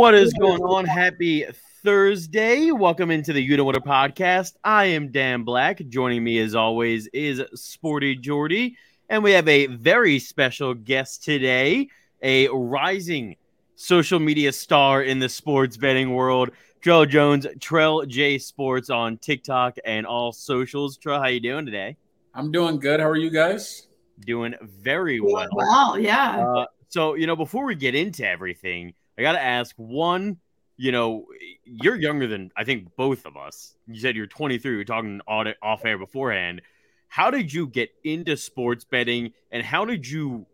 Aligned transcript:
What 0.00 0.14
is 0.14 0.32
going 0.32 0.62
on? 0.62 0.86
Happy 0.86 1.44
Thursday. 1.84 2.70
Welcome 2.70 3.10
into 3.10 3.34
the 3.34 3.42
You 3.42 3.58
Know 3.58 3.64
What 3.64 3.76
a 3.76 3.82
podcast. 3.82 4.54
I 4.64 4.86
am 4.86 5.12
Dan 5.12 5.42
Black. 5.42 5.76
Joining 5.90 6.24
me 6.24 6.38
as 6.38 6.54
always 6.54 7.06
is 7.08 7.42
Sporty 7.54 8.16
Jordy. 8.16 8.78
And 9.10 9.22
we 9.22 9.32
have 9.32 9.46
a 9.46 9.66
very 9.66 10.18
special 10.18 10.72
guest 10.72 11.22
today, 11.22 11.90
a 12.22 12.48
rising 12.48 13.36
social 13.74 14.18
media 14.18 14.52
star 14.52 15.02
in 15.02 15.18
the 15.18 15.28
sports 15.28 15.76
betting 15.76 16.14
world, 16.14 16.52
Trell 16.82 17.06
Jones, 17.06 17.44
Trell 17.58 18.08
J 18.08 18.38
Sports 18.38 18.88
on 18.88 19.18
TikTok 19.18 19.76
and 19.84 20.06
all 20.06 20.32
socials. 20.32 20.96
Trell, 20.96 21.20
how 21.20 21.26
you 21.26 21.40
doing 21.40 21.66
today? 21.66 21.94
I'm 22.32 22.50
doing 22.50 22.78
good. 22.78 23.00
How 23.00 23.06
are 23.10 23.18
you 23.18 23.28
guys? 23.28 23.86
Doing 24.20 24.54
very 24.62 25.20
well. 25.20 25.46
Wow, 25.52 25.96
yeah. 25.96 26.42
Uh, 26.42 26.64
so, 26.88 27.16
you 27.16 27.26
know, 27.26 27.36
before 27.36 27.66
we 27.66 27.74
get 27.74 27.94
into 27.94 28.26
everything, 28.26 28.94
I 29.20 29.22
got 29.22 29.32
to 29.32 29.42
ask 29.42 29.76
one, 29.76 30.38
you 30.78 30.92
know, 30.92 31.26
you're 31.62 31.96
younger 31.96 32.26
than 32.26 32.50
I 32.56 32.64
think 32.64 32.96
both 32.96 33.26
of 33.26 33.36
us. 33.36 33.74
You 33.86 34.00
said 34.00 34.16
you're 34.16 34.26
23. 34.26 34.76
We 34.76 34.80
are 34.80 34.84
talking 34.86 35.20
off 35.28 35.84
air 35.84 35.98
beforehand. 35.98 36.62
How 37.08 37.30
did 37.30 37.52
you 37.52 37.66
get 37.66 37.90
into 38.02 38.34
sports 38.38 38.82
betting 38.82 39.34
and 39.52 39.62
how 39.62 39.84
did 39.84 40.08
you 40.08 40.46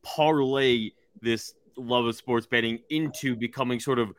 parlay 0.00 0.92
this 1.20 1.52
love 1.76 2.06
of 2.06 2.16
sports 2.16 2.46
betting 2.46 2.78
into 2.88 3.36
becoming 3.36 3.78
sort 3.78 3.98
of 3.98 4.14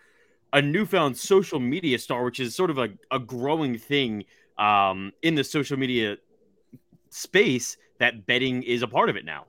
a 0.54 0.62
newfound 0.62 1.18
social 1.18 1.60
media 1.60 1.98
star, 1.98 2.24
which 2.24 2.40
is 2.40 2.54
sort 2.54 2.70
of 2.70 2.78
a, 2.78 2.90
a 3.10 3.18
growing 3.18 3.80
thing 3.80 4.26
um, 4.60 5.12
in 5.24 5.34
the 5.34 5.44
social 5.44 5.76
media 5.76 6.18
space 7.10 7.78
that 7.98 8.28
betting 8.28 8.62
is 8.62 8.84
a 8.84 8.88
part 8.88 9.10
of 9.10 9.16
it 9.16 9.26
now? 9.26 9.46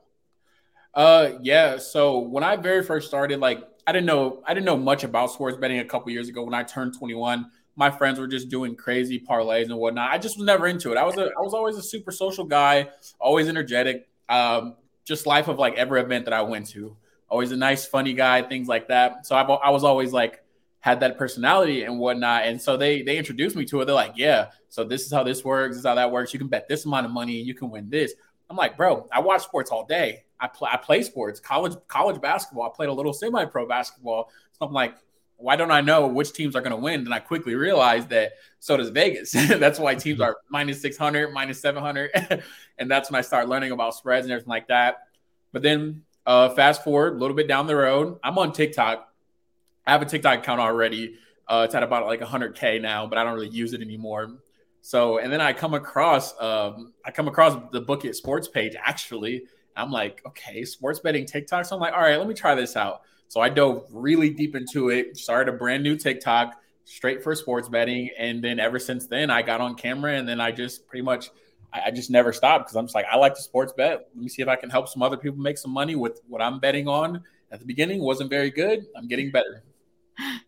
Uh, 0.95 1.33
yeah. 1.43 1.77
So 1.77 2.17
when 2.17 2.43
I 2.43 2.55
very 2.55 2.83
first 2.83 3.07
started, 3.07 3.39
like 3.39 3.67
I 3.85 3.91
didn't 3.91 4.05
know 4.05 4.41
I 4.45 4.53
didn't 4.53 4.65
know 4.65 4.77
much 4.77 5.03
about 5.03 5.31
sports 5.31 5.57
betting 5.57 5.79
a 5.79 5.85
couple 5.85 6.11
years 6.11 6.29
ago. 6.29 6.43
When 6.43 6.53
I 6.53 6.63
turned 6.63 6.97
21, 6.97 7.49
my 7.75 7.91
friends 7.91 8.19
were 8.19 8.27
just 8.27 8.49
doing 8.49 8.75
crazy 8.75 9.19
parlays 9.19 9.65
and 9.65 9.77
whatnot. 9.77 10.11
I 10.11 10.17
just 10.17 10.37
was 10.37 10.45
never 10.45 10.67
into 10.67 10.91
it. 10.91 10.97
I 10.97 11.03
was 11.03 11.17
a 11.17 11.25
I 11.25 11.41
was 11.41 11.53
always 11.53 11.77
a 11.77 11.83
super 11.83 12.11
social 12.11 12.45
guy, 12.45 12.89
always 13.19 13.47
energetic. 13.47 14.07
Um, 14.29 14.75
just 15.05 15.25
life 15.27 15.47
of 15.47 15.59
like 15.59 15.75
every 15.75 16.01
event 16.01 16.25
that 16.25 16.33
I 16.33 16.41
went 16.43 16.69
to. 16.69 16.95
Always 17.29 17.51
a 17.51 17.57
nice, 17.57 17.85
funny 17.85 18.13
guy, 18.13 18.41
things 18.43 18.67
like 18.67 18.87
that. 18.89 19.25
So 19.25 19.35
I, 19.35 19.41
I 19.41 19.69
was 19.71 19.83
always 19.83 20.13
like 20.13 20.43
had 20.79 20.99
that 20.99 21.17
personality 21.17 21.83
and 21.83 21.97
whatnot. 21.99 22.43
And 22.43 22.61
so 22.61 22.77
they 22.77 23.01
they 23.01 23.17
introduced 23.17 23.55
me 23.55 23.65
to 23.65 23.81
it. 23.81 23.85
They're 23.85 23.95
like, 23.95 24.13
yeah, 24.15 24.51
so 24.69 24.83
this 24.83 25.05
is 25.05 25.11
how 25.11 25.23
this 25.23 25.43
works. 25.43 25.75
This 25.75 25.79
is 25.79 25.85
how 25.85 25.95
that 25.95 26.11
works. 26.11 26.33
You 26.33 26.39
can 26.39 26.47
bet 26.47 26.67
this 26.67 26.85
amount 26.85 27.05
of 27.05 27.11
money 27.11 27.33
you 27.33 27.53
can 27.53 27.69
win 27.69 27.89
this. 27.89 28.13
I'm 28.49 28.57
like, 28.57 28.77
bro, 28.77 29.07
I 29.11 29.19
watch 29.19 29.43
sports 29.43 29.71
all 29.71 29.85
day. 29.85 30.25
I 30.43 30.47
play 30.47 30.69
I 30.73 30.77
play 30.77 31.01
sports, 31.03 31.39
college 31.39 31.73
college 31.87 32.19
basketball. 32.19 32.65
I 32.65 32.75
played 32.75 32.89
a 32.89 32.93
little 32.93 33.13
semi 33.13 33.45
pro 33.45 33.65
basketball. 33.65 34.29
So 34.51 34.65
I'm 34.65 34.73
like, 34.73 34.95
why 35.37 35.55
don't 35.55 35.71
I 35.71 35.79
know 35.79 36.05
which 36.05 36.33
teams 36.33 36.53
are 36.53 36.61
going 36.61 36.71
to 36.71 36.77
win? 36.77 36.99
And 37.01 37.13
I 37.13 37.19
quickly 37.19 37.55
realized 37.55 38.09
that 38.09 38.33
so 38.59 38.75
does 38.75 38.89
Vegas. 38.89 39.31
that's 39.47 39.79
why 39.79 39.95
teams 39.95 40.19
are 40.19 40.35
minus 40.49 40.81
600, 40.81 41.31
minus 41.31 41.61
700. 41.61 42.43
and 42.77 42.91
that's 42.91 43.09
when 43.09 43.17
I 43.17 43.21
start 43.21 43.47
learning 43.47 43.71
about 43.71 43.95
spreads 43.95 44.25
and 44.25 44.33
everything 44.33 44.49
like 44.49 44.67
that. 44.67 45.07
But 45.53 45.61
then 45.61 46.03
uh, 46.25 46.49
fast 46.49 46.83
forward 46.83 47.13
a 47.13 47.17
little 47.17 47.37
bit 47.37 47.47
down 47.47 47.67
the 47.67 47.75
road, 47.77 48.19
I'm 48.21 48.37
on 48.37 48.51
TikTok. 48.51 49.07
I 49.87 49.91
have 49.93 50.01
a 50.01 50.05
TikTok 50.05 50.39
account 50.39 50.59
already. 50.59 51.15
Uh, 51.47 51.63
it's 51.65 51.75
at 51.75 51.83
about 51.83 52.05
like 52.05 52.19
100k 52.19 52.81
now, 52.81 53.07
but 53.07 53.17
I 53.17 53.23
don't 53.23 53.33
really 53.33 53.49
use 53.49 53.73
it 53.73 53.81
anymore. 53.81 54.39
So, 54.81 55.19
and 55.19 55.31
then 55.31 55.39
I 55.39 55.53
come 55.53 55.73
across, 55.73 56.33
um, 56.41 56.91
I 57.05 57.11
come 57.11 57.29
across 57.29 57.57
the 57.71 57.79
Book 57.79 58.03
It 58.03 58.17
Sports 58.17 58.49
page 58.49 58.75
actually. 58.77 59.43
I'm 59.75 59.91
like, 59.91 60.21
okay, 60.25 60.65
sports 60.65 60.99
betting 60.99 61.25
TikTok. 61.25 61.65
So 61.65 61.75
I'm 61.75 61.81
like, 61.81 61.93
all 61.93 62.01
right, 62.01 62.17
let 62.17 62.27
me 62.27 62.33
try 62.33 62.55
this 62.55 62.75
out. 62.75 63.01
So 63.27 63.41
I 63.41 63.49
dove 63.49 63.85
really 63.91 64.29
deep 64.29 64.55
into 64.55 64.89
it, 64.89 65.17
started 65.17 65.53
a 65.53 65.57
brand 65.57 65.83
new 65.83 65.95
TikTok 65.95 66.61
straight 66.85 67.23
for 67.23 67.33
sports 67.33 67.69
betting. 67.69 68.09
And 68.17 68.43
then 68.43 68.59
ever 68.59 68.77
since 68.77 69.07
then, 69.07 69.29
I 69.29 69.41
got 69.41 69.61
on 69.61 69.75
camera 69.75 70.13
and 70.13 70.27
then 70.27 70.39
I 70.39 70.51
just 70.51 70.87
pretty 70.87 71.03
much, 71.03 71.31
I, 71.71 71.83
I 71.87 71.91
just 71.91 72.11
never 72.11 72.31
stopped 72.31 72.65
because 72.65 72.75
I'm 72.75 72.85
just 72.85 72.95
like, 72.95 73.05
I 73.11 73.15
like 73.17 73.35
to 73.35 73.41
sports 73.41 73.73
bet. 73.75 74.09
Let 74.13 74.23
me 74.23 74.29
see 74.29 74.41
if 74.41 74.47
I 74.47 74.55
can 74.55 74.69
help 74.69 74.87
some 74.87 75.01
other 75.01 75.17
people 75.17 75.39
make 75.39 75.57
some 75.57 75.71
money 75.71 75.95
with 75.95 76.21
what 76.27 76.41
I'm 76.41 76.59
betting 76.59 76.87
on. 76.87 77.23
At 77.51 77.59
the 77.59 77.65
beginning, 77.65 78.01
wasn't 78.01 78.31
very 78.31 78.49
good. 78.49 78.85
I'm 78.95 79.07
getting 79.07 79.31
better. 79.31 79.63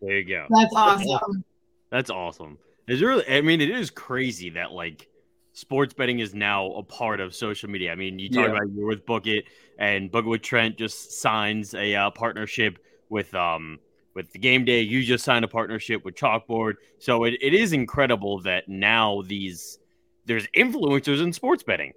There 0.00 0.18
you 0.18 0.24
go. 0.24 0.46
That's 0.50 0.74
awesome. 0.74 1.44
That's 1.90 2.10
awesome. 2.10 2.58
It's 2.88 3.00
really, 3.00 3.24
I 3.28 3.40
mean, 3.40 3.60
it 3.60 3.70
is 3.70 3.90
crazy 3.90 4.50
that 4.50 4.72
like 4.72 5.08
sports 5.56 5.94
betting 5.94 6.18
is 6.18 6.34
now 6.34 6.70
a 6.72 6.82
part 6.82 7.18
of 7.18 7.34
social 7.34 7.70
media. 7.70 7.90
I 7.90 7.94
mean, 7.94 8.18
you 8.18 8.28
talk 8.28 8.44
yeah. 8.44 8.52
about 8.52 8.70
you're 8.74 8.86
with 8.86 9.06
Book 9.06 9.26
It, 9.26 9.46
and 9.78 10.10
Book 10.10 10.26
It 10.26 10.28
with 10.28 10.42
Trent 10.42 10.76
just 10.76 11.18
signs 11.20 11.74
a 11.74 11.94
uh, 11.94 12.10
partnership 12.10 12.78
with 13.08 13.34
um 13.34 13.78
with 14.14 14.32
the 14.32 14.38
game 14.38 14.64
day. 14.64 14.82
You 14.82 15.02
just 15.02 15.24
signed 15.24 15.44
a 15.44 15.48
partnership 15.48 16.04
with 16.04 16.14
Chalkboard, 16.14 16.74
so 16.98 17.24
it, 17.24 17.34
it 17.40 17.54
is 17.54 17.72
incredible 17.72 18.40
that 18.42 18.68
now 18.68 19.22
these 19.22 19.78
there's 20.26 20.46
influencers 20.56 21.22
in 21.22 21.32
sports 21.32 21.62
betting. 21.62 21.92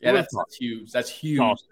Yeah, 0.00 0.12
that's, 0.12 0.34
that's 0.34 0.56
huge. 0.56 0.90
That's 0.92 1.10
huge. 1.10 1.40
Awesome. 1.40 1.68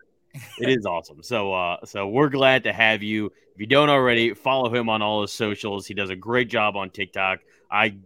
it 0.58 0.68
is 0.68 0.84
awesome. 0.84 1.22
So 1.22 1.54
uh 1.54 1.84
so 1.84 2.08
we're 2.08 2.28
glad 2.28 2.64
to 2.64 2.72
have 2.72 3.02
you. 3.02 3.26
If 3.54 3.60
you 3.60 3.66
don't 3.66 3.88
already, 3.88 4.34
follow 4.34 4.72
him 4.72 4.88
on 4.88 5.02
all 5.02 5.22
his 5.22 5.32
socials. 5.32 5.86
He 5.86 5.94
does 5.94 6.10
a 6.10 6.16
great 6.16 6.48
job 6.48 6.76
on 6.76 6.90
TikTok. 6.90 7.40
I 7.70 7.96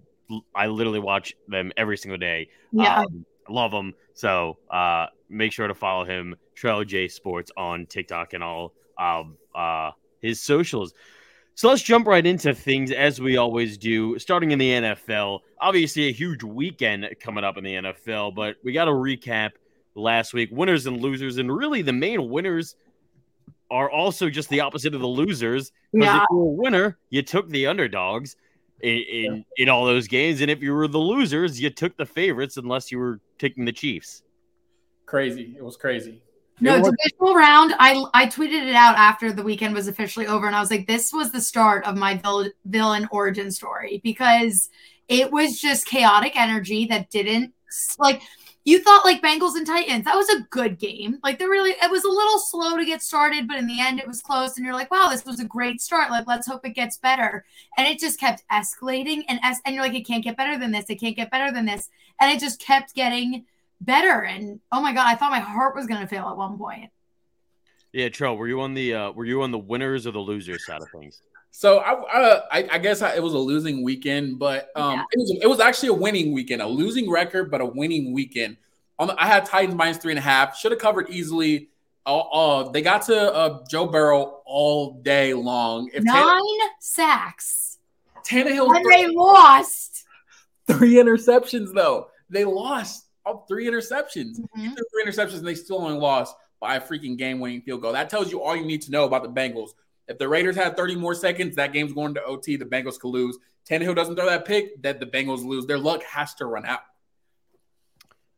I 0.55 0.67
literally 0.67 1.01
watch 1.01 1.35
them 1.49 1.73
every 1.77 1.97
single 1.97 2.19
day. 2.19 2.49
Yeah. 2.73 3.01
Um, 3.01 3.25
love 3.49 3.71
them. 3.71 3.95
So 4.15 4.59
uh, 4.71 5.07
make 5.29 5.53
sure 5.53 5.69
to 5.69 5.75
follow 5.75 6.05
him, 6.05 6.37
Trell 6.57 6.87
J 6.87 7.09
Sports 7.09 7.51
on 7.57 7.87
TikTok 7.87 8.33
and 8.33 8.43
all 8.43 8.73
of 8.99 9.37
uh, 9.55 9.91
his 10.21 10.41
socials. 10.41 10.95
So 11.57 11.69
let's 11.69 11.83
jump 11.83 12.07
right 12.07 12.25
into 12.25 12.53
things 12.53 12.91
as 12.91 13.21
we 13.21 13.37
always 13.37 13.79
do, 13.79 14.19
starting 14.19 14.51
in 14.51 14.59
the 14.59 14.71
NFL. 14.71 15.41
Obviously, 15.61 16.09
a 16.09 16.13
huge 16.13 16.43
weekend 16.43 17.07
coming 17.21 17.45
up 17.45 17.57
in 17.57 17.65
the 17.65 17.75
NFL, 17.75 18.35
but 18.35 18.57
we 18.65 18.73
got 18.73 18.87
to 18.87 18.91
recap 18.91 19.53
last 19.95 20.35
week 20.35 20.49
winners 20.51 20.87
and 20.87 21.01
losers. 21.01 21.39
And 21.39 21.55
really, 21.55 21.83
the 21.83 21.93
main 21.93 22.29
winners 22.29 22.75
are 23.71 23.89
also 23.89 24.29
just 24.31 24.49
the 24.49 24.61
opposite 24.61 24.95
of 24.95 25.01
the 25.01 25.07
losers. 25.07 25.71
Yeah. 25.93 26.23
If 26.23 26.27
you're 26.31 26.41
a 26.41 26.45
winner, 26.45 26.99
you 27.11 27.23
took 27.23 27.49
the 27.49 27.69
underdogs 27.69 28.37
in, 28.85 28.99
in, 28.99 29.45
in 29.57 29.69
all 29.69 29.85
those 29.87 30.07
games. 30.07 30.41
And 30.41 30.51
if 30.51 30.63
you 30.63 30.75
were 30.75 30.87
the 30.87 30.99
losers, 30.99 31.61
you 31.61 31.71
took 31.71 31.97
the 31.97 32.07
favorites 32.07 32.57
unless 32.57 32.93
you 32.93 32.99
were 32.99 33.21
taking 33.39 33.65
the 33.65 33.73
Chiefs. 33.73 34.23
Crazy. 35.07 35.55
It 35.57 35.65
was 35.65 35.77
crazy. 35.77 36.21
No, 36.61 36.77
divisional 36.77 37.35
round. 37.35 37.75
I 37.81 38.05
I 38.15 38.27
tweeted 38.27 38.69
it 38.69 38.77
out 38.77 38.97
after 38.97 39.33
the 39.33 39.43
weekend 39.43 39.75
was 39.75 39.89
officially 39.89 40.29
over, 40.29 40.47
and 40.47 40.55
I 40.55 40.61
was 40.61 40.71
like, 40.71 40.87
"This 40.87 41.13
was 41.13 41.33
the 41.33 41.41
start 41.41 41.85
of 41.85 41.97
my 41.97 42.17
vill- 42.19 42.51
villain 42.65 43.09
origin 43.11 43.51
story 43.51 44.01
because 44.05 44.71
it 45.09 45.33
was 45.33 45.61
just 45.61 45.85
chaotic 45.85 46.37
energy 46.37 46.87
that 46.87 47.11
didn't 47.11 47.53
like." 47.99 48.23
You 48.65 48.79
thought 48.79 49.05
like 49.05 49.23
Bengals 49.23 49.57
and 49.57 49.67
Titans. 49.67 50.05
That 50.05 50.17
was 50.17 50.29
a 50.31 50.41
good 50.51 50.79
game. 50.79 51.19
Like 51.23 51.39
they 51.39 51.47
really 51.47 51.73
it 51.73 51.91
was 51.91 52.05
a 52.05 52.09
little 52.09 52.39
slow 52.39 52.77
to 52.77 52.85
get 52.85 53.03
started, 53.03 53.47
but 53.47 53.59
in 53.59 53.67
the 53.67 53.81
end 53.81 54.01
it 54.01 54.09
was 54.09 54.23
close 54.23 54.57
and 54.57 54.65
you're 54.65 54.75
like, 54.75 54.91
"Wow, 54.91 55.09
this 55.11 55.25
was 55.25 55.39
a 55.39 55.45
great 55.45 55.81
start. 55.83 56.11
Like 56.11 56.27
let's 56.27 56.47
hope 56.47 56.65
it 56.65 56.71
gets 56.71 56.97
better." 56.97 57.45
And 57.77 57.87
it 57.87 57.99
just 57.99 58.19
kept 58.19 58.43
escalating 58.51 59.25
and 59.29 59.39
es- 59.43 59.61
and 59.67 59.75
you're 59.75 59.85
like, 59.85 59.95
"It 59.95 60.07
can't 60.07 60.25
get 60.25 60.37
better 60.37 60.59
than 60.59 60.71
this. 60.71 60.87
It 60.89 60.97
can't 60.97 61.17
get 61.17 61.31
better 61.31 61.53
than 61.53 61.67
this." 61.67 61.91
And 62.21 62.33
it 62.33 62.41
just 62.41 62.59
kept 62.59 62.95
getting 62.95 63.45
better 63.81 64.23
and 64.25 64.61
oh 64.73 64.81
my 64.81 64.95
god, 64.95 65.07
I 65.07 65.15
thought 65.15 65.31
my 65.31 65.41
heart 65.41 65.75
was 65.77 65.87
going 65.87 66.01
to 66.01 66.07
fail 66.07 66.29
at 66.29 66.37
one 66.37 66.57
point. 66.57 66.91
Yeah, 67.93 68.09
Trell, 68.09 68.37
were 68.37 68.49
you 68.49 68.61
on 68.63 68.75
the 68.75 68.95
uh 68.95 69.11
were 69.13 69.27
you 69.27 69.43
on 69.43 69.51
the 69.51 69.59
winners 69.59 70.07
or 70.07 70.13
the 70.13 70.21
losers 70.21 70.65
side 70.65 70.81
of 70.81 70.89
things? 70.91 71.21
So 71.57 71.79
I, 71.79 72.41
I, 72.51 72.69
I 72.73 72.79
guess 72.79 73.01
I, 73.01 73.15
it 73.15 73.23
was 73.23 73.33
a 73.33 73.39
losing 73.39 73.85
weekend, 73.85 74.41
but 74.41 74.71
um, 74.75 74.95
yeah. 74.95 75.05
it 75.13 75.19
was 75.19 75.39
it 75.43 75.47
was 75.47 75.61
actually 75.61 75.91
a 75.91 75.95
winning 75.95 76.33
weekend, 76.33 76.61
a 76.61 76.67
losing 76.67 77.09
record, 77.09 77.49
but 77.49 77.61
a 77.61 77.65
winning 77.65 78.13
weekend. 78.13 78.57
Um, 78.99 79.13
I 79.17 79.29
had 79.29 79.47
Titans 79.47 79.77
minus 79.77 79.99
three 79.99 80.11
and 80.11 80.19
a 80.19 80.23
half. 80.23 80.59
Should 80.59 80.73
have 80.73 80.81
covered 80.81 81.11
easily. 81.11 81.69
Uh, 82.05 82.19
uh, 82.19 82.73
they 82.73 82.83
got 82.83 83.03
to 83.03 83.33
uh, 83.33 83.65
Joe 83.71 83.87
Burrow 83.87 84.43
all 84.45 85.01
day 85.03 85.33
long. 85.33 85.89
If 85.95 86.03
Nine 86.03 86.25
Tannehill, 86.25 86.69
sacks. 86.81 87.79
Tannehill 88.27 88.75
and 88.75 88.85
they 88.91 89.07
lost 89.07 90.07
three 90.67 90.95
interceptions 90.95 91.73
though. 91.73 92.09
They 92.31 92.45
lost 92.45 93.07
all 93.25 93.47
three 93.47 93.67
interceptions. 93.67 94.41
Mm-hmm. 94.41 94.75
Three 94.75 95.05
interceptions, 95.07 95.39
and 95.39 95.47
they 95.47 95.55
still 95.55 95.81
only 95.81 96.01
lost 96.01 96.35
by 96.59 96.75
a 96.75 96.81
freaking 96.81 97.17
game-winning 97.17 97.61
field 97.61 97.81
goal. 97.81 97.93
That 97.93 98.11
tells 98.11 98.33
you 98.33 98.43
all 98.43 98.57
you 98.57 98.67
need 98.67 98.83
to 98.83 98.91
know 98.91 99.05
about 99.05 99.23
the 99.23 99.29
Bengals. 99.29 99.71
If 100.09 100.19
the 100.19 100.29
Raiders 100.29 100.57
had 100.57 100.77
30 100.77 100.97
more 100.97 101.15
seconds, 101.15 101.57
that 101.57 101.73
game's 101.73 101.93
going 101.93 102.15
to 102.15 102.25
OT. 102.25 102.57
The 102.57 102.65
Bengals 102.65 102.99
could 102.99 103.09
lose. 103.09 103.39
Tannehill 103.69 103.97
doesn't 103.97 104.17
throw 104.17 104.27
that 104.27 104.45
pick, 104.45 104.83
that 104.83 105.01
the 105.01 105.07
Bengals 105.07 105.45
lose. 105.45 105.67
Their 105.67 105.79
luck 105.79 106.03
has 106.05 106.35
to 106.35 106.47
run 106.47 106.67
out. 106.67 106.81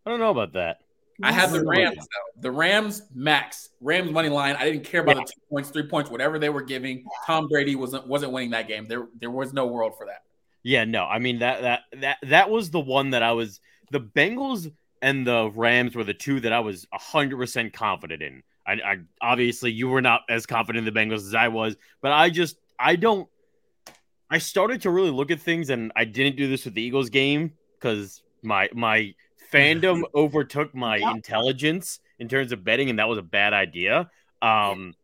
I 0.05 0.11
don't 0.11 0.21
know 0.21 0.31
about 0.31 0.53
that. 0.53 0.79
I 1.23 1.33
have 1.33 1.53
the 1.53 1.65
Rams 1.65 1.97
though. 1.97 2.41
The 2.43 2.51
Rams 2.51 3.03
max 3.15 3.71
Rams 3.81 4.11
money 4.11 4.29
line. 4.29 4.55
I 4.57 4.65
didn't 4.65 4.85
care 4.85 5.01
about 5.01 5.17
yeah. 5.17 5.23
the 5.23 5.33
two 5.33 5.41
points, 5.51 5.71
three 5.71 5.87
points, 5.87 6.11
whatever 6.11 6.39
they 6.39 6.51
were 6.51 6.63
giving. 6.63 7.05
Tom 7.27 7.49
Brady 7.49 7.75
wasn't 7.75 8.07
wasn't 8.07 8.33
winning 8.33 8.51
that 8.51 8.69
game. 8.69 8.87
There 8.87 9.09
there 9.19 9.31
was 9.31 9.53
no 9.53 9.67
world 9.67 9.95
for 9.97 10.07
that. 10.07 10.23
Yeah, 10.63 10.85
no. 10.85 11.05
I 11.05 11.19
mean 11.19 11.39
that 11.39 11.63
that 11.63 11.81
that 12.01 12.19
that 12.23 12.51
was 12.51 12.71
the 12.71 12.81
one 12.81 13.11
that 13.11 13.23
I 13.23 13.33
was. 13.33 13.61
The 13.93 14.01
Bengals 14.01 14.71
and 15.01 15.27
the 15.27 15.51
Rams 15.55 15.95
were 15.95 16.05
the 16.05 16.15
two 16.15 16.41
that 16.41 16.53
I 16.53 16.61
was 16.61 16.87
hundred 16.93 17.39
percent 17.39 17.73
confident 17.73 18.23
in. 18.23 18.43
I, 18.67 18.73
I 18.73 18.97
obviously 19.21 19.73
you 19.73 19.89
were 19.89 20.03
not 20.03 20.23
as 20.29 20.47
confident 20.47 20.87
in 20.87 20.93
the 20.93 20.99
Bengals 20.99 21.27
as 21.27 21.35
I 21.35 21.49
was, 21.49 21.77
but 22.01 22.13
I 22.13 22.31
just 22.31 22.57
I 22.79 22.97
don't 22.97 23.29
I 24.31 24.39
started 24.39 24.83
to 24.83 24.91
really 24.91 25.11
look 25.11 25.31
at 25.31 25.41
things, 25.41 25.71
and 25.71 25.93
I 25.95 26.05
didn't 26.05 26.37
do 26.37 26.49
this 26.49 26.65
with 26.65 26.75
the 26.75 26.83
Eagles 26.83 27.11
game 27.11 27.53
because 27.79 28.23
my 28.43 28.69
my 28.73 29.15
fandom 29.53 30.03
overtook 30.15 30.75
my 30.75 30.97
yep. 30.97 31.15
intelligence 31.15 32.01
in 32.19 32.29
terms 32.29 32.53
of 32.53 32.65
betting, 32.65 32.91
and 32.91 32.99
that 32.99 33.09
was 33.09 33.19
a 33.19 33.23
bad 33.23 33.53
idea. 33.53 34.11
Um, 34.43 34.95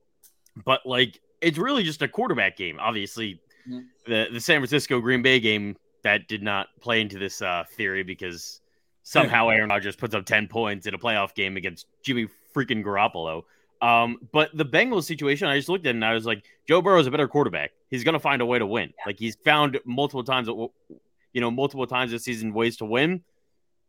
but 0.64 0.84
like 0.84 1.20
it's 1.40 1.58
really 1.58 1.84
just 1.84 2.02
a 2.02 2.08
quarterback 2.08 2.56
game. 2.56 2.78
Obviously, 2.80 3.40
mm-hmm. 3.68 3.80
the 4.06 4.26
the 4.32 4.40
San 4.40 4.58
Francisco 4.58 5.00
Green 5.00 5.22
Bay 5.22 5.38
game 5.38 5.76
that 6.02 6.26
did 6.26 6.42
not 6.42 6.68
play 6.80 7.00
into 7.00 7.18
this 7.18 7.40
uh, 7.40 7.62
theory 7.76 8.02
because 8.02 8.60
somehow 9.04 9.48
Aaron 9.50 9.68
Rodgers 9.68 9.94
puts 9.94 10.14
up 10.16 10.26
ten 10.26 10.48
points 10.48 10.86
in 10.86 10.94
a 10.94 10.98
playoff 10.98 11.34
game 11.34 11.56
against 11.56 11.86
Jimmy 12.02 12.26
freaking 12.54 12.84
Garoppolo. 12.84 13.44
Um, 13.80 14.18
but 14.32 14.50
the 14.56 14.64
Bengals 14.64 15.04
situation, 15.04 15.48
I 15.48 15.56
just 15.56 15.68
looked 15.68 15.86
at 15.86 15.90
it 15.90 15.96
and 15.96 16.04
I 16.04 16.14
was 16.14 16.24
like, 16.24 16.44
Joe 16.68 16.80
Burrow 16.80 17.00
is 17.00 17.08
a 17.08 17.10
better 17.10 17.26
quarterback. 17.26 17.72
He's 17.90 18.04
going 18.04 18.14
to 18.14 18.20
find 18.20 18.40
a 18.40 18.46
way 18.46 18.58
to 18.58 18.66
win. 18.66 18.90
Yeah. 18.96 19.04
Like 19.06 19.18
he's 19.18 19.36
found 19.44 19.80
multiple 19.84 20.22
times, 20.22 20.46
you 20.48 21.40
know, 21.40 21.50
multiple 21.50 21.86
times 21.86 22.12
this 22.12 22.24
season 22.24 22.54
ways 22.54 22.76
to 22.76 22.84
win. 22.84 23.22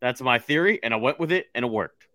That's 0.01 0.21
my 0.21 0.37
theory, 0.37 0.81
and 0.83 0.93
I 0.93 0.97
went 0.97 1.17
with 1.17 1.31
it, 1.31 1.47
and 1.55 1.63
it 1.63 1.71
worked. 1.71 2.07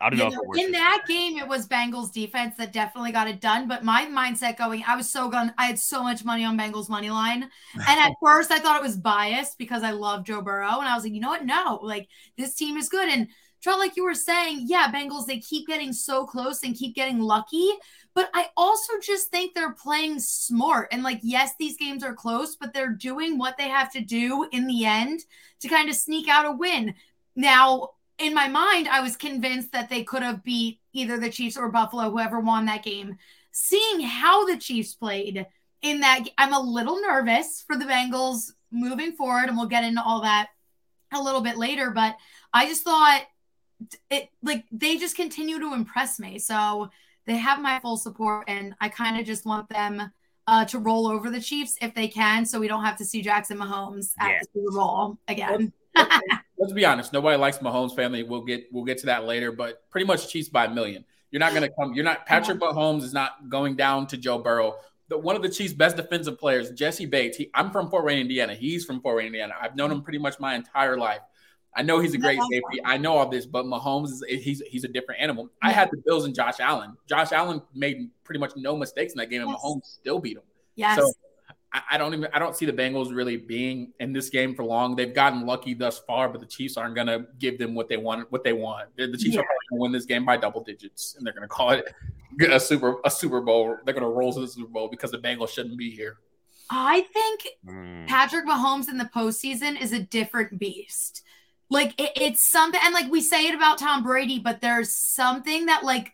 I 0.00 0.10
don't 0.10 0.18
know. 0.18 0.28
know 0.28 0.52
in 0.54 0.70
that 0.72 1.04
game, 1.08 1.38
it 1.38 1.48
was 1.48 1.66
Bengals 1.66 2.12
defense 2.12 2.56
that 2.58 2.72
definitely 2.72 3.10
got 3.10 3.28
it 3.28 3.40
done. 3.40 3.66
But 3.66 3.82
my 3.82 4.06
mindset 4.06 4.56
going, 4.58 4.84
I 4.86 4.94
was 4.96 5.08
so 5.08 5.28
gone. 5.28 5.52
I 5.58 5.66
had 5.66 5.78
so 5.78 6.04
much 6.04 6.24
money 6.24 6.44
on 6.44 6.58
Bengals 6.58 6.88
money 6.88 7.10
line, 7.10 7.42
and 7.74 8.00
at 8.00 8.12
first 8.22 8.52
I 8.52 8.58
thought 8.58 8.76
it 8.76 8.82
was 8.82 8.96
biased 8.96 9.58
because 9.58 9.82
I 9.82 9.90
love 9.90 10.24
Joe 10.24 10.40
Burrow, 10.40 10.78
and 10.78 10.88
I 10.88 10.94
was 10.94 11.02
like, 11.02 11.14
you 11.14 11.20
know 11.20 11.30
what? 11.30 11.44
No, 11.44 11.80
like 11.82 12.08
this 12.36 12.54
team 12.54 12.76
is 12.76 12.88
good, 12.88 13.08
and 13.08 13.28
Trent, 13.62 13.78
like 13.78 13.96
you 13.96 14.04
were 14.04 14.14
saying, 14.14 14.64
yeah, 14.66 14.90
Bengals, 14.90 15.26
they 15.26 15.38
keep 15.38 15.68
getting 15.68 15.92
so 15.92 16.26
close 16.26 16.64
and 16.64 16.76
keep 16.76 16.96
getting 16.96 17.20
lucky. 17.20 17.70
But 18.14 18.28
I 18.34 18.48
also 18.56 18.94
just 19.00 19.28
think 19.28 19.54
they're 19.54 19.72
playing 19.72 20.18
smart. 20.18 20.88
And 20.90 21.02
like, 21.02 21.20
yes, 21.22 21.52
these 21.58 21.76
games 21.76 22.02
are 22.02 22.14
close, 22.14 22.56
but 22.56 22.74
they're 22.74 22.90
doing 22.90 23.38
what 23.38 23.56
they 23.56 23.68
have 23.68 23.92
to 23.92 24.00
do 24.00 24.48
in 24.50 24.66
the 24.66 24.84
end 24.84 25.20
to 25.60 25.68
kind 25.68 25.88
of 25.88 25.94
sneak 25.94 26.28
out 26.28 26.44
a 26.44 26.52
win. 26.52 26.94
Now, 27.36 27.90
in 28.18 28.34
my 28.34 28.48
mind, 28.48 28.88
I 28.88 29.00
was 29.00 29.16
convinced 29.16 29.72
that 29.72 29.88
they 29.88 30.02
could 30.02 30.22
have 30.22 30.44
beat 30.44 30.80
either 30.92 31.18
the 31.18 31.30
Chiefs 31.30 31.56
or 31.56 31.70
Buffalo, 31.70 32.10
whoever 32.10 32.40
won 32.40 32.66
that 32.66 32.84
game. 32.84 33.16
Seeing 33.52 34.00
how 34.00 34.44
the 34.44 34.56
Chiefs 34.56 34.94
played 34.94 35.46
in 35.82 36.00
that, 36.00 36.24
I'm 36.36 36.52
a 36.52 36.60
little 36.60 37.00
nervous 37.00 37.62
for 37.66 37.76
the 37.76 37.84
Bengals 37.84 38.52
moving 38.70 39.12
forward, 39.12 39.48
and 39.48 39.56
we'll 39.56 39.66
get 39.66 39.84
into 39.84 40.02
all 40.02 40.22
that 40.22 40.48
a 41.12 41.22
little 41.22 41.40
bit 41.40 41.56
later. 41.56 41.90
But 41.90 42.16
I 42.52 42.66
just 42.66 42.82
thought 42.82 43.22
it 44.10 44.30
like 44.42 44.64
they 44.72 44.96
just 44.96 45.16
continue 45.16 45.58
to 45.58 45.74
impress 45.74 46.18
me. 46.18 46.38
So 46.38 46.90
they 47.26 47.36
have 47.36 47.60
my 47.60 47.78
full 47.80 47.96
support, 47.96 48.44
and 48.48 48.74
I 48.80 48.88
kind 48.88 49.18
of 49.18 49.26
just 49.26 49.46
want 49.46 49.68
them 49.68 50.10
uh, 50.46 50.64
to 50.66 50.78
roll 50.78 51.06
over 51.06 51.30
the 51.30 51.40
Chiefs 51.40 51.76
if 51.80 51.94
they 51.94 52.08
can, 52.08 52.44
so 52.44 52.58
we 52.58 52.68
don't 52.68 52.84
have 52.84 52.96
to 52.98 53.04
see 53.04 53.22
Jackson 53.22 53.58
Mahomes 53.58 54.12
at 54.18 54.30
yeah. 54.30 54.38
the 54.40 54.46
Super 54.54 54.72
Bowl 54.72 55.18
again. 55.28 55.72
let's, 55.94 56.16
let's 56.58 56.72
be 56.72 56.84
honest. 56.84 57.12
Nobody 57.12 57.36
likes 57.36 57.58
Mahomes 57.58 57.94
family. 57.94 58.22
We'll 58.22 58.44
get 58.44 58.64
we'll 58.72 58.84
get 58.84 58.98
to 58.98 59.06
that 59.06 59.24
later, 59.24 59.52
but 59.52 59.88
pretty 59.90 60.06
much 60.06 60.28
Chiefs 60.28 60.48
by 60.48 60.66
a 60.66 60.70
million. 60.70 61.04
You're 61.30 61.40
not 61.40 61.52
going 61.52 61.62
to 61.62 61.72
come. 61.78 61.94
You're 61.94 62.04
not. 62.04 62.26
Patrick 62.26 62.58
Mahomes 62.60 63.02
is 63.02 63.12
not 63.12 63.48
going 63.48 63.76
down 63.76 64.06
to 64.08 64.16
Joe 64.16 64.38
Burrow. 64.38 64.76
The, 65.08 65.18
one 65.18 65.34
of 65.34 65.42
the 65.42 65.48
Chiefs' 65.48 65.72
best 65.72 65.96
defensive 65.96 66.38
players, 66.38 66.70
Jessie 66.72 67.06
Bates. 67.06 67.36
He, 67.36 67.50
I'm 67.54 67.70
from 67.70 67.90
Fort 67.90 68.04
Wayne, 68.04 68.18
Indiana. 68.20 68.54
He's 68.54 68.84
from 68.84 69.00
Fort 69.00 69.16
Wayne, 69.16 69.26
Indiana. 69.26 69.54
I've 69.60 69.74
known 69.74 69.90
him 69.90 70.02
pretty 70.02 70.18
much 70.18 70.38
my 70.40 70.54
entire 70.54 70.96
life. 70.98 71.20
I 71.74 71.82
know 71.82 72.00
he's 72.00 72.14
a 72.14 72.18
great 72.18 72.38
safety. 72.50 72.80
I 72.84 72.98
know 72.98 73.16
all 73.16 73.28
this, 73.28 73.46
but 73.46 73.64
Mahomes 73.64 74.08
is 74.08 74.24
he's 74.28 74.60
he's 74.68 74.84
a 74.84 74.88
different 74.88 75.20
animal. 75.20 75.48
I 75.62 75.72
had 75.72 75.90
the 75.90 76.02
Bills 76.04 76.26
and 76.26 76.34
Josh 76.34 76.60
Allen. 76.60 76.96
Josh 77.08 77.32
Allen 77.32 77.62
made 77.74 78.10
pretty 78.24 78.40
much 78.40 78.52
no 78.56 78.76
mistakes 78.76 79.12
in 79.14 79.18
that 79.18 79.30
game, 79.30 79.42
and 79.42 79.50
yes. 79.50 79.60
Mahomes 79.62 79.84
still 79.84 80.18
beat 80.18 80.36
him. 80.36 80.42
Yes. 80.74 80.98
So 80.98 81.12
I, 81.72 81.82
I, 81.92 81.98
don't 81.98 82.12
even 82.12 82.28
I 82.34 82.38
don't 82.38 82.54
see 82.54 82.66
the 82.66 82.72
Bengals 82.72 83.14
really 83.14 83.38
being 83.38 83.92
in 84.00 84.12
this 84.12 84.28
game 84.28 84.54
for 84.54 84.64
long. 84.64 84.96
They've 84.96 85.14
gotten 85.14 85.46
lucky 85.46 85.72
thus 85.72 85.98
far, 86.00 86.28
but 86.28 86.40
the 86.40 86.46
Chiefs 86.46 86.76
aren't 86.76 86.94
going 86.94 87.06
to 87.06 87.26
give 87.38 87.58
them 87.58 87.74
what 87.74 87.88
they 87.88 87.96
want. 87.96 88.30
What 88.30 88.44
they 88.44 88.52
want. 88.52 88.94
The, 88.96 89.06
the 89.06 89.16
Chiefs 89.16 89.34
yeah. 89.34 89.40
are 89.40 89.44
going 89.44 89.78
to 89.78 89.82
win 89.82 89.92
this 89.92 90.04
game 90.04 90.26
by 90.26 90.36
double 90.36 90.62
digits, 90.62 91.14
and 91.16 91.26
they're 91.26 91.32
going 91.32 91.42
to 91.42 91.48
call 91.48 91.70
it 91.70 91.92
a 92.50 92.60
super 92.60 92.96
a 93.04 93.10
Super 93.10 93.40
Bowl. 93.40 93.78
They're 93.84 93.94
going 93.94 94.04
to 94.04 94.10
roll 94.10 94.32
to 94.34 94.40
the 94.40 94.48
Super 94.48 94.68
Bowl 94.68 94.88
because 94.88 95.10
the 95.10 95.18
Bengals 95.18 95.48
shouldn't 95.48 95.78
be 95.78 95.90
here. 95.90 96.18
I 96.70 97.02
think 97.12 97.46
mm. 97.66 98.06
Patrick 98.06 98.46
Mahomes 98.46 98.88
in 98.88 98.96
the 98.96 99.10
postseason 99.14 99.80
is 99.80 99.92
a 99.92 100.00
different 100.00 100.58
beast. 100.58 101.22
Like 101.72 101.98
it, 101.98 102.12
it's 102.16 102.50
something, 102.50 102.78
and 102.84 102.92
like 102.92 103.10
we 103.10 103.22
say 103.22 103.46
it 103.46 103.54
about 103.54 103.78
Tom 103.78 104.02
Brady, 104.02 104.38
but 104.38 104.60
there's 104.60 104.94
something 104.94 105.64
that 105.66 105.84
like 105.84 106.12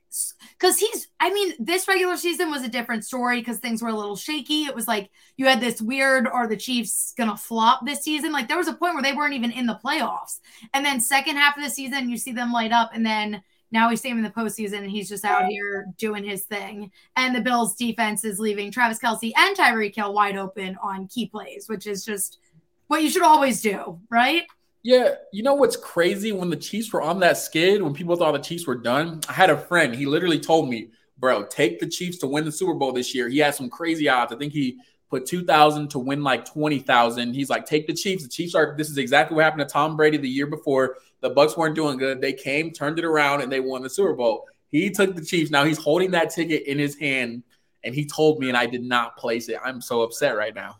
because 0.52 0.78
he's. 0.78 1.08
I 1.18 1.32
mean, 1.32 1.52
this 1.58 1.88
regular 1.88 2.16
season 2.16 2.48
was 2.48 2.62
a 2.62 2.68
different 2.68 3.04
story 3.04 3.40
because 3.40 3.58
things 3.58 3.82
were 3.82 3.88
a 3.88 3.94
little 3.94 4.14
shaky. 4.14 4.66
It 4.66 4.74
was 4.76 4.86
like 4.86 5.10
you 5.36 5.46
had 5.46 5.60
this 5.60 5.82
weird, 5.82 6.28
are 6.28 6.46
the 6.46 6.56
Chiefs 6.56 7.12
gonna 7.18 7.36
flop 7.36 7.84
this 7.84 8.02
season? 8.02 8.30
Like 8.30 8.46
there 8.46 8.56
was 8.56 8.68
a 8.68 8.72
point 8.72 8.94
where 8.94 9.02
they 9.02 9.14
weren't 9.14 9.34
even 9.34 9.50
in 9.50 9.66
the 9.66 9.80
playoffs, 9.84 10.38
and 10.74 10.86
then 10.86 11.00
second 11.00 11.34
half 11.34 11.56
of 11.56 11.64
the 11.64 11.70
season, 11.70 12.08
you 12.08 12.18
see 12.18 12.30
them 12.30 12.52
light 12.52 12.70
up, 12.70 12.90
and 12.94 13.04
then 13.04 13.42
now 13.72 13.88
we 13.88 13.96
see 13.96 14.10
him 14.10 14.18
in 14.18 14.24
the 14.24 14.30
postseason 14.30 14.78
and 14.78 14.90
he's 14.90 15.08
just 15.08 15.24
out 15.26 15.44
here 15.46 15.86
doing 15.98 16.24
his 16.24 16.44
thing. 16.44 16.90
And 17.16 17.34
the 17.34 17.40
Bills 17.42 17.74
defense 17.74 18.24
is 18.24 18.38
leaving 18.38 18.70
Travis 18.70 18.98
Kelce 18.98 19.32
and 19.36 19.56
Tyreek 19.56 19.94
Hill 19.94 20.14
wide 20.14 20.38
open 20.38 20.78
on 20.82 21.08
key 21.08 21.26
plays, 21.26 21.68
which 21.68 21.86
is 21.86 22.02
just 22.04 22.38
what 22.86 23.02
you 23.02 23.10
should 23.10 23.22
always 23.22 23.60
do, 23.60 24.00
right? 24.08 24.44
Yeah, 24.88 25.16
you 25.34 25.42
know 25.42 25.52
what's 25.52 25.76
crazy? 25.76 26.32
When 26.32 26.48
the 26.48 26.56
Chiefs 26.56 26.94
were 26.94 27.02
on 27.02 27.20
that 27.20 27.36
skid, 27.36 27.82
when 27.82 27.92
people 27.92 28.16
thought 28.16 28.32
the 28.32 28.38
Chiefs 28.38 28.66
were 28.66 28.74
done, 28.74 29.20
I 29.28 29.34
had 29.34 29.50
a 29.50 29.58
friend. 29.58 29.94
He 29.94 30.06
literally 30.06 30.40
told 30.40 30.70
me, 30.70 30.88
"Bro, 31.18 31.48
take 31.48 31.78
the 31.78 31.86
Chiefs 31.86 32.16
to 32.20 32.26
win 32.26 32.46
the 32.46 32.50
Super 32.50 32.72
Bowl 32.72 32.92
this 32.92 33.14
year." 33.14 33.28
He 33.28 33.36
had 33.36 33.54
some 33.54 33.68
crazy 33.68 34.08
odds. 34.08 34.32
I 34.32 34.36
think 34.36 34.54
he 34.54 34.78
put 35.10 35.26
two 35.26 35.44
thousand 35.44 35.90
to 35.90 35.98
win 35.98 36.22
like 36.22 36.46
twenty 36.46 36.78
thousand. 36.78 37.34
He's 37.34 37.50
like, 37.50 37.66
"Take 37.66 37.86
the 37.86 37.92
Chiefs." 37.92 38.22
The 38.22 38.30
Chiefs 38.30 38.54
are. 38.54 38.74
This 38.78 38.88
is 38.88 38.96
exactly 38.96 39.34
what 39.34 39.44
happened 39.44 39.68
to 39.68 39.70
Tom 39.70 39.94
Brady 39.94 40.16
the 40.16 40.26
year 40.26 40.46
before. 40.46 40.96
The 41.20 41.32
Bucs 41.34 41.54
weren't 41.54 41.74
doing 41.74 41.98
good. 41.98 42.22
They 42.22 42.32
came, 42.32 42.70
turned 42.70 42.98
it 42.98 43.04
around, 43.04 43.42
and 43.42 43.52
they 43.52 43.60
won 43.60 43.82
the 43.82 43.90
Super 43.90 44.14
Bowl. 44.14 44.46
He 44.68 44.88
took 44.88 45.14
the 45.14 45.22
Chiefs. 45.22 45.50
Now 45.50 45.64
he's 45.64 45.76
holding 45.76 46.12
that 46.12 46.30
ticket 46.30 46.62
in 46.62 46.78
his 46.78 46.96
hand, 46.98 47.42
and 47.84 47.94
he 47.94 48.06
told 48.06 48.40
me, 48.40 48.48
and 48.48 48.56
I 48.56 48.64
did 48.64 48.84
not 48.84 49.18
place 49.18 49.50
it. 49.50 49.58
I'm 49.62 49.82
so 49.82 50.00
upset 50.00 50.34
right 50.34 50.54
now. 50.54 50.78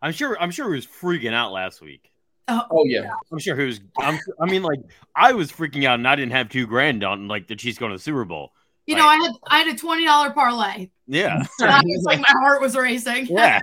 I'm 0.00 0.12
sure. 0.14 0.40
I'm 0.40 0.50
sure 0.50 0.70
he 0.70 0.76
was 0.76 0.86
freaking 0.86 1.34
out 1.34 1.52
last 1.52 1.82
week. 1.82 2.07
Oh, 2.48 2.62
oh 2.70 2.84
yeah, 2.86 3.10
I'm 3.30 3.38
sure 3.38 3.56
he 3.56 3.66
was. 3.66 3.80
I'm, 3.98 4.18
i 4.40 4.46
mean, 4.46 4.62
like 4.62 4.80
I 5.14 5.32
was 5.32 5.52
freaking 5.52 5.84
out, 5.84 5.98
and 5.98 6.08
I 6.08 6.16
didn't 6.16 6.32
have 6.32 6.48
two 6.48 6.66
grand 6.66 7.04
on 7.04 7.28
like 7.28 7.46
the 7.46 7.56
Chiefs 7.56 7.78
going 7.78 7.90
to 7.92 7.96
the 7.96 8.02
Super 8.02 8.24
Bowl. 8.24 8.52
You 8.86 8.94
like, 8.94 9.02
know, 9.02 9.08
I 9.08 9.16
had 9.16 9.32
I 9.46 9.58
had 9.58 9.74
a 9.74 9.78
twenty 9.78 10.06
dollar 10.06 10.30
parlay. 10.30 10.90
Yeah, 11.06 11.42
it's 11.58 12.04
like 12.04 12.20
my 12.20 12.34
heart 12.40 12.60
was 12.60 12.74
racing. 12.74 13.26
yeah, 13.26 13.60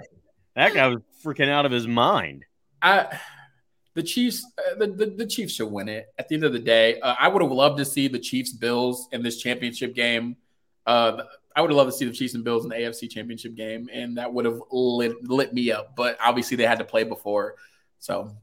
that 0.56 0.74
guy 0.74 0.88
was 0.88 1.02
freaking 1.24 1.50
out 1.50 1.66
of 1.66 1.72
his 1.72 1.88
mind. 1.88 2.46
I, 2.82 3.20
the 3.96 4.04
Chiefs, 4.04 4.46
uh, 4.58 4.76
the, 4.76 4.88
the, 4.88 5.06
the 5.08 5.26
Chiefs 5.26 5.54
should 5.54 5.72
win 5.72 5.90
it. 5.90 6.08
At 6.20 6.28
the 6.28 6.36
end 6.36 6.44
of 6.44 6.54
the 6.54 6.60
day, 6.60 7.00
uh, 7.00 7.16
I 7.20 7.28
would 7.28 7.42
have 7.42 7.52
loved 7.52 7.78
to 7.80 7.86
see 7.86 8.08
the 8.08 8.20
Chiefs 8.20 8.52
Bills 8.52 9.08
in 9.12 9.24
this 9.24 9.42
championship 9.42 9.96
game. 9.96 10.36
Uh, 10.86 11.24
I 11.56 11.62
would 11.62 11.72
have 11.72 11.78
loved 11.78 11.92
to 11.92 11.98
see 11.98 12.06
the 12.06 12.12
Chiefs 12.12 12.36
and 12.36 12.44
Bills 12.44 12.66
in 12.66 12.70
the 12.70 12.76
AFC 12.76 13.10
Championship 13.10 13.56
game, 13.56 13.90
and 13.92 14.18
that 14.18 14.32
would 14.32 14.46
have 14.46 14.62
lit 14.72 15.24
lit 15.28 15.54
me 15.54 15.72
up. 15.72 15.96
But 15.96 16.18
obviously, 16.22 16.58
they 16.58 16.66
had 16.66 16.80
to 16.80 16.86
play 16.86 17.04
before, 17.04 17.56
so 18.00 18.36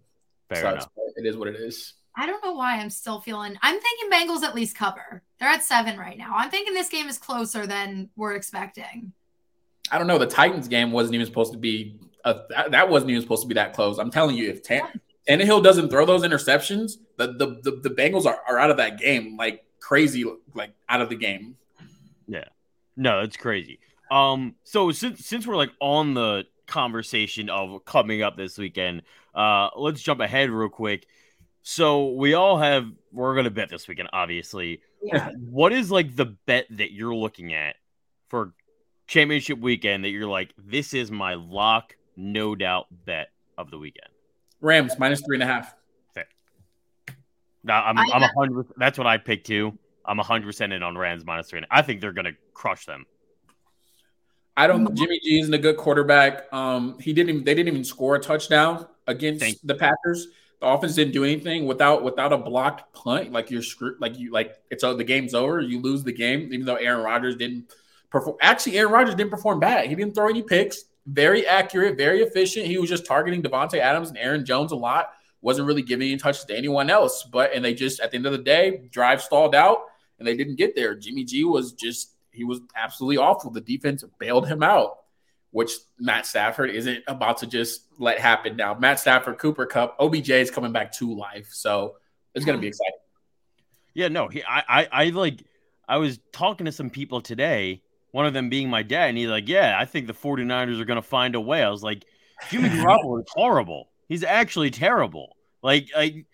Fair 0.60 0.72
enough. 0.72 0.88
It 1.16 1.26
is 1.26 1.36
what 1.36 1.48
it 1.48 1.56
is. 1.56 1.94
I 2.16 2.26
don't 2.26 2.44
know 2.44 2.52
why 2.52 2.76
I'm 2.76 2.90
still 2.90 3.20
feeling. 3.20 3.56
I'm 3.62 3.80
thinking 3.80 4.10
Bengals 4.10 4.42
at 4.42 4.54
least 4.54 4.76
cover. 4.76 5.22
They're 5.40 5.48
at 5.48 5.62
seven 5.62 5.98
right 5.98 6.18
now. 6.18 6.34
I'm 6.36 6.50
thinking 6.50 6.74
this 6.74 6.88
game 6.88 7.08
is 7.08 7.16
closer 7.16 7.66
than 7.66 8.10
we're 8.16 8.34
expecting. 8.34 9.12
I 9.90 9.98
don't 9.98 10.06
know. 10.06 10.18
The 10.18 10.26
Titans 10.26 10.68
game 10.68 10.92
wasn't 10.92 11.14
even 11.14 11.26
supposed 11.26 11.52
to 11.52 11.58
be. 11.58 11.98
A, 12.24 12.38
that 12.70 12.88
wasn't 12.88 13.10
even 13.10 13.22
supposed 13.22 13.42
to 13.42 13.48
be 13.48 13.54
that 13.54 13.72
close. 13.72 13.98
I'm 13.98 14.10
telling 14.10 14.36
you, 14.36 14.48
if 14.48 14.62
Tan- 14.62 15.00
Tannehill 15.28 15.62
doesn't 15.62 15.88
throw 15.88 16.06
those 16.06 16.22
interceptions, 16.22 16.98
the 17.16 17.28
the 17.32 17.60
the, 17.62 17.80
the 17.82 17.90
Bengals 17.90 18.26
are, 18.26 18.40
are 18.48 18.58
out 18.58 18.70
of 18.70 18.76
that 18.76 18.98
game 18.98 19.36
like 19.36 19.64
crazy, 19.80 20.24
like 20.54 20.70
out 20.88 21.00
of 21.00 21.08
the 21.08 21.16
game. 21.16 21.56
Yeah, 22.28 22.44
no, 22.96 23.20
it's 23.20 23.36
crazy. 23.36 23.80
Um, 24.10 24.54
so 24.62 24.92
since 24.92 25.26
since 25.26 25.46
we're 25.46 25.56
like 25.56 25.72
on 25.80 26.14
the 26.14 26.44
conversation 26.72 27.50
of 27.50 27.84
coming 27.84 28.22
up 28.22 28.34
this 28.36 28.56
weekend, 28.56 29.02
uh, 29.34 29.68
let's 29.76 30.00
jump 30.00 30.20
ahead 30.20 30.50
real 30.50 30.70
quick. 30.70 31.06
So 31.62 32.12
we 32.12 32.34
all 32.34 32.58
have 32.58 32.86
we're 33.12 33.36
gonna 33.36 33.50
bet 33.50 33.68
this 33.68 33.86
weekend, 33.86 34.08
obviously. 34.12 34.80
Yeah. 35.02 35.30
What 35.38 35.72
is 35.72 35.90
like 35.90 36.16
the 36.16 36.36
bet 36.46 36.66
that 36.70 36.92
you're 36.92 37.14
looking 37.14 37.52
at 37.52 37.76
for 38.28 38.54
championship 39.06 39.58
weekend 39.58 40.04
that 40.04 40.10
you're 40.10 40.28
like, 40.28 40.54
this 40.56 40.94
is 40.94 41.10
my 41.10 41.34
lock, 41.34 41.94
no 42.16 42.54
doubt 42.54 42.86
bet 42.90 43.28
of 43.58 43.70
the 43.70 43.78
weekend? 43.78 44.08
Rams 44.60 44.98
minus 44.98 45.20
three 45.20 45.36
and 45.36 45.42
a 45.42 45.46
half. 45.46 45.74
Fair. 46.14 46.26
Now 47.62 47.84
I'm 47.84 47.98
I, 47.98 48.06
I'm 48.14 48.22
a 48.22 48.30
hundred. 48.36 48.66
That's 48.78 48.96
what 48.96 49.06
I 49.06 49.18
picked 49.18 49.46
too. 49.46 49.78
I'm 50.06 50.18
a 50.18 50.24
hundred 50.24 50.46
percent 50.46 50.72
in 50.72 50.82
on 50.82 50.96
Rams 50.96 51.24
minus 51.26 51.50
three. 51.50 51.58
And 51.58 51.66
I 51.70 51.82
think 51.82 52.00
they're 52.00 52.12
gonna 52.12 52.32
crush 52.54 52.86
them. 52.86 53.04
I 54.56 54.66
don't. 54.66 54.94
Jimmy 54.94 55.18
G 55.20 55.40
isn't 55.40 55.54
a 55.54 55.58
good 55.58 55.76
quarterback. 55.76 56.52
Um, 56.52 56.98
he 56.98 57.12
didn't. 57.12 57.30
Even, 57.30 57.44
they 57.44 57.54
didn't 57.54 57.68
even 57.68 57.84
score 57.84 58.16
a 58.16 58.20
touchdown 58.20 58.86
against 59.06 59.40
Thank 59.42 59.58
the 59.64 59.74
Packers. 59.74 60.28
The 60.60 60.66
offense 60.68 60.94
didn't 60.94 61.12
do 61.12 61.24
anything 61.24 61.66
without 61.66 62.04
without 62.04 62.32
a 62.32 62.38
blocked 62.38 62.94
punt. 62.94 63.32
Like 63.32 63.50
you're 63.50 63.62
screwed. 63.62 64.00
Like 64.00 64.18
you 64.18 64.30
like 64.30 64.56
it's 64.70 64.82
the 64.82 65.04
game's 65.04 65.34
over. 65.34 65.60
You 65.60 65.80
lose 65.80 66.04
the 66.04 66.12
game, 66.12 66.52
even 66.52 66.66
though 66.66 66.76
Aaron 66.76 67.02
Rodgers 67.02 67.36
didn't 67.36 67.72
perform. 68.10 68.36
Actually, 68.40 68.78
Aaron 68.78 68.92
Rodgers 68.92 69.14
didn't 69.14 69.30
perform 69.30 69.58
bad. 69.58 69.88
He 69.88 69.94
didn't 69.94 70.14
throw 70.14 70.28
any 70.28 70.42
picks. 70.42 70.84
very 71.06 71.46
accurate, 71.46 71.96
very 71.96 72.20
efficient. 72.22 72.66
He 72.66 72.78
was 72.78 72.88
just 72.88 73.06
targeting 73.06 73.42
Davante 73.42 73.78
Adams 73.78 74.10
and 74.10 74.18
Aaron 74.18 74.44
Jones 74.44 74.72
a 74.72 74.76
lot. 74.76 75.12
Wasn't 75.40 75.66
really 75.66 75.82
giving 75.82 76.08
any 76.08 76.16
touches 76.18 76.44
to 76.44 76.56
anyone 76.56 76.90
else. 76.90 77.24
But 77.24 77.52
and 77.54 77.64
they 77.64 77.74
just 77.74 78.00
at 78.00 78.10
the 78.10 78.16
end 78.16 78.26
of 78.26 78.32
the 78.32 78.38
day, 78.38 78.82
drive 78.90 79.22
stalled 79.22 79.54
out 79.54 79.78
and 80.18 80.28
they 80.28 80.36
didn't 80.36 80.56
get 80.56 80.76
there. 80.76 80.94
Jimmy 80.94 81.24
G 81.24 81.42
was 81.42 81.72
just 81.72 82.11
he 82.32 82.44
was 82.44 82.60
absolutely 82.76 83.18
awful. 83.18 83.50
The 83.50 83.60
defense 83.60 84.04
bailed 84.18 84.48
him 84.48 84.62
out, 84.62 84.98
which 85.50 85.72
Matt 85.98 86.26
Stafford 86.26 86.70
isn't 86.70 87.04
about 87.06 87.38
to 87.38 87.46
just 87.46 87.86
let 87.98 88.18
happen 88.18 88.56
now. 88.56 88.74
Matt 88.74 89.00
Stafford, 89.00 89.38
Cooper 89.38 89.66
Kupp, 89.66 89.96
OBJ 90.00 90.30
is 90.30 90.50
coming 90.50 90.72
back 90.72 90.92
to 90.92 91.14
life. 91.14 91.48
So 91.50 91.96
it's 92.34 92.44
gonna 92.44 92.58
be 92.58 92.66
mm. 92.66 92.70
exciting. 92.70 92.98
Yeah, 93.94 94.08
no, 94.08 94.28
he 94.28 94.42
I 94.42 94.62
I, 94.68 94.88
I 94.92 95.04
like 95.10 95.44
I 95.88 95.98
was 95.98 96.18
talking 96.32 96.66
to 96.66 96.72
some 96.72 96.90
people 96.90 97.20
today 97.20 97.82
one 98.12 98.26
of 98.26 98.34
them 98.34 98.48
being 98.48 98.70
my 98.70 98.82
dad, 98.82 99.08
and 99.08 99.18
he's 99.18 99.28
like, 99.28 99.48
"Yeah, 99.48 99.76
I 99.78 99.84
think 99.84 100.06
the 100.06 100.14
49ers 100.14 100.80
are 100.80 100.84
going 100.84 101.00
to 101.00 101.02
find 101.02 101.34
a 101.34 101.40
way." 101.40 101.62
I 101.62 101.70
was 101.70 101.82
like, 101.82 102.04
"Jimmy 102.50 102.68
Garoppolo 102.68 103.20
is 103.22 103.26
horrible. 103.34 103.88
He's 104.08 104.22
actually 104.22 104.70
terrible." 104.70 105.36
Like, 105.62 105.88
I, 105.96 106.24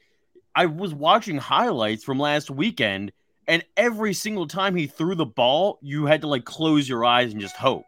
I 0.55 0.67
was 0.67 0.93
watching 0.93 1.39
highlights 1.39 2.05
from 2.05 2.19
last 2.19 2.51
weekend, 2.51 3.13
and 3.49 3.65
every 3.79 4.13
single 4.13 4.47
time 4.47 4.77
he 4.77 4.87
threw 4.87 5.15
the 5.15 5.27
ball, 5.27 5.79
you 5.81 6.05
had 6.05 6.21
to 6.21 6.29
like 6.29 6.45
close 6.45 6.87
your 6.87 7.05
eyes 7.05 7.33
and 7.33 7.41
just 7.41 7.57
hope. 7.57 7.87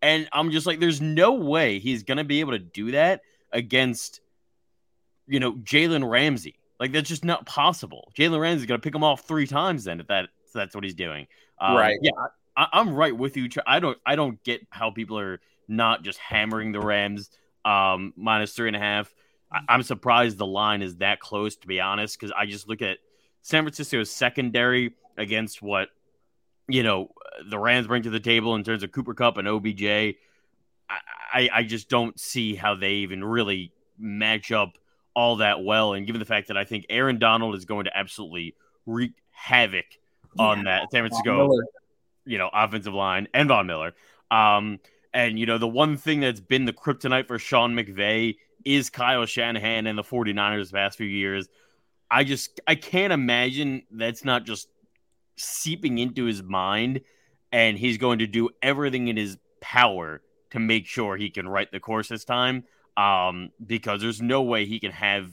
And 0.00 0.28
I'm 0.32 0.52
just 0.52 0.66
like, 0.66 0.78
there's 0.78 1.00
no 1.00 1.32
way 1.32 1.80
he's 1.80 2.04
going 2.04 2.18
to 2.18 2.24
be 2.24 2.40
able 2.40 2.52
to 2.52 2.58
do 2.60 2.92
that 2.92 3.22
against, 3.52 4.20
you 5.26 5.40
know, 5.40 5.54
Jalen 5.54 6.08
Ramsey. 6.08 6.54
Like 6.78 6.92
that's 6.92 7.08
just 7.08 7.24
not 7.24 7.44
possible. 7.44 8.12
Jalen 8.16 8.38
Ramsey's 8.38 8.66
going 8.66 8.80
to 8.80 8.84
pick 8.84 8.94
him 8.94 9.02
off 9.02 9.22
three 9.22 9.46
times 9.46 9.84
then 9.84 10.00
if 10.00 10.06
that 10.06 10.28
if 10.46 10.52
that's 10.52 10.74
what 10.74 10.84
he's 10.84 10.94
doing. 10.94 11.26
Um, 11.58 11.76
right. 11.76 11.98
Yeah. 12.00 12.12
I, 12.56 12.68
am 12.74 12.94
right 12.94 13.16
with 13.16 13.36
you. 13.36 13.48
I 13.66 13.80
don't 13.80 13.98
I 14.06 14.14
don't 14.14 14.42
get 14.44 14.64
how 14.70 14.90
people 14.90 15.18
are 15.18 15.40
not 15.66 16.04
just 16.04 16.18
hammering 16.18 16.70
the 16.70 16.80
Rams 16.80 17.30
um, 17.64 18.12
minus 18.16 18.52
three 18.52 18.68
and 18.68 18.76
a 18.76 18.80
half. 18.80 19.12
I, 19.50 19.74
am 19.74 19.82
surprised 19.82 20.38
the 20.38 20.46
line 20.46 20.82
is 20.82 20.96
that 20.96 21.18
close, 21.18 21.56
to 21.56 21.66
be 21.66 21.80
honest, 21.80 22.18
because 22.18 22.32
I 22.36 22.46
just 22.46 22.68
look 22.68 22.82
at 22.82 22.98
San 23.44 23.62
Francisco's 23.62 24.10
secondary 24.10 24.94
against 25.16 25.62
what 25.62 25.90
you 26.66 26.82
know 26.82 27.10
the 27.48 27.58
Rams 27.58 27.86
bring 27.86 28.02
to 28.02 28.10
the 28.10 28.18
table 28.18 28.54
in 28.54 28.64
terms 28.64 28.82
of 28.82 28.90
Cooper 28.90 29.14
Kupp 29.14 29.36
and 29.36 29.46
OBJ. 29.46 29.84
I, 29.84 30.14
I, 31.32 31.48
I 31.52 31.62
just 31.62 31.88
don't 31.88 32.18
see 32.18 32.54
how 32.54 32.74
they 32.74 32.94
even 32.94 33.22
really 33.22 33.72
match 33.98 34.50
up 34.50 34.78
all 35.14 35.36
that 35.36 35.62
well. 35.62 35.92
And 35.92 36.06
given 36.06 36.18
the 36.18 36.26
fact 36.26 36.48
that 36.48 36.56
I 36.56 36.64
think 36.64 36.86
Aaron 36.88 37.18
Donald 37.18 37.54
is 37.54 37.64
going 37.64 37.84
to 37.84 37.96
absolutely 37.96 38.56
wreak 38.86 39.12
havoc 39.30 39.86
yeah. 40.36 40.44
on 40.44 40.64
that 40.64 40.90
San 40.90 41.02
Francisco 41.02 41.50
you 42.24 42.38
know, 42.38 42.50
offensive 42.52 42.94
line 42.94 43.28
and 43.34 43.48
Von 43.48 43.66
Miller. 43.66 43.92
Um, 44.30 44.80
and, 45.12 45.38
you 45.38 45.46
know, 45.46 45.58
the 45.58 45.68
one 45.68 45.96
thing 45.96 46.20
that's 46.20 46.40
been 46.40 46.64
the 46.64 46.72
kryptonite 46.72 47.26
for 47.26 47.38
Sean 47.38 47.74
McVay 47.74 48.36
is 48.64 48.90
Kyle 48.90 49.26
Shanahan 49.26 49.86
and 49.86 49.98
the 49.98 50.02
49ers 50.02 50.70
the 50.70 50.74
past 50.74 50.96
few 50.96 51.06
years. 51.06 51.48
I 52.10 52.24
just, 52.24 52.60
I 52.66 52.74
can't 52.74 53.12
imagine 53.12 53.82
that's 53.90 54.24
not 54.24 54.44
just 54.44 54.68
seeping 55.36 55.98
into 55.98 56.24
his 56.24 56.42
mind 56.42 57.00
and 57.50 57.78
he's 57.78 57.98
going 57.98 58.18
to 58.20 58.26
do 58.26 58.50
everything 58.62 59.08
in 59.08 59.16
his 59.16 59.38
power 59.60 60.20
to 60.50 60.58
make 60.58 60.86
sure 60.86 61.16
he 61.16 61.30
can 61.30 61.48
write 61.48 61.72
the 61.72 61.80
course 61.80 62.08
this 62.08 62.24
time 62.24 62.64
um, 62.96 63.50
because 63.64 64.00
there's 64.00 64.22
no 64.22 64.42
way 64.42 64.66
he 64.66 64.78
can 64.78 64.92
have 64.92 65.30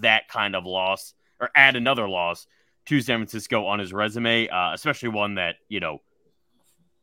that 0.00 0.28
kind 0.28 0.54
of 0.54 0.64
loss 0.64 1.14
or 1.40 1.50
add 1.54 1.76
another 1.76 2.08
loss 2.08 2.46
to 2.86 3.00
San 3.00 3.18
Francisco 3.18 3.66
on 3.66 3.78
his 3.78 3.92
resume, 3.92 4.48
uh, 4.48 4.72
especially 4.72 5.08
one 5.08 5.34
that, 5.34 5.56
you 5.68 5.80
know, 5.80 6.00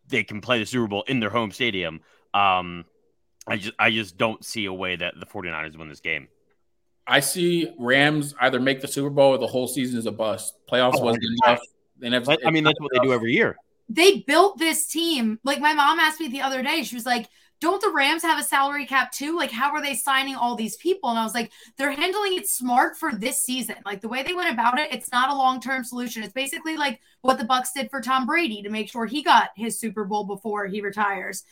they 0.07 0.23
can 0.23 0.41
play 0.41 0.59
the 0.59 0.65
Super 0.65 0.87
Bowl 0.87 1.03
in 1.07 1.19
their 1.19 1.29
home 1.29 1.51
stadium. 1.51 2.01
Um, 2.33 2.85
I 3.47 3.57
just 3.57 3.73
I 3.77 3.91
just 3.91 4.17
don't 4.17 4.43
see 4.43 4.65
a 4.65 4.73
way 4.73 4.95
that 4.95 5.15
the 5.19 5.25
49ers 5.25 5.77
win 5.77 5.89
this 5.89 5.99
game. 5.99 6.27
I 7.05 7.19
see 7.19 7.73
Rams 7.77 8.33
either 8.39 8.59
make 8.59 8.81
the 8.81 8.87
Super 8.87 9.09
Bowl 9.09 9.33
or 9.33 9.37
the 9.37 9.47
whole 9.47 9.67
season 9.67 9.99
is 9.99 10.05
a 10.05 10.11
bust. 10.11 10.55
Playoffs 10.71 10.93
oh, 10.95 11.03
wasn't 11.03 11.25
enough. 11.45 11.59
I 12.01 12.51
mean, 12.51 12.63
that's 12.63 12.79
what 12.79 12.91
they 12.93 12.99
do 12.99 13.13
every 13.13 13.33
year. 13.33 13.57
They 13.89 14.19
built 14.19 14.57
this 14.57 14.87
team. 14.87 15.39
Like 15.43 15.59
my 15.59 15.73
mom 15.73 15.99
asked 15.99 16.19
me 16.19 16.29
the 16.29 16.41
other 16.41 16.63
day, 16.63 16.83
she 16.83 16.95
was 16.95 17.05
like, 17.05 17.27
don't 17.63 17.81
the 17.81 17.91
Rams 17.91 18.23
have 18.23 18.37
a 18.37 18.43
salary 18.43 18.85
cap 18.85 19.13
too? 19.13 19.37
Like, 19.37 19.51
how 19.51 19.71
are 19.71 19.81
they 19.81 19.93
signing 19.95 20.35
all 20.35 20.55
these 20.55 20.75
people? 20.75 21.09
And 21.09 21.17
I 21.17 21.23
was 21.23 21.33
like, 21.33 21.49
they're 21.77 21.93
handling 21.93 22.33
it 22.33 22.45
smart 22.45 22.97
for 22.97 23.13
this 23.13 23.41
season. 23.41 23.75
Like 23.85 24.01
the 24.01 24.09
way 24.09 24.21
they 24.21 24.33
went 24.33 24.51
about 24.51 24.79
it, 24.79 24.91
it's 24.91 25.13
not 25.13 25.29
a 25.29 25.35
long 25.35 25.61
term 25.61 25.85
solution. 25.85 26.23
It's 26.23 26.33
basically 26.33 26.75
like 26.75 26.99
what 27.21 27.37
the 27.37 27.45
Bucs 27.45 27.69
did 27.73 27.89
for 27.89 28.01
Tom 28.01 28.25
Brady 28.25 28.61
to 28.63 28.69
make 28.69 28.89
sure 28.89 29.05
he 29.05 29.23
got 29.23 29.51
his 29.55 29.79
Super 29.79 30.03
Bowl 30.03 30.25
before 30.25 30.67
he 30.67 30.81
retires. 30.81 31.45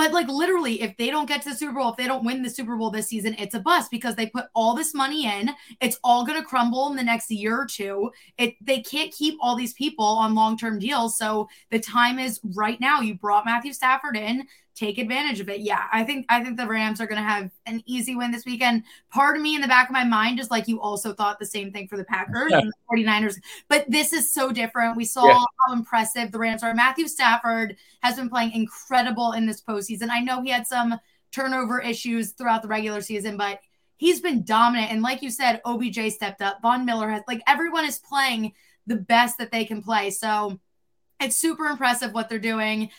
But 0.00 0.12
like 0.12 0.28
literally, 0.28 0.80
if 0.80 0.96
they 0.96 1.10
don't 1.10 1.28
get 1.28 1.42
to 1.42 1.50
the 1.50 1.54
Super 1.54 1.74
Bowl, 1.74 1.90
if 1.90 1.96
they 1.98 2.06
don't 2.06 2.24
win 2.24 2.42
the 2.42 2.48
Super 2.48 2.74
Bowl 2.74 2.90
this 2.90 3.08
season, 3.08 3.36
it's 3.38 3.54
a 3.54 3.60
bust 3.60 3.90
because 3.90 4.14
they 4.14 4.28
put 4.28 4.46
all 4.54 4.74
this 4.74 4.94
money 4.94 5.26
in. 5.26 5.50
It's 5.82 5.98
all 6.02 6.24
going 6.24 6.40
to 6.40 6.48
crumble 6.48 6.88
in 6.88 6.96
the 6.96 7.02
next 7.02 7.30
year 7.30 7.60
or 7.60 7.66
two. 7.66 8.10
It 8.38 8.54
they 8.62 8.80
can't 8.80 9.12
keep 9.12 9.36
all 9.42 9.56
these 9.56 9.74
people 9.74 10.06
on 10.06 10.34
long 10.34 10.56
term 10.56 10.78
deals. 10.78 11.18
So 11.18 11.50
the 11.70 11.78
time 11.78 12.18
is 12.18 12.40
right 12.54 12.80
now. 12.80 13.02
You 13.02 13.16
brought 13.16 13.44
Matthew 13.44 13.74
Stafford 13.74 14.16
in 14.16 14.46
take 14.74 14.98
advantage 14.98 15.40
of 15.40 15.48
it. 15.48 15.60
Yeah, 15.60 15.84
I 15.92 16.04
think 16.04 16.26
I 16.28 16.42
think 16.42 16.56
the 16.56 16.66
Rams 16.66 17.00
are 17.00 17.06
going 17.06 17.20
to 17.22 17.28
have 17.28 17.50
an 17.66 17.82
easy 17.86 18.16
win 18.16 18.30
this 18.30 18.44
weekend. 18.44 18.84
Part 19.10 19.36
of 19.36 19.42
me 19.42 19.54
in 19.54 19.60
the 19.60 19.68
back 19.68 19.88
of 19.88 19.92
my 19.92 20.04
mind 20.04 20.40
is 20.40 20.50
like 20.50 20.68
you 20.68 20.80
also 20.80 21.12
thought 21.12 21.38
the 21.38 21.46
same 21.46 21.72
thing 21.72 21.88
for 21.88 21.96
the 21.96 22.04
Packers 22.04 22.50
yeah. 22.50 22.58
and 22.58 22.72
the 22.72 23.02
49ers, 23.02 23.36
but 23.68 23.84
this 23.88 24.12
is 24.12 24.32
so 24.32 24.52
different. 24.52 24.96
We 24.96 25.04
saw 25.04 25.26
yeah. 25.26 25.44
how 25.66 25.72
impressive 25.72 26.32
the 26.32 26.38
Rams 26.38 26.62
are. 26.62 26.74
Matthew 26.74 27.08
Stafford 27.08 27.76
has 28.02 28.16
been 28.16 28.28
playing 28.28 28.52
incredible 28.52 29.32
in 29.32 29.46
this 29.46 29.60
postseason. 29.60 30.08
I 30.10 30.20
know 30.20 30.42
he 30.42 30.50
had 30.50 30.66
some 30.66 30.98
turnover 31.32 31.80
issues 31.80 32.32
throughout 32.32 32.62
the 32.62 32.68
regular 32.68 33.00
season, 33.00 33.36
but 33.36 33.60
he's 33.96 34.20
been 34.20 34.44
dominant. 34.44 34.90
And 34.90 35.02
like 35.02 35.22
you 35.22 35.30
said, 35.30 35.60
OBJ 35.64 36.10
stepped 36.12 36.42
up. 36.42 36.60
Von 36.62 36.84
Miller 36.84 37.10
has 37.10 37.22
like 37.28 37.42
everyone 37.46 37.84
is 37.84 37.98
playing 37.98 38.52
the 38.86 38.96
best 38.96 39.38
that 39.38 39.52
they 39.52 39.64
can 39.64 39.82
play. 39.82 40.10
So 40.10 40.58
it's 41.20 41.36
super 41.36 41.66
impressive 41.66 42.12
what 42.12 42.28
they're 42.28 42.38
doing. 42.38 42.90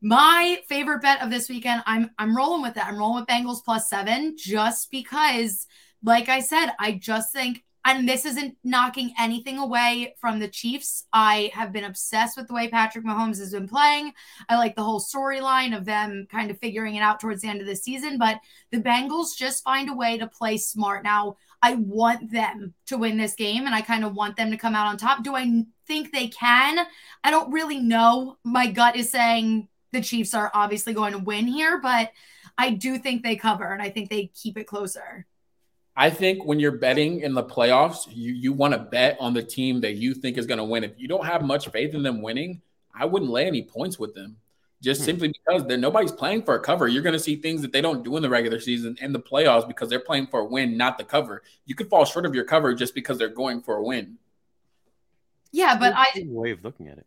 My 0.00 0.60
favorite 0.68 1.02
bet 1.02 1.22
of 1.22 1.30
this 1.30 1.48
weekend, 1.48 1.82
I'm 1.86 2.10
I'm 2.18 2.36
rolling 2.36 2.62
with 2.62 2.76
it. 2.76 2.86
I'm 2.86 2.98
rolling 2.98 3.20
with 3.20 3.28
Bengals 3.28 3.64
plus 3.64 3.88
seven 3.88 4.36
just 4.36 4.90
because, 4.90 5.66
like 6.02 6.28
I 6.28 6.40
said, 6.40 6.72
I 6.78 6.92
just 6.92 7.32
think, 7.32 7.64
and 7.86 8.08
this 8.08 8.26
isn't 8.26 8.56
knocking 8.64 9.14
anything 9.18 9.58
away 9.58 10.14
from 10.20 10.38
the 10.38 10.48
Chiefs. 10.48 11.06
I 11.12 11.50
have 11.54 11.72
been 11.72 11.84
obsessed 11.84 12.36
with 12.36 12.48
the 12.48 12.54
way 12.54 12.68
Patrick 12.68 13.04
Mahomes 13.04 13.38
has 13.38 13.52
been 13.52 13.68
playing. 13.68 14.12
I 14.48 14.56
like 14.56 14.76
the 14.76 14.82
whole 14.82 15.00
storyline 15.00 15.76
of 15.76 15.84
them 15.84 16.26
kind 16.30 16.50
of 16.50 16.58
figuring 16.58 16.96
it 16.96 17.02
out 17.02 17.20
towards 17.20 17.42
the 17.42 17.48
end 17.48 17.60
of 17.62 17.66
the 17.66 17.76
season, 17.76 18.18
but 18.18 18.40
the 18.72 18.80
Bengals 18.80 19.36
just 19.36 19.64
find 19.64 19.88
a 19.88 19.94
way 19.94 20.18
to 20.18 20.26
play 20.26 20.56
smart. 20.56 21.04
Now, 21.04 21.36
I 21.62 21.76
want 21.76 22.30
them 22.30 22.74
to 22.88 22.98
win 22.98 23.16
this 23.16 23.34
game 23.34 23.64
and 23.64 23.74
I 23.74 23.80
kind 23.80 24.04
of 24.04 24.14
want 24.14 24.36
them 24.36 24.50
to 24.50 24.58
come 24.58 24.74
out 24.74 24.86
on 24.86 24.98
top. 24.98 25.22
Do 25.22 25.34
I 25.34 25.64
think 25.86 26.12
they 26.12 26.28
can? 26.28 26.86
I 27.22 27.30
don't 27.30 27.52
really 27.52 27.78
know. 27.78 28.36
My 28.44 28.66
gut 28.66 28.96
is 28.96 29.08
saying 29.08 29.68
the 29.94 30.02
Chiefs 30.02 30.34
are 30.34 30.50
obviously 30.52 30.92
going 30.92 31.12
to 31.12 31.18
win 31.18 31.46
here, 31.46 31.80
but 31.80 32.12
I 32.58 32.70
do 32.70 32.98
think 32.98 33.22
they 33.22 33.36
cover 33.36 33.72
and 33.72 33.80
I 33.80 33.88
think 33.88 34.10
they 34.10 34.26
keep 34.34 34.58
it 34.58 34.64
closer. 34.64 35.26
I 35.96 36.10
think 36.10 36.44
when 36.44 36.60
you're 36.60 36.78
betting 36.78 37.20
in 37.20 37.34
the 37.34 37.44
playoffs, 37.44 38.06
you, 38.10 38.32
you 38.32 38.52
want 38.52 38.74
to 38.74 38.80
bet 38.80 39.16
on 39.20 39.32
the 39.32 39.42
team 39.42 39.80
that 39.82 39.94
you 39.94 40.12
think 40.12 40.36
is 40.36 40.46
going 40.46 40.58
to 40.58 40.64
win. 40.64 40.84
If 40.84 40.98
you 40.98 41.08
don't 41.08 41.24
have 41.24 41.42
much 41.42 41.68
faith 41.68 41.94
in 41.94 42.02
them 42.02 42.20
winning, 42.20 42.60
I 42.92 43.06
wouldn't 43.06 43.30
lay 43.30 43.46
any 43.46 43.62
points 43.62 43.98
with 43.98 44.14
them 44.14 44.36
just 44.84 45.00
hmm. 45.00 45.06
simply 45.06 45.28
because 45.28 45.66
they're, 45.66 45.78
nobody's 45.78 46.12
playing 46.12 46.42
for 46.42 46.54
a 46.54 46.60
cover. 46.60 46.86
You're 46.86 47.02
going 47.02 47.14
to 47.14 47.18
see 47.18 47.36
things 47.36 47.62
that 47.62 47.72
they 47.72 47.80
don't 47.80 48.04
do 48.04 48.16
in 48.16 48.22
the 48.22 48.28
regular 48.28 48.60
season 48.60 48.96
and 49.00 49.14
the 49.14 49.20
playoffs 49.20 49.66
because 49.66 49.88
they're 49.88 49.98
playing 49.98 50.26
for 50.26 50.40
a 50.40 50.44
win, 50.44 50.76
not 50.76 50.98
the 50.98 51.04
cover. 51.04 51.42
You 51.64 51.74
could 51.74 51.88
fall 51.88 52.04
short 52.04 52.26
of 52.26 52.34
your 52.34 52.44
cover 52.44 52.74
just 52.74 52.94
because 52.94 53.16
they're 53.18 53.28
going 53.28 53.62
for 53.62 53.76
a 53.76 53.82
win. 53.82 54.18
Yeah, 55.52 55.78
but 55.78 55.94
I 55.96 56.06
way 56.26 56.50
of 56.50 56.62
looking 56.64 56.88
at 56.88 56.98
it. 56.98 57.06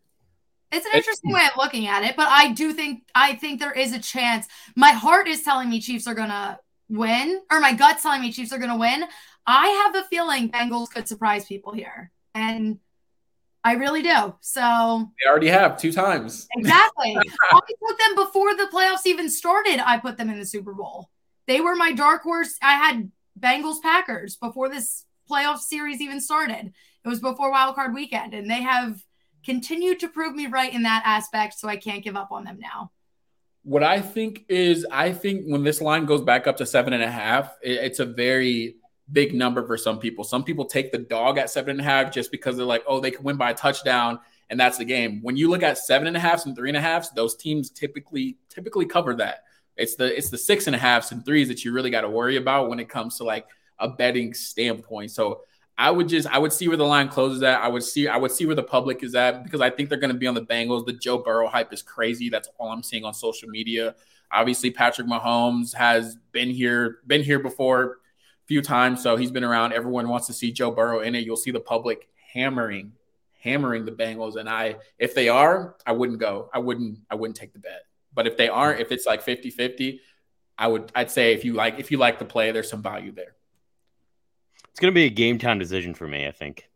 It's 0.70 0.84
an 0.84 0.92
interesting 0.94 1.32
way 1.32 1.42
of 1.50 1.56
looking 1.56 1.86
at 1.86 2.04
it, 2.04 2.14
but 2.16 2.28
I 2.28 2.52
do 2.52 2.72
think 2.72 3.04
I 3.14 3.34
think 3.34 3.58
there 3.58 3.72
is 3.72 3.92
a 3.92 3.98
chance. 3.98 4.46
My 4.76 4.90
heart 4.90 5.26
is 5.26 5.42
telling 5.42 5.70
me 5.70 5.80
Chiefs 5.80 6.06
are 6.06 6.14
gonna 6.14 6.60
win, 6.90 7.40
or 7.50 7.60
my 7.60 7.72
gut's 7.72 8.02
telling 8.02 8.20
me 8.20 8.32
Chiefs 8.32 8.52
are 8.52 8.58
gonna 8.58 8.76
win. 8.76 9.04
I 9.46 9.68
have 9.68 9.96
a 9.96 10.06
feeling 10.08 10.50
Bengals 10.50 10.90
could 10.90 11.08
surprise 11.08 11.46
people 11.46 11.72
here, 11.72 12.12
and 12.34 12.78
I 13.64 13.72
really 13.74 14.02
do. 14.02 14.34
So 14.40 15.10
they 15.22 15.28
already 15.28 15.48
have 15.48 15.78
two 15.78 15.92
times. 15.92 16.46
Exactly. 16.56 17.16
I 17.52 17.60
put 17.60 17.98
them 17.98 18.14
before 18.14 18.54
the 18.54 18.68
playoffs 18.72 19.06
even 19.06 19.30
started. 19.30 19.80
I 19.84 19.98
put 19.98 20.16
them 20.18 20.28
in 20.28 20.38
the 20.38 20.46
Super 20.46 20.74
Bowl. 20.74 21.08
They 21.46 21.60
were 21.60 21.74
my 21.74 21.92
dark 21.92 22.22
horse. 22.22 22.56
I 22.62 22.74
had 22.74 23.10
Bengals 23.38 23.80
Packers 23.80 24.36
before 24.36 24.68
this 24.68 25.06
playoff 25.30 25.58
series 25.60 26.00
even 26.00 26.20
started. 26.20 26.72
It 27.04 27.08
was 27.08 27.20
before 27.20 27.50
Wild 27.50 27.74
Card 27.74 27.94
Weekend, 27.94 28.34
and 28.34 28.50
they 28.50 28.62
have 28.62 29.02
continue 29.44 29.94
to 29.96 30.08
prove 30.08 30.34
me 30.34 30.46
right 30.46 30.72
in 30.72 30.82
that 30.82 31.02
aspect, 31.04 31.58
so 31.58 31.68
I 31.68 31.76
can't 31.76 32.04
give 32.04 32.16
up 32.16 32.30
on 32.32 32.44
them 32.44 32.58
now. 32.60 32.90
What 33.62 33.82
I 33.82 34.00
think 34.00 34.44
is, 34.48 34.86
I 34.90 35.12
think 35.12 35.44
when 35.46 35.62
this 35.62 35.80
line 35.80 36.06
goes 36.06 36.22
back 36.22 36.46
up 36.46 36.56
to 36.58 36.66
seven 36.66 36.92
and 36.92 37.02
a 37.02 37.10
half, 37.10 37.54
it's 37.62 37.98
a 37.98 38.06
very 38.06 38.76
big 39.12 39.34
number 39.34 39.66
for 39.66 39.76
some 39.76 39.98
people. 39.98 40.24
Some 40.24 40.44
people 40.44 40.64
take 40.64 40.92
the 40.92 40.98
dog 40.98 41.38
at 41.38 41.50
seven 41.50 41.72
and 41.72 41.80
a 41.80 41.84
half 41.84 42.12
just 42.12 42.30
because 42.30 42.56
they're 42.56 42.66
like, 42.66 42.84
oh, 42.86 43.00
they 43.00 43.10
can 43.10 43.24
win 43.24 43.36
by 43.36 43.50
a 43.50 43.54
touchdown, 43.54 44.20
and 44.50 44.58
that's 44.58 44.78
the 44.78 44.84
game. 44.84 45.20
When 45.22 45.36
you 45.36 45.50
look 45.50 45.62
at 45.62 45.78
seven 45.78 46.06
and 46.06 46.16
a 46.16 46.20
half 46.20 46.46
and 46.46 46.56
three 46.56 46.70
and 46.70 46.76
a 46.76 46.80
half, 46.80 47.14
those 47.14 47.36
teams 47.36 47.70
typically 47.70 48.38
typically 48.48 48.86
cover 48.86 49.14
that. 49.16 49.44
It's 49.76 49.96
the 49.96 50.16
it's 50.16 50.30
the 50.30 50.38
six 50.38 50.66
and 50.66 50.74
a 50.74 50.78
halfs 50.78 51.12
and 51.12 51.24
threes 51.24 51.48
that 51.48 51.64
you 51.64 51.72
really 51.72 51.90
got 51.90 52.02
to 52.02 52.08
worry 52.08 52.36
about 52.36 52.68
when 52.68 52.80
it 52.80 52.88
comes 52.88 53.18
to 53.18 53.24
like 53.24 53.46
a 53.78 53.88
betting 53.88 54.34
standpoint. 54.34 55.10
So 55.10 55.42
I 55.80 55.92
would 55.92 56.08
just 56.08 56.26
I 56.26 56.38
would 56.38 56.52
see 56.52 56.66
where 56.66 56.76
the 56.76 56.84
line 56.84 57.08
closes 57.08 57.40
at. 57.44 57.60
I 57.60 57.68
would 57.68 57.84
see 57.84 58.08
I 58.08 58.16
would 58.16 58.32
see 58.32 58.46
where 58.46 58.56
the 58.56 58.64
public 58.64 59.04
is 59.04 59.14
at 59.14 59.44
because 59.44 59.60
I 59.60 59.70
think 59.70 59.88
they're 59.88 59.98
going 59.98 60.12
to 60.12 60.18
be 60.18 60.26
on 60.26 60.34
the 60.34 60.44
Bengals. 60.44 60.84
The 60.84 60.92
Joe 60.92 61.18
Burrow 61.18 61.46
hype 61.46 61.72
is 61.72 61.82
crazy. 61.82 62.28
That's 62.28 62.48
all 62.58 62.70
I'm 62.70 62.82
seeing 62.82 63.04
on 63.04 63.14
social 63.14 63.48
media. 63.48 63.94
Obviously, 64.32 64.72
Patrick 64.72 65.06
Mahomes 65.06 65.72
has 65.74 66.16
been 66.32 66.50
here 66.50 66.98
been 67.06 67.22
here 67.22 67.38
before 67.38 67.82
a 67.84 68.46
few 68.46 68.60
times, 68.60 69.02
so 69.02 69.16
he's 69.16 69.30
been 69.30 69.44
around. 69.44 69.72
Everyone 69.72 70.08
wants 70.08 70.26
to 70.26 70.32
see 70.32 70.50
Joe 70.50 70.72
Burrow 70.72 71.00
in 71.00 71.14
it. 71.14 71.24
You'll 71.24 71.36
see 71.36 71.52
the 71.52 71.60
public 71.60 72.08
hammering 72.34 72.92
hammering 73.40 73.84
the 73.84 73.92
Bengals, 73.92 74.34
and 74.34 74.48
I 74.48 74.76
if 74.98 75.14
they 75.14 75.28
are, 75.28 75.76
I 75.86 75.92
wouldn't 75.92 76.18
go. 76.18 76.50
I 76.52 76.58
wouldn't 76.58 76.98
I 77.08 77.14
wouldn't 77.14 77.36
take 77.36 77.52
the 77.52 77.60
bet. 77.60 77.82
But 78.12 78.26
if 78.26 78.36
they 78.36 78.48
aren't, 78.48 78.80
if 78.80 78.90
it's 78.90 79.06
like 79.06 79.24
50-50, 79.24 80.00
I 80.58 80.66
would 80.66 80.90
I'd 80.94 81.10
say 81.10 81.34
if 81.34 81.44
you 81.44 81.52
like 81.52 81.78
if 81.78 81.92
you 81.92 81.98
like 81.98 82.18
the 82.18 82.24
play, 82.24 82.50
there's 82.50 82.68
some 82.68 82.82
value 82.82 83.12
there. 83.12 83.36
It's 84.78 84.82
gonna 84.84 84.92
be 84.92 85.06
a 85.06 85.10
game 85.10 85.40
time 85.40 85.58
decision 85.58 85.92
for 85.92 86.06
me. 86.06 86.28
I 86.28 86.30
think. 86.30 86.70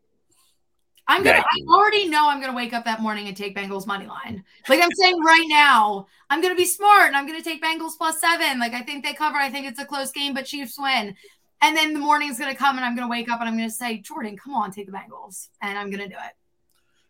I'm 1.07 1.23
gonna. 1.23 1.39
I 1.39 1.73
already 1.73 2.09
know 2.09 2.27
I'm 2.27 2.41
gonna 2.41 2.53
wake 2.53 2.73
up 2.73 2.83
that 2.83 2.99
morning 2.99 3.29
and 3.29 3.37
take 3.37 3.55
Bengals 3.55 3.87
money 3.87 4.05
line. 4.07 4.43
Like 4.67 4.81
I'm 4.81 4.91
saying 4.91 5.23
right 5.23 5.45
now, 5.47 6.07
I'm 6.29 6.41
gonna 6.41 6.53
be 6.53 6.65
smart 6.65 7.07
and 7.07 7.15
I'm 7.15 7.25
gonna 7.25 7.41
take 7.41 7.63
Bengals 7.63 7.97
plus 7.97 8.19
seven. 8.19 8.59
Like 8.59 8.73
I 8.73 8.81
think 8.81 9.05
they 9.05 9.13
cover. 9.13 9.37
I 9.37 9.49
think 9.49 9.67
it's 9.67 9.79
a 9.79 9.85
close 9.85 10.11
game, 10.11 10.33
but 10.33 10.43
Chiefs 10.43 10.77
win. 10.77 11.15
And 11.61 11.77
then 11.77 11.93
the 11.93 11.99
morning's 11.99 12.37
gonna 12.37 12.53
come 12.53 12.75
and 12.75 12.83
I'm 12.83 12.93
gonna 12.93 13.07
wake 13.07 13.31
up 13.31 13.39
and 13.39 13.47
I'm 13.47 13.55
gonna 13.55 13.69
say, 13.69 13.99
Jordan, 13.99 14.35
come 14.35 14.53
on, 14.53 14.69
take 14.69 14.87
the 14.87 14.91
Bengals, 14.91 15.47
and 15.61 15.79
I'm 15.79 15.89
gonna 15.89 16.09
do 16.09 16.15
it. 16.15 16.33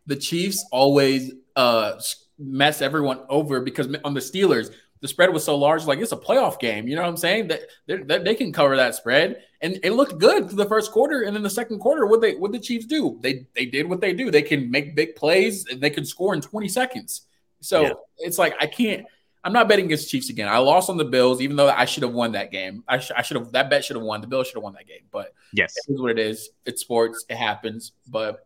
The 0.05 0.17
Chiefs 0.17 0.63
always 0.71 1.33
uh 1.55 1.99
mess 2.37 2.83
everyone 2.83 3.21
over 3.29 3.61
because 3.61 3.87
on 4.05 4.13
the 4.13 4.19
Steelers, 4.19 4.71
the 5.01 5.07
spread 5.07 5.33
was 5.33 5.43
so 5.43 5.57
large, 5.57 5.85
like 5.85 5.97
it's 5.97 6.11
a 6.11 6.17
playoff 6.17 6.59
game. 6.59 6.87
You 6.87 6.95
know 6.95 7.01
what 7.01 7.09
I'm 7.09 7.17
saying? 7.17 7.47
That 7.47 7.61
they, 7.87 7.97
they 7.97 8.35
can 8.35 8.53
cover 8.53 8.75
that 8.75 8.93
spread, 8.93 9.43
and 9.63 9.79
it 9.81 9.93
looked 9.93 10.19
good 10.19 10.49
for 10.49 10.55
the 10.55 10.65
first 10.65 10.91
quarter, 10.91 11.21
and 11.23 11.33
then 11.33 11.41
the 11.41 11.49
second 11.49 11.79
quarter, 11.79 12.05
what 12.05 12.19
they 12.19 12.35
what 12.35 12.51
the 12.51 12.59
Chiefs 12.59 12.85
do? 12.85 13.17
They 13.21 13.47
they 13.55 13.65
did 13.65 13.89
what 13.89 14.01
they 14.01 14.13
do. 14.13 14.29
They 14.29 14.41
can 14.41 14.69
make 14.69 14.93
big 14.93 15.15
plays, 15.15 15.65
and 15.67 15.81
they 15.81 15.89
can 15.89 16.05
score 16.05 16.33
in 16.33 16.41
20 16.41 16.67
seconds. 16.67 17.21
So 17.61 17.81
yeah. 17.81 17.93
it's 18.17 18.37
like 18.37 18.53
I 18.59 18.67
can't. 18.67 19.05
I'm 19.45 19.53
not 19.53 19.67
betting 19.67 19.85
against 19.85 20.09
Chiefs 20.09 20.29
again. 20.29 20.47
I 20.47 20.57
lost 20.57 20.89
on 20.89 20.97
the 20.97 21.05
Bills, 21.05 21.41
even 21.41 21.55
though 21.55 21.69
I 21.69 21.85
should 21.85 22.03
have 22.03 22.13
won 22.13 22.33
that 22.33 22.51
game. 22.51 22.83
I, 22.87 22.99
sh- 22.99 23.11
I 23.15 23.23
should 23.23 23.35
have 23.35 23.51
that 23.53 23.69
bet 23.69 23.83
should 23.83 23.95
have 23.95 24.05
won. 24.05 24.21
The 24.21 24.27
Bills 24.27 24.47
should 24.47 24.55
have 24.55 24.63
won 24.63 24.73
that 24.73 24.87
game. 24.87 25.03
But 25.11 25.33
yes, 25.53 25.75
it 25.87 25.93
is 25.93 26.01
what 26.01 26.11
it 26.11 26.19
is. 26.19 26.49
It's 26.65 26.81
sports. 26.81 27.25
It 27.29 27.37
happens. 27.37 27.93
But 28.07 28.45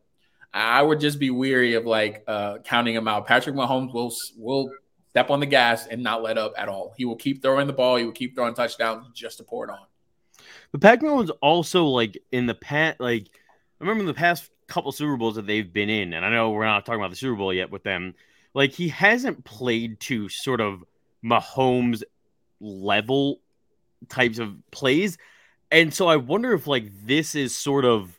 I 0.53 0.81
would 0.83 0.99
just 0.99 1.17
be 1.17 1.31
weary 1.31 1.73
of 1.73 1.85
like 1.85 2.23
uh, 2.27 2.59
counting 2.59 2.93
them 2.93 3.07
out. 3.07 3.25
Patrick 3.25 3.55
Mahomes 3.55 3.91
will 3.91 4.13
will 4.37 4.71
step 5.09 5.31
on 5.31 5.39
the 5.39 5.47
gas 5.47 5.87
and 5.87 6.03
not 6.03 6.21
let 6.21 6.37
up 6.37 6.53
at 6.57 6.69
all. 6.69 6.93
He 6.95 7.05
will 7.05 7.15
keep 7.15 7.41
throwing 7.41 7.65
the 7.65 7.73
ball. 7.73 7.95
He 7.95 8.05
will 8.05 8.11
keep 8.11 8.35
throwing 8.35 8.53
touchdowns 8.53 9.07
just 9.15 9.37
to 9.39 9.43
pour 9.43 9.65
it 9.65 9.71
on. 9.71 9.79
But 10.71 10.81
Pac-Man 10.81 11.15
was 11.15 11.29
also 11.41 11.85
like 11.85 12.17
in 12.31 12.45
the 12.45 12.55
past, 12.55 12.99
like 12.99 13.27
I 13.79 13.83
remember 13.83 14.01
in 14.01 14.07
the 14.07 14.13
past 14.13 14.49
couple 14.67 14.91
Super 14.91 15.17
Bowls 15.17 15.35
that 15.35 15.47
they've 15.47 15.71
been 15.71 15.89
in, 15.89 16.13
and 16.13 16.25
I 16.25 16.29
know 16.29 16.51
we're 16.51 16.65
not 16.65 16.85
talking 16.85 16.99
about 16.99 17.09
the 17.09 17.15
Super 17.15 17.35
Bowl 17.35 17.53
yet 17.53 17.71
with 17.71 17.83
them. 17.83 18.13
Like 18.53 18.71
he 18.71 18.89
hasn't 18.89 19.45
played 19.45 19.99
to 20.01 20.29
sort 20.29 20.61
of 20.61 20.83
Mahomes 21.23 22.03
level 22.59 23.39
types 24.09 24.39
of 24.39 24.55
plays, 24.71 25.17
and 25.71 25.93
so 25.93 26.07
I 26.07 26.17
wonder 26.17 26.53
if 26.53 26.67
like 26.67 26.91
this 27.05 27.35
is 27.35 27.55
sort 27.55 27.85
of 27.85 28.17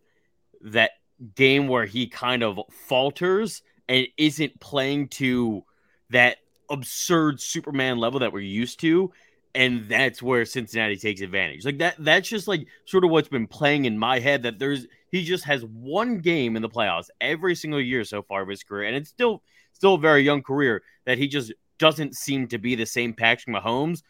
that 0.63 0.93
game 1.35 1.69
where 1.69 1.87
he 1.87 2.07
kind 2.07 2.43
of 2.43 2.59
falters 2.87 3.63
and 3.89 4.07
isn't 4.17 4.61
playing 4.61 5.09
to 5.09 5.65
that 6.11 6.39
absurd 6.71 7.41
Superman 7.41 7.99
level 7.99 8.21
that 8.21 8.33
we're 8.33 8.41
used 8.41 8.81
to. 8.81 9.13
And 9.59 9.89
that's 9.89 10.23
where 10.23 10.45
Cincinnati 10.45 10.97
takes 10.97 11.21
advantage. 11.21 11.65
Like 11.65 11.79
that, 11.79 11.97
that's 11.99 12.29
just 12.29 12.47
like 12.47 12.69
sort 12.85 13.03
of 13.03 13.11
what's 13.11 13.27
been 13.27 13.49
playing 13.49 13.87
in 13.87 13.99
my 13.99 14.21
head 14.21 14.45
that 14.45 14.61
there's 14.61 14.87
he 15.11 15.25
just 15.25 15.45
has 15.47 15.65
one 15.65 16.19
game 16.19 16.55
in 16.55 16.63
the 16.63 16.69
playoffs 16.69 17.09
every 17.21 17.57
single 17.57 17.81
year 17.81 18.05
so 18.05 18.23
far 18.23 18.43
of 18.43 18.49
his 18.49 18.63
career, 18.63 18.87
and 18.87 18.97
it's 18.97 19.11
still 19.11 19.43
still 19.73 19.95
a 19.95 19.99
very 19.99 20.23
young 20.23 20.43
career 20.43 20.85
that 21.07 21.19
he 21.19 21.27
just 21.27 21.53
doesn't 21.81 22.15
seem 22.15 22.47
to 22.47 22.59
be 22.59 22.77
the 22.77 22.87
same 22.87 23.13
Patrick 23.13 23.53
Mahomes. 23.53 24.03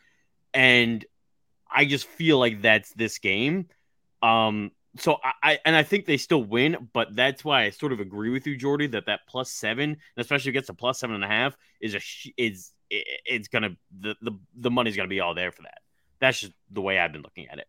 And 0.52 1.02
I 1.70 1.86
just 1.86 2.06
feel 2.06 2.38
like 2.38 2.60
that's 2.60 2.92
this 2.92 3.18
game. 3.18 3.68
Um, 4.20 4.72
so 4.98 5.16
I, 5.24 5.32
I, 5.42 5.58
and 5.64 5.74
I 5.74 5.82
think 5.82 6.04
they 6.04 6.18
still 6.18 6.44
win, 6.44 6.90
but 6.92 7.16
that's 7.16 7.42
why 7.42 7.64
I 7.64 7.70
sort 7.70 7.92
of 7.92 8.00
agree 8.00 8.28
with 8.28 8.46
you, 8.46 8.54
Jordy, 8.54 8.86
that 8.88 9.06
that 9.06 9.20
plus 9.26 9.50
seven, 9.50 9.96
especially 10.18 10.52
gets 10.52 10.68
a 10.68 10.74
plus 10.74 11.00
seven 11.00 11.14
and 11.14 11.24
a 11.24 11.28
half, 11.28 11.56
is 11.80 11.94
a 11.94 12.00
is 12.36 12.72
it's 12.90 13.48
gonna 13.48 13.76
the 14.00 14.16
the 14.22 14.32
the 14.56 14.70
money's 14.70 14.96
gonna 14.96 15.08
be 15.08 15.20
all 15.20 15.34
there 15.34 15.52
for 15.52 15.62
that. 15.62 15.78
That's 16.20 16.40
just 16.40 16.52
the 16.70 16.80
way 16.80 16.98
I've 16.98 17.12
been 17.12 17.22
looking 17.22 17.48
at 17.48 17.58
it. 17.58 17.66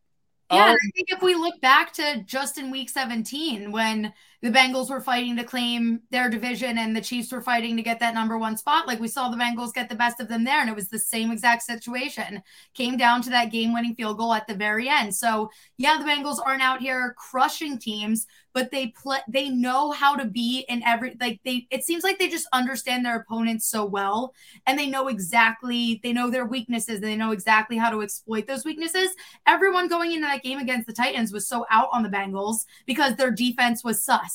Yeah, 0.51 0.65
um, 0.65 0.71
I 0.71 0.89
think 0.95 1.09
if 1.11 1.21
we 1.21 1.35
look 1.35 1.61
back 1.61 1.93
to 1.93 2.23
just 2.25 2.57
in 2.57 2.71
week 2.71 2.89
17 2.89 3.71
when 3.71 4.13
the 4.41 4.49
Bengals 4.49 4.89
were 4.89 5.01
fighting 5.01 5.35
to 5.35 5.43
claim 5.43 6.01
their 6.11 6.29
division 6.29 6.77
and 6.77 6.95
the 6.95 7.01
Chiefs 7.01 7.31
were 7.31 7.41
fighting 7.41 7.75
to 7.75 7.83
get 7.83 7.99
that 7.99 8.13
number 8.13 8.37
one 8.37 8.55
spot, 8.55 8.87
like 8.87 8.99
we 8.99 9.07
saw 9.07 9.29
the 9.29 9.37
Bengals 9.37 9.73
get 9.73 9.89
the 9.89 9.95
best 9.95 10.21
of 10.21 10.29
them 10.29 10.45
there. 10.45 10.61
And 10.61 10.69
it 10.69 10.75
was 10.75 10.87
the 10.87 10.99
same 10.99 11.31
exact 11.31 11.63
situation. 11.63 12.41
Came 12.73 12.95
down 12.95 13.21
to 13.23 13.29
that 13.31 13.51
game 13.51 13.73
winning 13.73 13.95
field 13.95 14.17
goal 14.17 14.33
at 14.33 14.47
the 14.47 14.55
very 14.55 14.87
end. 14.87 15.13
So, 15.13 15.49
yeah, 15.77 15.97
the 15.97 16.05
Bengals 16.05 16.39
aren't 16.43 16.61
out 16.61 16.79
here 16.79 17.15
crushing 17.17 17.77
teams, 17.77 18.27
but 18.53 18.71
they 18.71 18.87
play 18.87 19.19
they 19.27 19.49
know 19.49 19.91
how 19.91 20.15
to 20.15 20.25
be 20.25 20.65
in 20.69 20.83
every 20.83 21.15
like 21.21 21.39
they 21.45 21.67
it 21.69 21.83
seems 21.83 22.03
like 22.03 22.19
they 22.19 22.27
just 22.27 22.47
understand 22.53 23.05
their 23.05 23.17
opponents 23.17 23.69
so 23.69 23.85
well 23.85 24.33
and 24.65 24.77
they 24.77 24.87
know 24.87 25.07
exactly 25.07 25.99
they 26.03 26.13
know 26.13 26.29
their 26.29 26.45
weaknesses 26.45 26.95
and 26.95 27.05
they 27.05 27.15
know 27.15 27.31
exactly 27.31 27.77
how 27.77 27.89
to 27.89 28.01
exploit 28.01 28.47
those 28.47 28.65
weaknesses 28.65 29.11
everyone 29.47 29.87
going 29.87 30.11
into 30.11 30.25
that 30.25 30.43
game 30.43 30.59
against 30.59 30.87
the 30.87 30.93
titans 30.93 31.31
was 31.31 31.47
so 31.47 31.65
out 31.69 31.89
on 31.91 32.03
the 32.03 32.09
bengals 32.09 32.65
because 32.85 33.15
their 33.15 33.31
defense 33.31 33.83
was 33.83 34.03
sus 34.03 34.28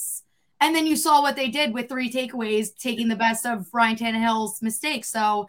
and 0.64 0.74
then 0.74 0.86
you 0.86 0.96
saw 0.96 1.20
what 1.20 1.36
they 1.36 1.48
did 1.48 1.74
with 1.74 1.88
three 1.88 2.10
takeaways 2.10 2.76
taking 2.76 3.08
the 3.08 3.16
best 3.16 3.44
of 3.44 3.68
Ryan 3.72 3.96
Tannehill's 3.96 4.62
mistakes 4.62 5.10
so 5.10 5.46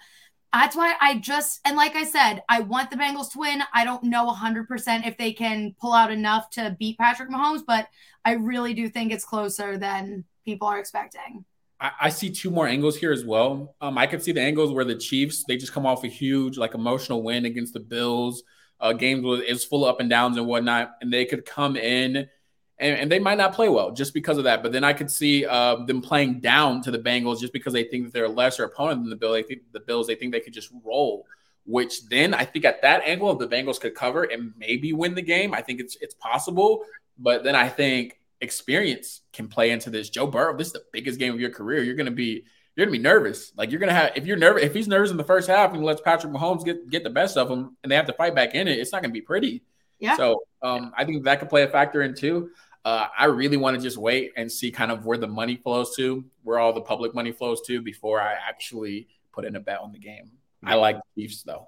that's 0.56 0.76
why 0.76 0.96
I 1.02 1.18
just 1.18 1.60
and 1.66 1.76
like 1.76 1.96
I 1.96 2.06
said, 2.06 2.42
I 2.48 2.62
want 2.62 2.90
the 2.90 2.96
Bengals 2.96 3.32
to 3.34 3.40
win. 3.40 3.62
I 3.74 3.84
don't 3.84 4.06
know 4.06 4.32
100% 4.32 5.06
if 5.06 5.18
they 5.18 5.34
can 5.34 5.76
pull 5.80 5.92
out 5.92 6.12
enough 6.12 6.50
to 6.52 6.76
beat 6.80 6.98
Patrick 6.98 7.30
Mahomes, 7.30 7.64
but 7.68 7.90
I 8.24 8.34
really 8.34 8.74
do 8.74 8.88
think 8.88 9.12
it's 9.12 9.26
closer 9.26 9.78
than 9.78 10.24
people 10.46 10.70
are 10.70 10.80
expecting. 10.80 11.44
I, 11.78 12.10
see 12.10 12.30
two 12.30 12.50
more 12.50 12.68
angles 12.68 12.96
here 12.96 13.12
as 13.12 13.26
well. 13.26 13.76
Um, 13.82 13.98
I 13.98 14.08
could 14.08 14.24
see 14.24 14.32
the 14.32 14.42
angles 14.42 14.72
where 14.72 14.86
the 14.86 14.96
Chiefs 14.96 15.44
they 15.46 15.58
just 15.58 15.74
come 15.74 15.86
off 15.86 16.06
a 16.06 16.08
huge 16.08 16.58
like 16.58 16.74
emotional 16.74 17.22
win 17.22 17.44
against 17.44 17.74
the 17.74 17.82
Bills. 17.82 18.42
Uh, 18.80 18.94
games 18.94 19.24
was 19.24 19.42
is 19.42 19.66
full 19.66 19.86
of 19.86 19.94
up 19.94 20.00
and 20.00 20.10
downs 20.10 20.38
and 20.38 20.48
whatnot, 20.48 20.94
and 21.02 21.12
they 21.12 21.26
could 21.26 21.46
come 21.46 21.76
in 21.76 22.30
and, 22.78 23.00
and, 23.00 23.12
they 23.12 23.20
might 23.20 23.38
not 23.38 23.54
play 23.54 23.70
well 23.70 23.92
just 23.92 24.14
because 24.14 24.38
of 24.38 24.44
that. 24.44 24.62
But 24.62 24.72
then 24.72 24.84
I 24.84 24.94
could 24.94 25.10
see 25.10 25.46
uh, 25.46 25.78
them 25.86 26.02
playing 26.02 26.42
down 26.42 26.82
to 26.82 26.92
the 26.92 27.00
Bengals 27.00 27.40
just 27.40 27.54
because 27.54 27.74
they 27.74 27.86
think 27.86 28.06
that 28.06 28.14
they're 28.14 28.26
a 28.26 28.30
lesser 28.30 28.64
opponent 28.64 29.02
than 29.02 29.10
the 29.10 29.16
Bills. 29.16 29.36
They 29.36 29.44
think 29.44 29.62
the 29.72 29.80
Bills 29.80 30.08
they 30.08 30.16
think 30.16 30.32
they 30.32 30.40
could 30.40 30.54
just 30.54 30.72
roll. 30.84 31.26
Which 31.66 32.08
then 32.10 32.34
I 32.34 32.46
think 32.46 32.66
at 32.66 32.82
that 32.84 33.02
angle, 33.06 33.34
the 33.36 33.48
Bengals 33.48 33.80
could 33.80 33.96
cover 33.96 34.24
and 34.24 34.54
maybe 34.58 34.94
win 34.94 35.16
the 35.16 35.22
game. 35.22 35.54
I 35.54 35.62
think 35.62 35.80
it's 35.80 35.98
it's 36.02 36.14
possible. 36.16 36.84
But 37.18 37.44
then 37.44 37.56
I 37.56 37.70
think 37.70 38.20
experience 38.42 39.22
can 39.34 39.48
play 39.48 39.72
into 39.72 39.90
this. 39.90 40.10
Joe 40.10 40.28
Burrow, 40.28 40.56
this 40.56 40.68
is 40.68 40.74
the 40.74 40.84
biggest 40.92 41.18
game 41.18 41.34
of 41.34 41.40
your 41.40 41.50
career. 41.50 41.82
You're 41.82 41.96
gonna 41.96 42.12
be 42.12 42.44
you're 42.76 42.86
gonna 42.86 42.98
be 42.98 43.02
nervous. 43.02 43.54
Like 43.56 43.72
you're 43.72 43.80
gonna 43.80 43.94
have 43.94 44.12
if 44.16 44.26
you're 44.26 44.38
nervous 44.38 44.64
if 44.64 44.74
he's 44.74 44.88
nervous 44.88 45.12
in 45.12 45.18
the 45.18 45.24
first 45.24 45.48
half 45.48 45.74
and 45.74 45.84
lets 45.84 46.02
Patrick 46.02 46.34
Mahomes 46.34 46.66
get 46.66 46.90
get 46.90 47.04
the 47.04 47.10
best 47.10 47.38
of 47.38 47.50
him 47.50 47.78
and 47.84 47.92
they 47.92 47.96
have 47.96 48.08
to 48.08 48.14
fight 48.14 48.36
back 48.36 48.54
in 48.54 48.68
it, 48.68 48.80
it's 48.80 48.92
not 48.92 49.02
gonna 49.02 49.14
be 49.14 49.22
pretty. 49.22 49.64
Yeah. 50.00 50.18
So 50.18 50.44
um, 50.62 50.92
I 50.98 51.06
think 51.06 51.24
that 51.24 51.40
could 51.40 51.50
play 51.50 51.64
a 51.64 51.68
factor 51.68 52.02
in 52.02 52.16
too. 52.16 52.52
Uh, 52.84 53.08
I 53.18 53.26
really 53.26 53.58
want 53.58 53.76
to 53.76 53.82
just 53.82 53.98
wait 53.98 54.34
and 54.38 54.52
see 54.52 54.72
kind 54.72 54.92
of 54.92 55.06
where 55.06 55.18
the 55.18 55.28
money 55.28 55.56
flows 55.56 55.96
to, 55.96 56.24
where 56.44 56.60
all 56.60 56.72
the 56.72 56.82
public 56.82 57.16
money 57.16 57.32
flows 57.32 57.62
to 57.62 57.82
before 57.82 58.22
I 58.22 58.34
actually 58.34 59.08
put 59.32 59.44
in 59.46 59.56
a 59.56 59.60
bet 59.60 59.80
on 59.80 59.92
the 59.92 59.98
game. 59.98 60.32
I 60.64 60.76
like 60.76 60.98
Chiefs 61.16 61.44
though. 61.44 61.68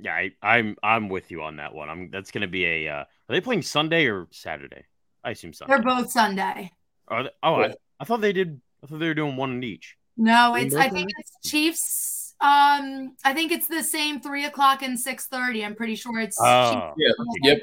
Yeah, 0.00 0.14
I, 0.14 0.22
am 0.22 0.32
I'm, 0.42 0.76
I'm 0.82 1.08
with 1.08 1.30
you 1.30 1.42
on 1.42 1.56
that 1.56 1.74
one. 1.74 1.88
I'm 1.90 2.10
that's 2.10 2.30
going 2.30 2.42
to 2.42 2.48
be 2.48 2.64
a. 2.64 2.88
Uh, 2.88 3.00
are 3.00 3.06
they 3.28 3.40
playing 3.40 3.62
Sunday 3.62 4.06
or 4.06 4.28
Saturday? 4.30 4.84
I 5.24 5.30
assume 5.30 5.52
Sunday. 5.52 5.74
They're 5.74 5.82
both 5.82 6.10
Sunday. 6.10 6.70
Are 7.08 7.24
they, 7.24 7.30
oh, 7.42 7.62
I, 7.62 7.74
I, 7.98 8.04
thought 8.04 8.20
they 8.20 8.32
did. 8.32 8.60
I 8.82 8.86
thought 8.86 9.00
they 9.00 9.08
were 9.08 9.14
doing 9.14 9.36
one 9.36 9.52
in 9.52 9.64
each. 9.64 9.96
No, 10.16 10.54
it's. 10.54 10.74
I 10.74 10.88
think 10.88 11.10
it's 11.18 11.50
Chiefs. 11.50 12.17
Um, 12.40 13.16
I 13.24 13.34
think 13.34 13.50
it's 13.50 13.66
the 13.66 13.82
same 13.82 14.20
three 14.20 14.44
o'clock 14.44 14.82
and 14.82 14.98
six 14.98 15.26
thirty. 15.26 15.64
I'm 15.64 15.74
pretty 15.74 15.96
sure 15.96 16.20
it's. 16.20 16.38
Oh, 16.40 16.94
yeah, 16.96 17.10
yep. 17.42 17.58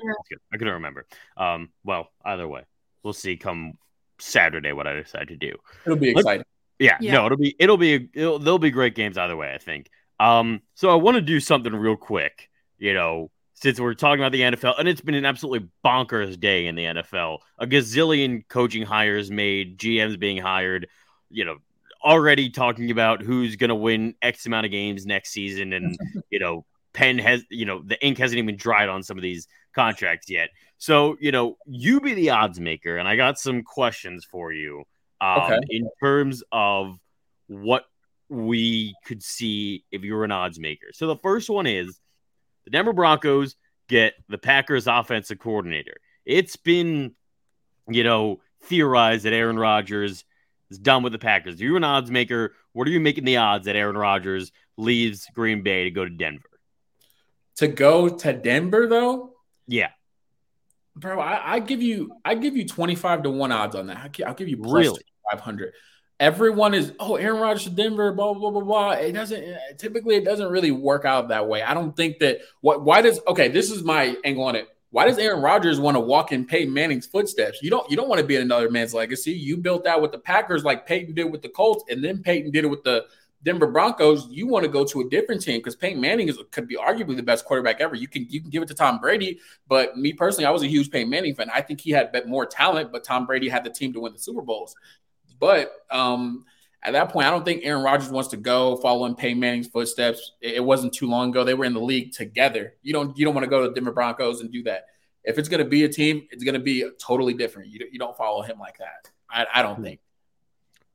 I 0.53 0.57
couldn't 0.57 0.73
remember. 0.73 1.05
Um, 1.37 1.69
well, 1.85 2.09
either 2.25 2.47
way, 2.47 2.63
we'll 3.01 3.13
see 3.13 3.37
come 3.37 3.77
Saturday 4.19 4.73
what 4.73 4.85
I 4.85 4.93
decide 4.93 5.29
to 5.29 5.37
do. 5.37 5.53
It'll 5.85 5.97
be 5.97 6.11
exciting. 6.11 6.45
Yeah, 6.77 6.97
yeah, 6.99 7.13
no, 7.13 7.25
it'll 7.27 7.37
be 7.37 7.55
it'll 7.57 7.77
be 7.77 8.09
it'll, 8.13 8.37
there'll 8.37 8.59
be 8.59 8.71
great 8.71 8.95
games 8.95 9.17
either 9.17 9.37
way. 9.37 9.53
I 9.53 9.59
think. 9.59 9.89
Um, 10.19 10.61
so 10.73 10.89
I 10.89 10.95
want 10.95 11.15
to 11.15 11.21
do 11.21 11.39
something 11.39 11.73
real 11.73 11.95
quick. 11.95 12.49
You 12.77 12.93
know, 12.93 13.31
since 13.53 13.79
we're 13.79 13.93
talking 13.93 14.21
about 14.21 14.33
the 14.33 14.41
NFL, 14.41 14.77
and 14.77 14.89
it's 14.89 14.99
been 14.99 15.15
an 15.15 15.25
absolutely 15.25 15.69
bonkers 15.85 16.37
day 16.37 16.67
in 16.67 16.75
the 16.75 16.83
NFL. 16.83 17.39
A 17.59 17.65
gazillion 17.65 18.45
coaching 18.49 18.83
hires 18.83 19.31
made, 19.31 19.77
GMs 19.77 20.19
being 20.19 20.37
hired. 20.37 20.89
You 21.29 21.45
know, 21.45 21.57
already 22.05 22.49
talking 22.49 22.91
about 22.91 23.21
who's 23.21 23.55
going 23.55 23.69
to 23.69 23.75
win 23.75 24.13
X 24.21 24.45
amount 24.45 24.65
of 24.65 24.71
games 24.71 25.05
next 25.05 25.31
season, 25.31 25.73
and 25.73 25.97
you 26.29 26.39
know, 26.39 26.65
pen 26.93 27.17
has, 27.17 27.43
you 27.49 27.65
know, 27.65 27.81
the 27.83 28.03
ink 28.05 28.17
hasn't 28.17 28.37
even 28.37 28.55
dried 28.55 28.87
on 28.87 29.03
some 29.03 29.17
of 29.17 29.23
these 29.23 29.47
contracts 29.73 30.29
yet. 30.29 30.49
So, 30.77 31.17
you 31.19 31.31
know, 31.31 31.57
you 31.65 31.99
be 31.99 32.13
the 32.13 32.29
odds 32.29 32.59
maker, 32.59 32.97
and 32.97 33.07
I 33.07 33.15
got 33.15 33.39
some 33.39 33.63
questions 33.63 34.25
for 34.25 34.53
you 34.53 34.83
um, 35.19 35.41
okay. 35.41 35.59
in 35.69 35.89
terms 36.01 36.43
of 36.51 36.97
what 37.47 37.85
we 38.29 38.95
could 39.05 39.21
see 39.21 39.83
if 39.91 40.03
you 40.03 40.15
were 40.15 40.23
an 40.23 40.31
odds 40.31 40.59
maker. 40.59 40.87
So 40.93 41.07
the 41.07 41.17
first 41.17 41.49
one 41.49 41.67
is 41.67 41.99
the 42.65 42.71
Denver 42.71 42.93
Broncos 42.93 43.55
get 43.87 44.13
the 44.29 44.37
Packers 44.37 44.87
offensive 44.87 45.39
coordinator. 45.39 45.95
It's 46.25 46.55
been, 46.55 47.13
you 47.87 48.03
know, 48.03 48.41
theorized 48.63 49.25
that 49.25 49.33
Aaron 49.33 49.59
Rodgers 49.59 50.25
is 50.69 50.77
done 50.77 51.03
with 51.03 51.13
the 51.13 51.19
Packers. 51.19 51.59
You're 51.59 51.77
an 51.77 51.83
odds 51.83 52.11
maker. 52.11 52.53
What 52.73 52.87
are 52.87 52.91
you 52.91 52.99
making 52.99 53.25
the 53.25 53.37
odds 53.37 53.65
that 53.65 53.75
Aaron 53.75 53.97
Rodgers 53.97 54.51
leaves 54.77 55.27
Green 55.33 55.63
Bay 55.63 55.85
to 55.85 55.91
go 55.91 56.03
to 56.03 56.09
Denver? 56.09 56.49
To 57.57 57.67
go 57.67 58.09
to 58.09 58.33
Denver, 58.33 58.87
though? 58.87 59.33
Yeah. 59.67 59.89
Bro, 60.95 61.19
I, 61.19 61.55
I 61.55 61.59
give 61.59 61.81
you 61.81 62.11
I 62.23 62.35
give 62.35 62.55
you 62.55 62.65
25 62.65 63.23
to 63.23 63.29
1 63.29 63.51
odds 63.51 63.75
on 63.75 63.87
that. 63.87 64.17
I'll 64.25 64.33
give 64.33 64.47
you 64.47 64.57
plus 64.57 64.73
really? 64.73 65.01
500 65.31 65.73
everyone 66.19 66.73
is 66.73 66.93
oh 66.99 67.15
Aaron 67.15 67.41
Rodgers 67.41 67.65
to 67.65 67.69
Denver, 67.69 68.11
blah 68.13 68.33
blah 68.33 68.51
blah 68.51 68.61
blah. 68.61 68.91
It 68.91 69.13
doesn't 69.13 69.57
typically 69.77 70.15
it 70.15 70.25
doesn't 70.25 70.49
really 70.49 70.71
work 70.71 71.05
out 71.05 71.29
that 71.29 71.47
way. 71.47 71.61
I 71.61 71.73
don't 71.73 71.95
think 71.95 72.19
that 72.19 72.39
what 72.61 72.83
why 72.83 73.01
does 73.01 73.19
okay, 73.27 73.47
this 73.47 73.71
is 73.71 73.83
my 73.83 74.15
angle 74.23 74.43
on 74.43 74.55
it. 74.55 74.67
Why 74.95 75.03
does 75.03 75.17
Aaron 75.17 75.41
Rodgers 75.41 75.77
want 75.77 75.95
to 75.95 75.99
walk 75.99 76.31
in 76.31 76.45
Peyton 76.45 76.73
Manning's 76.73 77.05
footsteps? 77.05 77.61
You 77.61 77.69
don't 77.69 77.91
you 77.91 77.97
don't 77.97 78.07
want 78.07 78.21
to 78.21 78.25
be 78.25 78.37
in 78.37 78.41
another 78.41 78.71
man's 78.71 78.93
legacy. 78.93 79.33
You 79.33 79.57
built 79.57 79.83
that 79.83 80.01
with 80.01 80.13
the 80.13 80.17
Packers 80.17 80.63
like 80.63 80.87
Peyton 80.87 81.13
did 81.13 81.25
with 81.25 81.41
the 81.41 81.49
Colts, 81.49 81.83
and 81.89 82.01
then 82.01 82.23
Peyton 82.23 82.49
did 82.49 82.63
it 82.63 82.69
with 82.69 82.81
the 82.83 83.03
Denver 83.43 83.67
Broncos. 83.67 84.29
You 84.29 84.47
want 84.47 84.63
to 84.63 84.71
go 84.71 84.85
to 84.85 85.01
a 85.01 85.09
different 85.09 85.41
team 85.41 85.59
because 85.59 85.75
Peyton 85.75 85.99
Manning 85.99 86.29
is 86.29 86.39
could 86.51 86.65
be 86.65 86.77
arguably 86.77 87.17
the 87.17 87.23
best 87.23 87.43
quarterback 87.43 87.81
ever. 87.81 87.93
You 87.93 88.07
can 88.07 88.25
you 88.29 88.39
can 88.39 88.49
give 88.49 88.63
it 88.63 88.69
to 88.69 88.73
Tom 88.73 89.01
Brady, 89.01 89.41
but 89.67 89.97
me 89.97 90.13
personally, 90.13 90.45
I 90.45 90.51
was 90.51 90.63
a 90.63 90.67
huge 90.67 90.89
Peyton 90.89 91.09
Manning 91.09 91.35
fan. 91.35 91.49
I 91.53 91.59
think 91.59 91.81
he 91.81 91.91
had 91.91 92.15
more 92.25 92.45
talent, 92.45 92.93
but 92.93 93.03
Tom 93.03 93.25
Brady 93.25 93.49
had 93.49 93.65
the 93.65 93.71
team 93.71 93.91
to 93.91 93.99
win 93.99 94.13
the 94.13 94.19
Super 94.19 94.43
Bowls. 94.43 94.77
But 95.41 95.73
um, 95.91 96.45
at 96.85 96.91
that 96.91 97.09
point, 97.09 97.25
I 97.25 97.31
don't 97.31 97.43
think 97.43 97.61
Aaron 97.63 97.83
Rodgers 97.83 98.09
wants 98.09 98.29
to 98.29 98.37
go 98.37 98.77
following 98.77 99.15
Peyton 99.15 99.39
Manning's 99.39 99.67
footsteps. 99.67 100.33
It 100.39 100.63
wasn't 100.63 100.93
too 100.93 101.09
long 101.09 101.31
ago; 101.31 101.43
they 101.43 101.55
were 101.55 101.65
in 101.65 101.73
the 101.73 101.81
league 101.81 102.11
together. 102.11 102.75
You 102.83 102.93
don't 102.93 103.17
you 103.17 103.25
don't 103.25 103.33
want 103.33 103.43
to 103.43 103.49
go 103.49 103.63
to 103.63 103.69
the 103.69 103.73
Denver 103.73 103.91
Broncos 103.91 104.41
and 104.41 104.51
do 104.51 104.61
that. 104.63 104.85
If 105.23 105.39
it's 105.39 105.49
going 105.49 105.63
to 105.63 105.69
be 105.69 105.83
a 105.83 105.89
team, 105.89 106.27
it's 106.29 106.43
going 106.43 106.53
to 106.53 106.59
be 106.59 106.87
totally 107.01 107.33
different. 107.33 107.69
You, 107.69 107.87
you 107.91 107.97
don't 107.97 108.15
follow 108.15 108.43
him 108.43 108.59
like 108.59 108.77
that. 108.77 109.09
I, 109.29 109.47
I 109.55 109.61
don't 109.63 109.77
hmm. 109.77 109.83
think. 109.83 109.99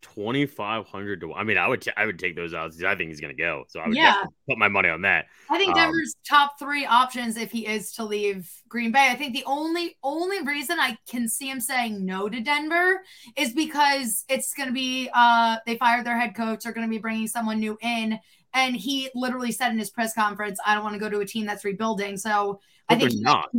Twenty 0.02 0.46
five 0.46 0.86
hundred 0.86 1.20
to. 1.20 1.34
I 1.34 1.44
mean, 1.44 1.58
I 1.58 1.68
would 1.68 1.82
t- 1.82 1.92
I 1.94 2.06
would 2.06 2.18
take 2.18 2.34
those 2.34 2.54
odds. 2.54 2.82
I 2.82 2.96
think 2.96 3.10
he's 3.10 3.20
going 3.20 3.36
to 3.36 3.40
go. 3.40 3.64
So 3.68 3.80
I 3.80 3.86
would 3.86 3.96
yeah. 3.96 4.22
put 4.48 4.56
my 4.56 4.68
money 4.68 4.88
on 4.88 5.02
that. 5.02 5.26
I 5.50 5.58
think 5.58 5.70
um, 5.70 5.76
Denver's 5.76 6.14
um, 6.16 6.22
top 6.38 6.58
three 6.58 6.86
options 6.86 7.36
if 7.36 7.50
he 7.50 7.66
is 7.66 7.92
to 7.92 8.04
leave 8.04 8.50
Green 8.68 8.92
Bay. 8.92 9.08
I 9.10 9.14
think 9.14 9.34
the 9.34 9.44
only 9.46 9.98
only 10.02 10.42
reason 10.42 10.80
I 10.80 10.96
can 11.06 11.28
see 11.28 11.50
him 11.50 11.60
saying 11.60 12.04
no 12.04 12.30
to 12.30 12.40
Denver 12.40 13.02
is 13.36 13.52
because 13.52 14.24
it's 14.30 14.54
going 14.54 14.68
to 14.68 14.72
be 14.72 15.10
uh 15.12 15.58
they 15.66 15.76
fired 15.76 16.06
their 16.06 16.18
head 16.18 16.34
coach. 16.34 16.64
They're 16.64 16.72
going 16.72 16.86
to 16.86 16.90
be 16.90 16.98
bringing 16.98 17.26
someone 17.26 17.60
new 17.60 17.76
in, 17.82 18.18
and 18.54 18.74
he 18.74 19.10
literally 19.14 19.52
said 19.52 19.70
in 19.70 19.78
his 19.78 19.90
press 19.90 20.14
conference, 20.14 20.58
"I 20.64 20.74
don't 20.74 20.82
want 20.82 20.94
to 20.94 21.00
go 21.00 21.10
to 21.10 21.20
a 21.20 21.26
team 21.26 21.44
that's 21.44 21.64
rebuilding." 21.64 22.16
So 22.16 22.60
I 22.88 22.96
think 22.96 23.12
not. 23.16 23.50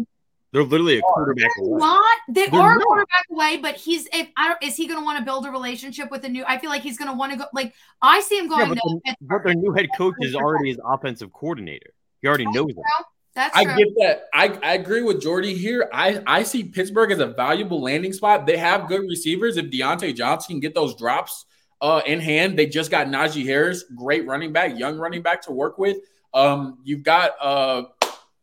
They're 0.51 0.63
literally 0.63 0.97
a 0.97 1.01
quarterback 1.01 1.51
away. 1.59 1.79
Not 1.79 2.17
they 2.27 2.47
They're 2.47 2.59
are 2.59 2.75
not. 2.75 2.83
quarterback 2.83 3.25
away, 3.31 3.57
but 3.57 3.75
he's 3.75 4.07
if 4.11 4.27
I 4.35 4.49
don't 4.49 4.63
is 4.63 4.75
he 4.75 4.85
going 4.85 4.99
to 4.99 5.05
want 5.05 5.17
to 5.19 5.23
build 5.23 5.45
a 5.45 5.49
relationship 5.49 6.11
with 6.11 6.25
a 6.25 6.29
new? 6.29 6.43
I 6.45 6.57
feel 6.57 6.69
like 6.69 6.81
he's 6.81 6.97
going 6.97 7.09
to 7.09 7.15
want 7.17 7.31
to 7.31 7.37
go. 7.37 7.45
Like 7.53 7.73
I 8.01 8.19
see 8.19 8.37
him 8.37 8.49
going. 8.49 8.67
Yeah, 8.67 8.73
but, 8.73 8.77
the, 8.83 9.15
but 9.21 9.43
their 9.45 9.53
new 9.53 9.71
head 9.71 9.87
coach 9.97 10.15
is 10.19 10.35
already 10.35 10.69
his 10.69 10.79
offensive 10.85 11.31
coordinator. 11.31 11.93
He 12.21 12.27
already 12.27 12.45
That's 12.45 12.55
knows 12.55 12.73
true. 12.73 12.83
him. 12.83 13.05
That's 13.33 13.55
I 13.55 13.63
get 13.63 13.87
that. 13.99 14.23
I, 14.33 14.59
I 14.61 14.73
agree 14.73 15.01
with 15.03 15.21
Jordy 15.21 15.55
here. 15.55 15.89
I, 15.93 16.21
I 16.27 16.43
see 16.43 16.65
Pittsburgh 16.65 17.11
as 17.11 17.19
a 17.19 17.27
valuable 17.27 17.81
landing 17.81 18.11
spot. 18.11 18.45
They 18.45 18.57
have 18.57 18.89
good 18.89 19.01
receivers. 19.01 19.55
If 19.55 19.67
Diontae 19.67 20.13
Johnson 20.13 20.55
can 20.55 20.59
get 20.59 20.75
those 20.75 20.95
drops 20.95 21.45
uh, 21.79 22.01
in 22.05 22.19
hand, 22.19 22.59
they 22.59 22.65
just 22.65 22.91
got 22.91 23.07
Najee 23.07 23.45
Harris, 23.45 23.85
great 23.95 24.27
running 24.27 24.51
back, 24.51 24.77
young 24.77 24.97
running 24.97 25.21
back 25.21 25.41
to 25.43 25.53
work 25.53 25.77
with. 25.77 25.97
Um, 26.33 26.79
you've 26.83 27.03
got 27.03 27.31
uh, 27.39 27.83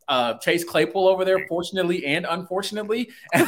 uh, 0.09 0.35
Chase 0.39 0.65
Claypool 0.65 1.07
over 1.07 1.25
there, 1.25 1.47
fortunately 1.49 2.05
and 2.07 2.27
unfortunately. 2.29 3.11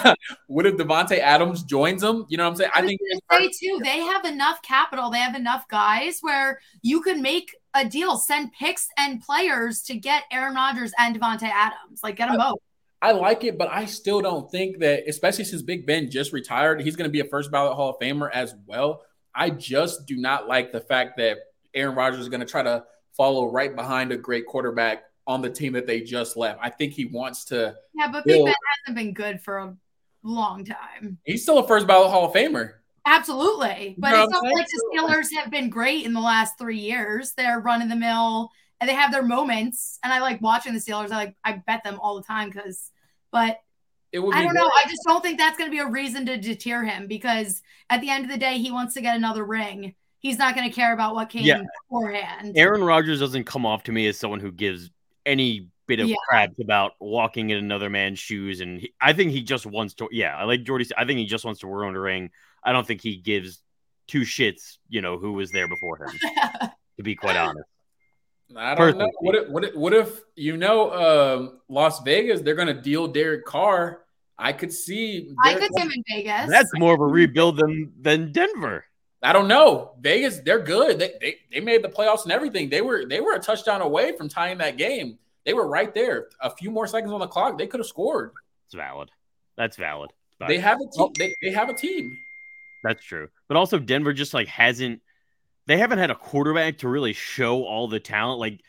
what 0.46 0.66
if 0.66 0.76
Davante 0.76 1.18
Adams 1.18 1.62
joins 1.62 2.02
them? 2.02 2.26
You 2.28 2.36
know 2.36 2.44
what 2.44 2.50
I'm 2.50 2.56
saying? 2.56 2.70
I, 2.74 2.80
I 2.80 2.86
think 2.86 3.00
they 3.30 3.48
too. 3.48 3.80
They 3.82 4.00
have 4.00 4.24
enough 4.24 4.60
capital. 4.62 5.10
They 5.10 5.18
have 5.18 5.34
enough 5.34 5.66
guys 5.68 6.18
where 6.20 6.60
you 6.82 7.00
could 7.00 7.18
make 7.18 7.56
a 7.74 7.84
deal, 7.84 8.16
send 8.18 8.52
picks 8.52 8.88
and 8.98 9.22
players 9.22 9.82
to 9.82 9.96
get 9.96 10.24
Aaron 10.30 10.54
Rodgers 10.54 10.92
and 10.98 11.18
Davante 11.18 11.50
Adams. 11.50 12.00
Like 12.02 12.16
get 12.16 12.28
them 12.28 12.38
both. 12.38 12.58
I 13.02 13.12
like 13.12 13.44
it, 13.44 13.56
but 13.56 13.70
I 13.70 13.86
still 13.86 14.20
don't 14.20 14.50
think 14.50 14.80
that, 14.80 15.04
especially 15.08 15.44
since 15.44 15.62
Big 15.62 15.86
Ben 15.86 16.10
just 16.10 16.34
retired, 16.34 16.82
he's 16.82 16.96
going 16.96 17.08
to 17.08 17.12
be 17.12 17.20
a 17.20 17.24
first 17.24 17.50
ballot 17.50 17.74
Hall 17.74 17.90
of 17.90 17.98
Famer 17.98 18.30
as 18.30 18.54
well. 18.66 19.02
I 19.34 19.48
just 19.48 20.06
do 20.06 20.16
not 20.16 20.48
like 20.48 20.70
the 20.70 20.80
fact 20.80 21.16
that 21.16 21.38
Aaron 21.72 21.94
Rodgers 21.94 22.20
is 22.20 22.28
going 22.28 22.40
to 22.40 22.46
try 22.46 22.62
to 22.62 22.84
follow 23.16 23.50
right 23.50 23.74
behind 23.74 24.12
a 24.12 24.18
great 24.18 24.46
quarterback 24.46 25.04
on 25.30 25.40
the 25.40 25.50
team 25.50 25.72
that 25.74 25.86
they 25.86 26.00
just 26.00 26.36
left. 26.36 26.58
I 26.60 26.68
think 26.68 26.92
he 26.92 27.06
wants 27.06 27.44
to. 27.46 27.76
Yeah, 27.94 28.08
but 28.10 28.24
build. 28.24 28.46
Big 28.46 28.54
Ben 28.54 28.54
hasn't 28.86 28.96
been 28.96 29.14
good 29.14 29.40
for 29.40 29.58
a 29.58 29.76
long 30.22 30.64
time. 30.64 31.18
He's 31.24 31.42
still 31.42 31.58
a 31.58 31.66
first 31.66 31.86
ballot 31.86 32.10
Hall 32.10 32.26
of 32.26 32.34
Famer. 32.34 32.74
Absolutely. 33.06 33.94
But 33.98 34.10
you 34.10 34.16
know 34.16 34.24
it's 34.24 34.32
not 34.32 34.44
like 34.44 34.66
the 34.66 34.82
Steelers 34.94 35.40
have 35.40 35.50
been 35.50 35.70
great 35.70 36.04
in 36.04 36.12
the 36.12 36.20
last 36.20 36.58
three 36.58 36.78
years. 36.78 37.32
They're 37.36 37.60
running 37.60 37.88
the 37.88 37.96
mill 37.96 38.50
and 38.80 38.90
they 38.90 38.94
have 38.94 39.12
their 39.12 39.22
moments. 39.22 39.98
And 40.02 40.12
I 40.12 40.20
like 40.20 40.42
watching 40.42 40.74
the 40.74 40.80
Steelers. 40.80 41.10
I 41.10 41.16
like 41.16 41.36
I 41.44 41.62
bet 41.66 41.82
them 41.82 41.98
all 42.00 42.16
the 42.16 42.22
time 42.22 42.50
because 42.50 42.90
but 43.30 43.60
I 44.12 44.16
don't 44.16 44.30
great. 44.30 44.52
know. 44.54 44.66
I 44.66 44.84
just 44.88 45.02
don't 45.06 45.22
think 45.22 45.38
that's 45.38 45.56
gonna 45.56 45.70
be 45.70 45.78
a 45.78 45.88
reason 45.88 46.26
to 46.26 46.36
deter 46.36 46.82
him 46.82 47.06
because 47.06 47.62
at 47.88 48.00
the 48.00 48.10
end 48.10 48.24
of 48.24 48.30
the 48.30 48.36
day, 48.36 48.58
he 48.58 48.70
wants 48.70 48.94
to 48.94 49.00
get 49.00 49.16
another 49.16 49.44
ring. 49.44 49.94
He's 50.20 50.38
not 50.38 50.54
going 50.54 50.68
to 50.68 50.74
care 50.74 50.92
about 50.92 51.14
what 51.14 51.30
came 51.30 51.44
yeah. 51.44 51.62
beforehand. 51.88 52.52
Aaron 52.54 52.84
Rodgers 52.84 53.20
doesn't 53.20 53.44
come 53.44 53.64
off 53.64 53.84
to 53.84 53.92
me 53.92 54.06
as 54.06 54.18
someone 54.18 54.38
who 54.38 54.52
gives 54.52 54.90
any 55.30 55.68
bit 55.86 56.00
of 56.00 56.08
yeah. 56.08 56.16
crap 56.28 56.50
about 56.60 56.92
walking 57.00 57.50
in 57.50 57.58
another 57.58 57.88
man's 57.88 58.18
shoes. 58.18 58.60
And 58.60 58.80
he, 58.80 58.92
I 59.00 59.12
think 59.12 59.32
he 59.32 59.42
just 59.42 59.66
wants 59.66 59.94
to, 59.94 60.08
yeah, 60.12 60.36
I 60.36 60.44
like 60.44 60.64
Jordy. 60.64 60.86
I 60.96 61.04
think 61.04 61.18
he 61.18 61.26
just 61.26 61.44
wants 61.44 61.60
to 61.60 61.66
run 61.66 61.94
a 61.94 62.00
ring. 62.00 62.30
I 62.62 62.72
don't 62.72 62.86
think 62.86 63.00
he 63.00 63.16
gives 63.16 63.62
two 64.06 64.20
shits, 64.20 64.78
you 64.88 65.00
know, 65.00 65.18
who 65.18 65.32
was 65.32 65.50
there 65.50 65.68
before 65.68 66.04
him, 66.04 66.10
to 66.96 67.02
be 67.02 67.14
quite 67.14 67.36
honest. 67.36 67.64
I 68.56 68.74
don't 68.74 68.76
Personally. 68.76 69.04
know. 69.04 69.10
What 69.20 69.34
if, 69.34 69.48
what 69.48 69.64
if, 69.64 69.74
what 69.74 69.92
if 69.92 70.20
you 70.36 70.56
know, 70.56 70.92
um, 70.92 71.60
Las 71.68 72.00
Vegas, 72.00 72.40
they're 72.40 72.56
going 72.56 72.74
to 72.74 72.80
deal 72.80 73.06
Derek 73.06 73.44
Carr. 73.44 74.02
I 74.36 74.52
could 74.52 74.72
see. 74.72 75.30
I 75.44 75.54
could 75.54 75.70
see 75.74 75.82
him 75.82 75.90
in 75.92 76.02
Vegas. 76.08 76.50
That's 76.50 76.70
more 76.74 76.94
of 76.94 77.00
a 77.00 77.06
rebuild 77.06 77.58
than 77.58 77.92
than 78.00 78.32
Denver. 78.32 78.84
I 79.22 79.32
don't 79.32 79.48
know. 79.48 79.92
Vegas, 80.00 80.38
they're 80.40 80.62
good. 80.62 80.98
They, 80.98 81.12
they 81.20 81.36
they 81.52 81.60
made 81.60 81.82
the 81.82 81.88
playoffs 81.88 82.22
and 82.22 82.32
everything. 82.32 82.70
They 82.70 82.80
were 82.80 83.04
they 83.06 83.20
were 83.20 83.34
a 83.34 83.40
touchdown 83.40 83.82
away 83.82 84.16
from 84.16 84.28
tying 84.28 84.58
that 84.58 84.76
game. 84.76 85.18
They 85.44 85.54
were 85.54 85.66
right 85.66 85.92
there. 85.92 86.28
A 86.40 86.50
few 86.50 86.70
more 86.70 86.86
seconds 86.86 87.12
on 87.12 87.20
the 87.20 87.26
clock, 87.26 87.58
they 87.58 87.66
could 87.66 87.80
have 87.80 87.86
scored. 87.86 88.32
It's 88.66 88.74
valid. 88.74 89.10
That's 89.56 89.76
valid. 89.76 90.10
But, 90.38 90.48
they 90.48 90.58
have 90.58 90.78
a 90.80 90.96
team. 90.96 91.12
They, 91.18 91.34
they 91.42 91.50
have 91.50 91.68
a 91.68 91.74
team. 91.74 92.10
That's 92.82 93.04
true. 93.04 93.28
But 93.46 93.56
also 93.56 93.78
Denver 93.78 94.12
just 94.14 94.32
like 94.32 94.48
hasn't 94.48 95.02
they 95.66 95.76
haven't 95.76 95.98
had 95.98 96.10
a 96.10 96.14
quarterback 96.14 96.78
to 96.78 96.88
really 96.88 97.12
show 97.12 97.64
all 97.64 97.88
the 97.88 98.00
talent. 98.00 98.40
Like 98.40 98.60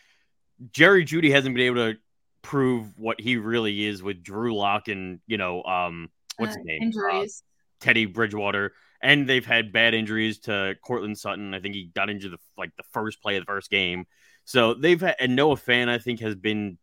Jerry 0.71 1.05
Jeudy 1.05 1.31
hasn't 1.31 1.55
been 1.55 1.65
able 1.65 1.93
to 1.93 1.97
prove 2.41 2.97
what 2.97 3.21
he 3.21 3.37
really 3.37 3.85
is 3.85 4.03
with 4.03 4.21
Drew 4.21 4.55
Lock 4.55 4.89
and, 4.89 5.19
you 5.27 5.37
know, 5.37 5.63
um 5.63 6.09
what's 6.37 6.55
uh, 6.55 6.57
his 6.57 6.65
name? 6.65 6.83
Injuries. 6.83 7.43
Uh, 7.45 7.85
Teddy 7.85 8.05
Bridgewater 8.05 8.73
and 9.01 9.27
they've 9.27 9.45
had 9.45 9.71
bad 9.71 9.93
injuries 9.93 10.39
to 10.39 10.75
Courtland 10.83 11.17
Sutton. 11.17 11.53
I 11.53 11.59
think 11.59 11.75
he 11.75 11.91
got 11.93 12.09
injured 12.09 12.33
the 12.33 12.37
like 12.57 12.75
the 12.77 12.83
first 12.91 13.21
play 13.21 13.37
of 13.37 13.41
the 13.41 13.51
first 13.51 13.69
game. 13.69 14.05
So 14.45 14.73
they've 14.73 14.99
had 14.99 15.15
and 15.19 15.35
Noah 15.35 15.55
Fant 15.55 15.89
I 15.89 15.97
think 15.97 16.19
has 16.21 16.35
been 16.35 16.77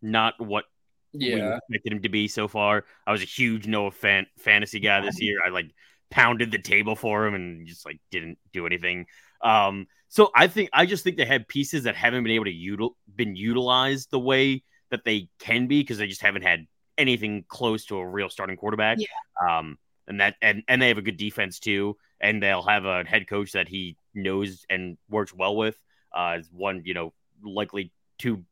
not 0.00 0.34
what 0.38 0.64
yeah. 1.12 1.34
we 1.34 1.56
expected 1.56 1.92
him 1.92 2.02
to 2.02 2.08
be 2.08 2.28
so 2.28 2.48
far. 2.48 2.84
I 3.06 3.12
was 3.12 3.22
a 3.22 3.26
huge 3.26 3.66
Noah 3.66 3.90
Fant 3.90 4.26
fantasy 4.38 4.80
guy 4.80 5.00
this 5.00 5.20
year. 5.20 5.38
I 5.44 5.50
like 5.50 5.70
pounded 6.10 6.50
the 6.50 6.58
table 6.58 6.94
for 6.94 7.26
him 7.26 7.34
and 7.34 7.66
just 7.66 7.86
like 7.86 8.00
didn't 8.10 8.38
do 8.52 8.66
anything. 8.66 9.06
Um, 9.42 9.86
so 10.08 10.30
I 10.34 10.46
think 10.46 10.70
I 10.72 10.86
just 10.86 11.04
think 11.04 11.16
they 11.16 11.24
have 11.24 11.48
pieces 11.48 11.84
that 11.84 11.96
haven't 11.96 12.22
been 12.22 12.32
able 12.32 12.44
to 12.44 12.52
util- 12.52 12.94
been 13.14 13.34
utilized 13.34 14.10
the 14.10 14.20
way 14.20 14.62
that 14.90 15.04
they 15.04 15.28
can 15.38 15.66
be 15.66 15.80
because 15.80 15.98
they 15.98 16.06
just 16.06 16.20
haven't 16.20 16.42
had 16.42 16.66
anything 16.98 17.44
close 17.48 17.86
to 17.86 17.96
a 17.96 18.06
real 18.06 18.28
starting 18.28 18.56
quarterback. 18.56 18.98
Yeah. 19.00 19.58
Um, 19.58 19.78
and 20.12 20.20
that 20.20 20.36
and 20.42 20.62
and 20.68 20.80
they 20.80 20.88
have 20.88 20.98
a 20.98 21.02
good 21.02 21.16
defense 21.16 21.58
too, 21.58 21.96
and 22.20 22.42
they'll 22.42 22.62
have 22.62 22.84
a 22.84 23.02
head 23.04 23.26
coach 23.26 23.52
that 23.52 23.66
he 23.66 23.96
knows 24.14 24.64
and 24.68 24.98
works 25.08 25.34
well 25.34 25.56
with. 25.56 25.76
Uh, 26.14 26.38
one 26.52 26.82
you 26.84 26.92
know 26.92 27.12
likely 27.42 27.92
two 28.18 28.44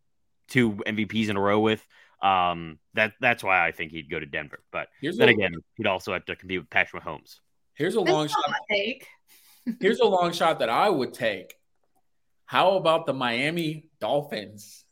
two 0.49 0.73
MVPs 0.73 1.29
in 1.29 1.37
a 1.37 1.41
row 1.41 1.61
with. 1.61 1.87
Um, 2.23 2.79
that 2.95 3.13
that's 3.21 3.45
why 3.45 3.67
I 3.67 3.73
think 3.73 3.93
he'd 3.93 4.11
go 4.11 4.19
to 4.19 4.27
Denver. 4.27 4.61
But 4.73 4.89
here's 5.01 5.19
then 5.19 5.29
a, 5.29 5.33
again, 5.33 5.55
he'd 5.77 5.87
also 5.87 6.13
have 6.13 6.25
to 6.27 6.37
compete 6.37 6.59
with 6.59 6.71
Patrick 6.71 7.03
Mahomes. 7.03 7.39
Here's 7.75 7.95
a 7.95 8.01
long 8.01 8.29
shot. 8.29 8.55
Take. 8.71 9.07
here's 9.81 10.01
a 10.01 10.07
long 10.07 10.33
shot 10.33 10.59
that 10.61 10.71
I 10.71 10.89
would 10.89 11.15
take. 11.15 11.55
How 12.47 12.77
about 12.77 13.07
the 13.07 13.13
Miami 13.15 13.87
Dolphins? 14.01 14.85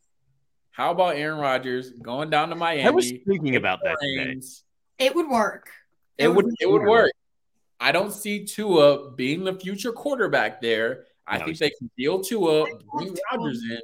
How 0.71 0.93
about 0.93 1.17
Aaron 1.17 1.39
Rodgers 1.39 1.91
going 1.91 2.31
down 2.31 2.51
to 2.51 2.55
Miami? 2.55 2.85
I 2.85 2.91
was 2.91 3.11
thinking 3.27 3.57
about 3.57 3.81
that 3.83 3.97
today. 4.01 4.41
It 4.99 5.15
would 5.15 5.29
work. 5.29 5.71
It 6.19 6.29
would 6.35 6.47
it 6.61 6.67
would 6.69 6.83
work. 6.83 6.89
work. 7.05 7.13
I 7.81 7.93
don't 7.93 8.13
see 8.13 8.45
Tua 8.45 9.13
being 9.13 9.45
the 9.45 9.55
future 9.55 9.93
quarterback 9.93 10.61
there. 10.61 11.05
I 11.27 11.39
No, 11.39 11.45
think 11.45 11.59
they 11.59 11.71
can 11.71 11.91
deal 11.97 12.21
Tua, 12.21 12.65
bring 12.93 13.17
Rodgers 13.33 13.63
in. 13.63 13.81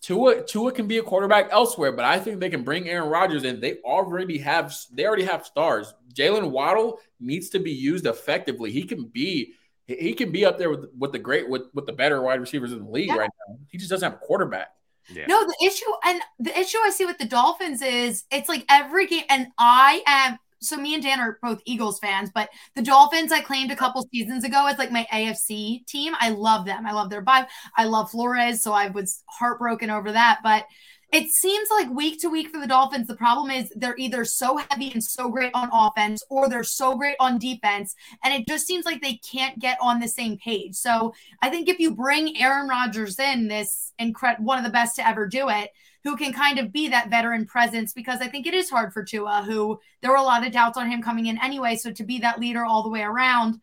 Tua 0.00 0.42
Tua 0.44 0.72
can 0.72 0.88
be 0.88 0.98
a 0.98 1.02
quarterback 1.02 1.48
elsewhere, 1.52 1.92
but 1.92 2.04
I 2.04 2.18
think 2.18 2.40
they 2.40 2.50
can 2.50 2.64
bring 2.64 2.88
Aaron 2.88 3.08
Rodgers 3.08 3.44
in. 3.44 3.60
They 3.60 3.76
already 3.84 4.38
have 4.38 4.74
they 4.92 5.06
already 5.06 5.24
have 5.24 5.46
stars. 5.46 5.94
Jaylen 6.14 6.50
Waddle 6.50 6.98
needs 7.20 7.50
to 7.50 7.60
be 7.60 7.70
used 7.70 8.06
effectively. 8.06 8.72
He 8.72 8.82
can 8.84 9.04
be 9.04 9.54
he- 9.86 9.96
he 9.96 10.12
can 10.14 10.30
be 10.32 10.44
up 10.44 10.58
there 10.58 10.70
with, 10.70 10.86
with 10.98 11.12
the 11.12 11.18
great 11.18 11.48
with, 11.48 11.62
with 11.74 11.86
the 11.86 11.92
better 11.92 12.22
wide 12.22 12.40
receivers 12.40 12.72
in 12.72 12.84
the 12.84 12.90
league 12.90 13.08
Yeah. 13.08 13.16
right 13.16 13.30
now. 13.48 13.56
He 13.68 13.78
just 13.78 13.90
doesn't 13.90 14.10
have 14.10 14.20
a 14.20 14.24
quarterback. 14.24 14.68
Yeah. 15.12 15.26
No, 15.26 15.44
the 15.44 15.56
issue 15.66 15.84
and 16.04 16.20
the 16.38 16.56
issue 16.58 16.78
I 16.82 16.90
see 16.90 17.04
with 17.04 17.18
the 17.18 17.24
Dolphins 17.24 17.82
is 17.82 18.24
it's 18.32 18.48
like 18.48 18.64
every 18.68 19.06
game, 19.06 19.24
and 19.28 19.48
I 19.58 20.02
am 20.06 20.38
so 20.62 20.76
me 20.76 20.94
and 20.94 21.02
Dan 21.02 21.20
are 21.20 21.38
both 21.42 21.60
Eagles 21.64 21.98
fans, 21.98 22.30
but 22.34 22.48
the 22.74 22.82
Dolphins 22.82 23.32
I 23.32 23.40
claimed 23.40 23.70
a 23.70 23.76
couple 23.76 24.06
seasons 24.12 24.44
ago 24.44 24.66
as 24.66 24.78
like 24.78 24.92
my 24.92 25.06
AFC 25.12 25.86
team. 25.86 26.14
I 26.20 26.30
love 26.30 26.64
them. 26.64 26.86
I 26.86 26.92
love 26.92 27.10
their 27.10 27.24
vibe. 27.24 27.46
I 27.76 27.84
love 27.84 28.10
Flores, 28.10 28.62
so 28.62 28.72
I 28.72 28.88
was 28.88 29.22
heartbroken 29.26 29.90
over 29.90 30.12
that. 30.12 30.40
But 30.42 30.64
it 31.12 31.30
seems 31.30 31.68
like 31.70 31.90
week 31.90 32.20
to 32.22 32.28
week 32.28 32.48
for 32.48 32.58
the 32.58 32.66
Dolphins, 32.66 33.06
the 33.06 33.16
problem 33.16 33.50
is 33.50 33.70
they're 33.76 33.96
either 33.98 34.24
so 34.24 34.56
heavy 34.56 34.90
and 34.92 35.04
so 35.04 35.28
great 35.28 35.50
on 35.52 35.68
offense 35.70 36.24
or 36.30 36.48
they're 36.48 36.64
so 36.64 36.96
great 36.96 37.16
on 37.20 37.38
defense. 37.38 37.94
And 38.24 38.32
it 38.32 38.48
just 38.48 38.66
seems 38.66 38.86
like 38.86 39.02
they 39.02 39.20
can't 39.30 39.58
get 39.58 39.76
on 39.80 40.00
the 40.00 40.08
same 40.08 40.38
page. 40.38 40.74
So 40.74 41.12
I 41.42 41.50
think 41.50 41.68
if 41.68 41.78
you 41.78 41.94
bring 41.94 42.40
Aaron 42.40 42.66
Rodgers 42.66 43.18
in, 43.18 43.48
this 43.48 43.92
incredible 43.98 44.46
one 44.46 44.56
of 44.56 44.64
the 44.64 44.70
best 44.70 44.96
to 44.96 45.06
ever 45.06 45.26
do 45.26 45.50
it, 45.50 45.70
who 46.02 46.16
can 46.16 46.32
kind 46.32 46.58
of 46.58 46.72
be 46.72 46.88
that 46.88 47.10
veteran 47.10 47.44
presence, 47.44 47.92
because 47.92 48.20
I 48.22 48.28
think 48.28 48.46
it 48.46 48.54
is 48.54 48.70
hard 48.70 48.94
for 48.94 49.04
Tua, 49.04 49.44
who 49.46 49.78
there 50.00 50.10
were 50.10 50.16
a 50.16 50.22
lot 50.22 50.46
of 50.46 50.52
doubts 50.52 50.78
on 50.78 50.90
him 50.90 51.02
coming 51.02 51.26
in 51.26 51.38
anyway. 51.42 51.76
So 51.76 51.92
to 51.92 52.04
be 52.04 52.20
that 52.20 52.40
leader 52.40 52.64
all 52.64 52.82
the 52.82 52.90
way 52.90 53.02
around, 53.02 53.60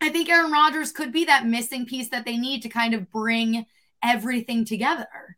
I 0.00 0.08
think 0.08 0.30
Aaron 0.30 0.50
Rodgers 0.50 0.90
could 0.90 1.12
be 1.12 1.26
that 1.26 1.46
missing 1.46 1.84
piece 1.84 2.08
that 2.08 2.24
they 2.24 2.38
need 2.38 2.62
to 2.62 2.70
kind 2.70 2.94
of 2.94 3.10
bring 3.10 3.66
everything 4.02 4.64
together. 4.64 5.36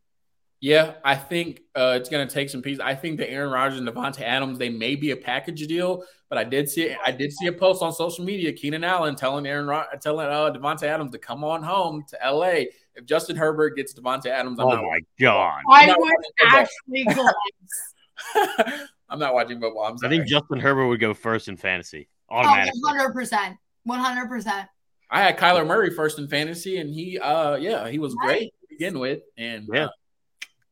Yeah, 0.65 0.95
I 1.05 1.15
think 1.15 1.61
uh, 1.77 1.93
it's 2.01 2.09
going 2.09 2.27
to 2.27 2.33
take 2.33 2.49
some 2.49 2.63
pieces. 2.63 2.81
I 2.81 2.95
think 2.95 3.19
the 3.19 3.29
Aaron 3.29 3.51
Rodgers 3.53 3.79
and 3.79 3.87
Davante 3.87 4.23
Adams 4.23 4.59
they 4.59 4.71
may 4.71 4.95
be 4.97 5.11
a 5.11 5.17
package 5.17 5.67
deal, 5.67 6.05
but 6.31 6.39
I 6.39 6.45
did 6.45 6.71
see 6.71 6.97
I 7.05 7.11
did 7.11 7.35
see 7.35 7.49
a 7.49 7.53
post 7.53 7.83
on 7.83 7.93
social 7.93 8.25
media, 8.25 8.51
Keenan 8.51 8.83
Allen 8.83 9.15
telling 9.15 9.45
Aaron 9.47 9.67
Rod- 9.67 9.89
telling 10.01 10.27
uh, 10.27 10.51
Davante 10.55 10.85
Adams 10.85 11.11
to 11.13 11.19
come 11.19 11.45
on 11.45 11.63
home 11.63 12.03
to 12.09 12.25
L.A. 12.25 12.71
If 12.95 13.05
Justin 13.05 13.37
Herbert 13.37 13.77
gets 13.77 13.93
Devonte 13.93 14.25
Adams, 14.29 14.59
I'm 14.59 14.65
Oh 14.65 14.71
not. 14.71 14.85
my 14.85 15.01
god! 15.21 15.61
I 15.71 15.95
would 15.99 16.13
actually 16.49 17.05
collapse. 17.13 18.89
I'm 19.11 19.19
not 19.19 19.35
watching 19.35 19.61
football. 19.61 19.85
I'm 19.85 19.97
I 20.03 20.09
think 20.09 20.27
Justin 20.27 20.61
Herbert 20.61 20.87
would 20.87 20.99
go 21.01 21.13
first 21.13 21.49
in 21.49 21.59
fantasy 21.59 22.09
Oh, 22.31 22.37
automatically. 22.37 22.81
100%. 22.87 23.59
100%. 23.87 24.69
I 25.11 25.21
had 25.23 25.37
Kyler 25.37 25.67
Murray 25.67 25.91
first 25.91 26.19
in 26.19 26.27
fantasy, 26.27 26.79
and 26.79 26.89
he, 26.89 27.19
uh, 27.19 27.57
yeah, 27.57 27.87
he 27.91 27.99
was 27.99 28.15
great 28.15 28.51
to 28.63 28.67
begin 28.71 28.99
with, 28.99 29.21
and 29.37 29.69
Yeah. 29.71 29.85
uh, 29.85 29.89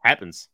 Happens. 0.04 0.48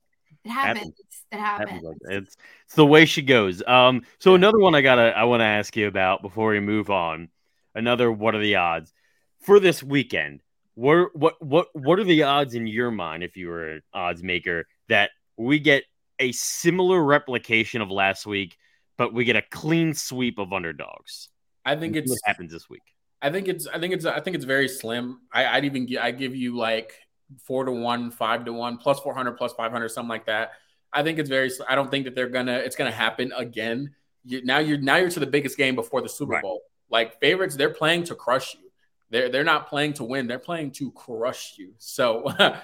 It 0.44 0.50
happens. 0.50 0.78
Happens. 0.78 0.94
It 1.32 1.38
Happens 1.56 1.70
happens. 1.70 1.82
like. 1.82 1.96
It's 2.22 2.36
it's 2.66 2.74
the 2.74 2.86
way 2.86 3.04
she 3.06 3.22
goes. 3.22 3.62
Um. 3.66 4.02
So 4.18 4.34
Yeah. 4.34 4.36
another 4.36 4.58
one 4.58 4.74
I 4.74 4.80
gotta 4.82 5.16
I 5.16 5.24
want 5.24 5.40
to 5.40 5.44
ask 5.46 5.76
you 5.76 5.88
about 5.88 6.22
before 6.22 6.50
we 6.50 6.60
move 6.60 6.90
on. 6.90 7.28
Another. 7.74 8.10
What 8.10 8.34
are 8.34 8.40
the 8.40 8.56
odds 8.56 8.92
for 9.40 9.60
this 9.60 9.82
weekend? 9.82 10.42
What 10.74 11.14
what 11.16 11.42
what 11.42 11.68
what 11.74 11.98
are 11.98 12.04
the 12.04 12.22
odds 12.24 12.54
in 12.54 12.66
your 12.66 12.90
mind 12.90 13.22
if 13.22 13.36
you 13.36 13.48
were 13.48 13.68
an 13.68 13.82
odds 13.92 14.22
maker 14.22 14.66
that 14.88 15.10
we 15.36 15.58
get 15.58 15.84
a 16.18 16.32
similar 16.32 17.02
replication 17.02 17.80
of 17.80 17.90
last 17.90 18.26
week, 18.26 18.56
but 18.96 19.12
we 19.12 19.24
get 19.24 19.36
a 19.36 19.42
clean 19.42 19.94
sweep 19.94 20.38
of 20.38 20.52
underdogs? 20.52 21.28
I 21.64 21.76
think 21.76 21.94
What 21.94 22.04
it's 22.04 22.20
happens 22.24 22.52
this 22.52 22.68
week? 22.70 22.82
I 23.20 23.30
think 23.30 23.48
it's 23.48 23.66
I 23.66 23.78
think 23.80 23.92
it's 23.94 24.04
I 24.04 24.20
think 24.20 24.36
it's 24.36 24.44
very 24.44 24.68
slim. 24.68 25.20
I, 25.32 25.46
I'd 25.46 25.64
even 25.64 25.88
I 26.00 26.12
give 26.12 26.34
you 26.36 26.56
like 26.56 26.94
four 27.42 27.64
to 27.64 27.72
one, 27.72 28.10
five 28.10 28.44
to 28.44 28.52
one, 28.52 28.78
plus 28.78 29.00
four 29.00 29.14
hundred, 29.14 29.32
plus 29.32 29.52
five 29.52 29.72
hundred, 29.72 29.88
something 29.90 30.08
like 30.08 30.26
that. 30.26 30.52
I 30.92 31.02
think 31.02 31.18
it's 31.18 31.28
very. 31.28 31.50
I 31.68 31.74
don't 31.74 31.90
think 31.90 32.04
that 32.04 32.14
they're 32.14 32.28
gonna. 32.28 32.54
It's 32.54 32.76
gonna 32.76 32.90
happen 32.90 33.32
again. 33.36 33.94
You, 34.24 34.44
now 34.44 34.58
you're 34.58 34.78
now 34.78 34.96
you're 34.96 35.10
to 35.10 35.20
the 35.20 35.26
biggest 35.26 35.56
game 35.56 35.74
before 35.74 36.02
the 36.02 36.08
Super 36.08 36.32
Right. 36.32 36.42
Bowl. 36.42 36.62
Like 36.90 37.20
favorites, 37.20 37.56
they're 37.56 37.74
playing 37.74 38.04
to 38.04 38.14
crush 38.14 38.54
you. 38.54 38.70
They're 39.10 39.28
they're 39.28 39.44
not 39.44 39.68
playing 39.68 39.94
to 39.94 40.04
win. 40.04 40.26
They're 40.26 40.38
playing 40.38 40.72
to 40.72 40.90
crush 40.92 41.54
you. 41.58 41.74
So 41.78 42.24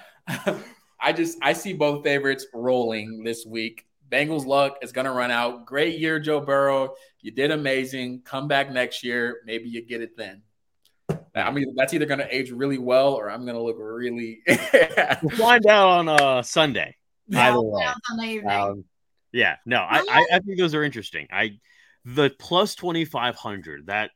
I 0.99 1.13
just 1.13 1.37
I 1.41 1.53
see 1.53 1.73
both 1.73 2.03
favorites 2.03 2.47
rolling 2.53 3.23
this 3.23 3.45
week. 3.45 3.85
Bengals 4.11 4.45
luck 4.45 4.77
is 4.81 4.91
gonna 4.91 5.11
run 5.13 5.31
out. 5.31 5.65
Great 5.65 5.99
year, 5.99 6.19
Joe 6.19 6.39
Burrow. 6.39 6.95
You 7.21 7.31
did 7.31 7.51
amazing. 7.51 8.21
Come 8.23 8.47
back 8.47 8.71
next 8.71 9.03
year. 9.03 9.41
Maybe 9.45 9.69
you 9.69 9.83
get 9.83 10.01
it 10.01 10.15
then. 10.17 10.41
I 11.35 11.51
mean, 11.51 11.73
that's 11.75 11.93
either 11.93 12.05
going 12.05 12.19
to 12.19 12.35
age 12.35 12.51
really 12.51 12.77
well 12.77 13.13
or 13.13 13.29
I'm 13.29 13.43
going 13.45 13.55
to 13.55 13.61
look 13.61 13.77
really. 13.79 14.41
We'll 14.47 15.37
find 15.37 15.65
out 15.67 15.89
on 15.89 16.09
uh 16.09 16.41
Sunday. 16.41 16.95
Yeah, 17.27 17.49
Either 17.49 17.61
way. 17.61 17.85
on 17.85 17.95
Sunday 18.07 18.33
evening. 18.33 18.51
Um, 18.51 18.85
yeah, 19.31 19.57
no, 19.65 19.79
I, 19.79 19.99
I, 19.99 20.25
I 20.33 20.39
think 20.39 20.57
those 20.57 20.73
are 20.73 20.83
interesting. 20.83 21.27
I 21.31 21.59
the 22.05 22.29
plus 22.39 22.75
twenty 22.75 23.03
five 23.03 23.35
hundred 23.35 23.87
that 23.87 24.11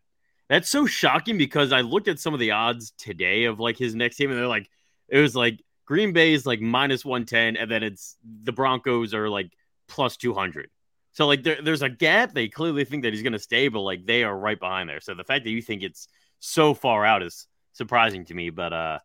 that's 0.47 0.69
so 0.69 0.85
shocking 0.85 1.37
because 1.37 1.71
I 1.73 1.81
looked 1.81 2.07
at 2.07 2.19
some 2.19 2.33
of 2.33 2.39
the 2.39 2.51
odds 2.51 2.91
today 2.97 3.45
of 3.45 3.59
like 3.59 3.77
his 3.77 3.95
next 3.95 4.17
game 4.17 4.29
and 4.29 4.39
they're 4.39 4.47
like 4.47 4.69
it 5.09 5.19
was 5.19 5.35
like 5.35 5.61
Green 5.85 6.13
Bay 6.13 6.33
is 6.33 6.45
like 6.45 6.61
minus 6.61 7.03
one 7.03 7.25
ten 7.25 7.57
and 7.57 7.69
then 7.69 7.83
it's 7.83 8.15
the 8.43 8.51
Broncos 8.53 9.13
are 9.13 9.29
like 9.29 9.51
plus 9.87 10.15
two 10.17 10.33
hundred. 10.33 10.69
So 11.11 11.27
like 11.27 11.43
there, 11.43 11.61
there's 11.61 11.81
a 11.81 11.89
gap. 11.89 12.33
They 12.33 12.47
clearly 12.47 12.85
think 12.85 13.03
that 13.03 13.11
he's 13.11 13.23
going 13.23 13.33
to 13.33 13.39
stay, 13.39 13.67
but 13.67 13.81
like 13.81 14.05
they 14.05 14.23
are 14.23 14.37
right 14.37 14.59
behind 14.59 14.87
there. 14.87 15.01
So 15.01 15.15
the 15.15 15.23
fact 15.23 15.43
that 15.43 15.49
you 15.49 15.61
think 15.61 15.81
it's 15.83 16.07
so 16.39 16.73
far 16.73 17.05
out 17.05 17.23
is 17.23 17.47
surprising 17.73 18.25
to 18.25 18.33
me, 18.33 18.49
but 18.49 18.73
uh, 18.73 18.99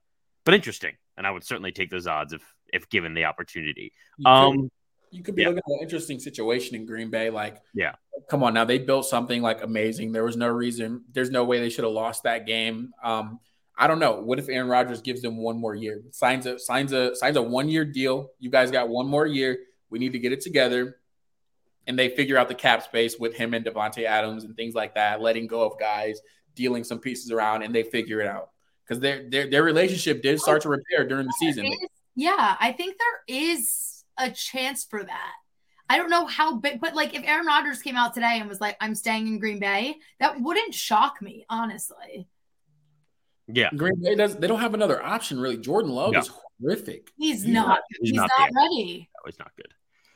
but 0.44 0.55
interesting. 0.55 0.94
And 1.16 1.27
I 1.27 1.31
would 1.31 1.44
certainly 1.44 1.73
take 1.73 1.90
those 1.90 2.07
odds 2.07 2.33
if 2.33 2.42
if 2.73 2.88
given 2.88 3.14
the 3.14 3.25
opportunity. 3.25 3.92
you, 4.18 4.25
could, 4.25 4.31
Um, 4.31 4.70
you 5.11 5.23
could 5.23 5.37
be 5.37 5.42
yeah. 5.42 5.49
looking 5.49 5.62
at 5.66 5.73
an 5.73 5.79
interesting 5.83 6.18
situation 6.18 6.75
in 6.75 6.87
Green 6.87 7.09
Bay. 7.09 7.31
Like, 7.31 7.59
Yeah. 7.73 7.94
come 8.29 8.42
on 8.42 8.53
now, 8.55 8.64
they 8.64 8.79
built 8.79 9.07
something 9.07 9.42
like 9.42 9.62
amazing. 9.62 10.11
There 10.11 10.25
was 10.25 10.37
no 10.37 10.49
reason. 10.49 11.05
There's 11.12 11.31
no 11.31 11.44
way 11.44 11.61
they 11.61 11.68
should 11.70 11.85
have 11.85 11.92
lost 11.92 12.25
that 12.25 12.47
game. 12.47 12.92
Um, 13.03 13.38
I 13.77 13.87
don't 13.87 13.99
know. 14.01 14.20
What 14.20 14.38
if 14.40 14.49
Aaron 14.49 14.68
Rodgers 14.68 15.03
gives 15.03 15.23
them 15.23 15.37
one 15.37 15.57
more 15.57 15.75
year? 15.75 16.03
Signs 16.11 16.47
a 16.47 16.59
signs 16.59 16.92
a 16.92 17.14
signs 17.14 17.37
a 17.37 17.42
one 17.42 17.68
year 17.68 17.85
deal. 17.85 18.31
You 18.40 18.51
guys 18.51 18.70
got 18.73 18.88
one 18.88 19.07
more 19.07 19.27
year. 19.27 19.59
We 19.90 19.99
need 20.01 20.12
to 20.12 20.18
get 20.18 20.33
it 20.33 20.40
together. 20.40 20.97
And 21.87 21.99
they 21.99 22.09
figure 22.09 22.38
out 22.38 22.49
the 22.49 22.55
cap 22.55 22.83
space 22.83 23.18
with 23.18 23.35
him 23.35 23.53
and 23.53 23.64
Davante 23.64 24.05
Adams 24.05 24.44
and 24.44 24.57
things 24.57 24.75
like 24.75 24.94
that, 24.94 25.20
letting 25.20 25.47
go 25.47 25.62
of 25.62 25.79
guys, 25.79 26.20
dealing 26.55 26.85
some 26.85 26.99
pieces 26.99 27.31
around, 27.31 27.62
and 27.62 27.75
they 27.75 27.83
figure 27.83 28.21
it 28.21 28.27
out. 28.27 28.51
Because 28.87 29.01
their, 29.01 29.29
their 29.29 29.49
their 29.51 29.62
relationship 29.62 30.23
did 30.23 30.40
start 30.40 30.62
to 30.62 30.69
repair 30.69 31.07
during 31.07 31.27
the 31.27 31.35
season. 31.38 31.64
There 31.64 31.73
is- 31.73 31.88
yeah, 32.17 32.57
I 32.61 32.71
think 32.73 32.97
there 32.99 33.38
is 33.38 34.05
a 34.19 34.31
chance 34.31 34.85
for 34.85 35.03
that. 35.03 35.33
I 35.90 35.99
don't 35.99 36.11
know 36.11 36.27
how 36.27 36.57
big, 36.59 36.81
but 36.81 36.95
like 36.95 37.14
if 37.14 37.23
Aaron 37.25 37.47
Rodgers 37.47 37.83
came 37.83 37.97
out 37.97 38.14
today 38.14 38.38
and 38.38 38.49
was 38.49 38.61
like, 38.61 38.77
I'm 38.81 38.95
staying 38.95 39.27
in 39.27 39.38
Green 39.38 39.59
Bay, 39.59 39.97
that 40.21 40.40
wouldn't 40.40 40.73
shock 40.75 41.21
me, 41.21 41.45
honestly. 41.51 42.29
Yeah, 43.49 43.69
Green 43.77 44.01
Bay 44.03 44.14
does 44.14 44.37
they 44.37 44.47
don't 44.47 44.61
have 44.61 44.75
another 44.75 45.03
option 45.03 45.38
really. 45.40 45.57
Jordan 45.59 45.90
Love 45.90 46.12
No. 46.12 46.21
is 46.21 46.31
horrific. 46.61 47.11
He's 47.17 47.43
He's 47.43 47.53
not, 47.53 47.69
not- 47.69 47.79
he's, 48.01 48.11
he's 48.11 48.17
not, 48.17 48.31
not 48.38 48.51
ready. 48.55 49.09
that 49.14 49.27
was 49.27 49.38
not 49.38 49.51
good. 49.57 49.75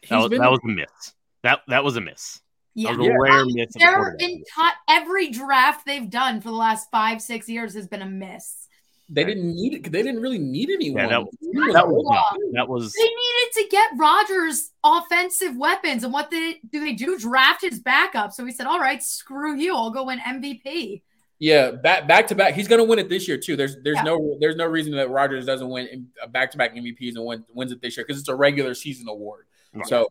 That 0.09 0.17
was, 0.19 0.29
been 0.31 0.41
that 0.41 0.51
was 0.51 0.61
a 0.65 0.69
miss. 0.69 1.15
That 1.43 1.61
that 1.69 1.85
was 1.85 1.97
a 1.97 2.01
miss. 2.01 2.41
Yeah. 2.79 2.91
That 2.93 2.99
was 2.99 3.07
a 3.09 3.11
Yeah. 3.11 3.17
rare 3.19 3.45
miss. 3.47 3.75
Their 3.75 3.95
quarterback. 3.97 4.29
enti- 4.29 4.73
every 4.89 5.31
draft 5.31 5.85
they've 5.87 6.09
done 6.09 6.41
for 6.41 6.49
the 6.51 6.55
last 6.57 6.91
five, 6.91 7.21
six 7.21 7.49
years 7.49 7.75
has 7.75 7.87
been 7.89 8.03
a 8.03 8.07
miss. 8.07 8.65
they 9.11 9.25
didn't 9.25 9.55
need 9.55 9.73
it. 9.73 9.91
They 9.91 10.03
didn't 10.03 10.21
really 10.21 10.39
need 10.39 10.69
anyone. 10.69 11.05
Yeah, 11.05 11.21
that, 11.21 11.27
He 11.41 11.59
was 11.59 11.73
that 11.73 11.89
was 11.89 12.05
old. 12.07 12.55
That 12.55 12.69
was 12.69 12.93
They 12.93 13.05
needed 13.05 13.53
to 13.55 13.65
get 13.71 13.91
Rodgers 13.97 14.71
offensive 14.85 15.57
weapons. 15.57 16.05
And 16.05 16.13
what 16.13 16.31
did 16.31 16.59
do 16.71 16.79
they 16.81 16.93
do? 16.93 17.19
Draft 17.19 17.63
his 17.63 17.81
backup. 17.81 18.33
So 18.33 18.45
he 18.45 18.53
said, 18.53 18.67
All 18.67 18.79
right, 18.79 19.03
screw 19.03 19.57
you. 19.57 19.75
I'll 19.75 19.91
go 19.91 20.05
win 20.05 20.19
MVP. 20.21 21.01
Yeah, 21.39 21.71
back 21.71 22.07
back 22.07 22.27
to 22.27 22.35
back. 22.35 22.53
He's 22.53 22.69
going 22.69 22.81
to 22.81 22.85
win 22.85 22.99
it 22.99 23.09
this 23.09 23.27
year 23.27 23.39
too. 23.39 23.57
There's 23.57 23.77
there's 23.83 23.97
Yeah. 23.97 24.03
no 24.03 24.37
there's 24.41 24.57
no 24.57 24.67
reason 24.67 24.93
that 24.97 25.09
Rodgers 25.09 25.47
doesn't 25.47 25.71
win 25.71 26.09
uh, 26.23 26.27
back 26.27 26.51
to 26.51 26.59
back 26.59 26.75
MVPs 26.77 27.17
and 27.17 27.25
win, 27.25 27.45
wins 27.55 27.73
it 27.73 27.81
this 27.81 27.97
year 27.97 28.05
because 28.07 28.21
it's 28.21 28.29
a 28.29 28.35
regular 28.35 28.75
season 28.75 29.09
award. 29.09 29.47
Right. 29.73 29.87
So 29.87 30.09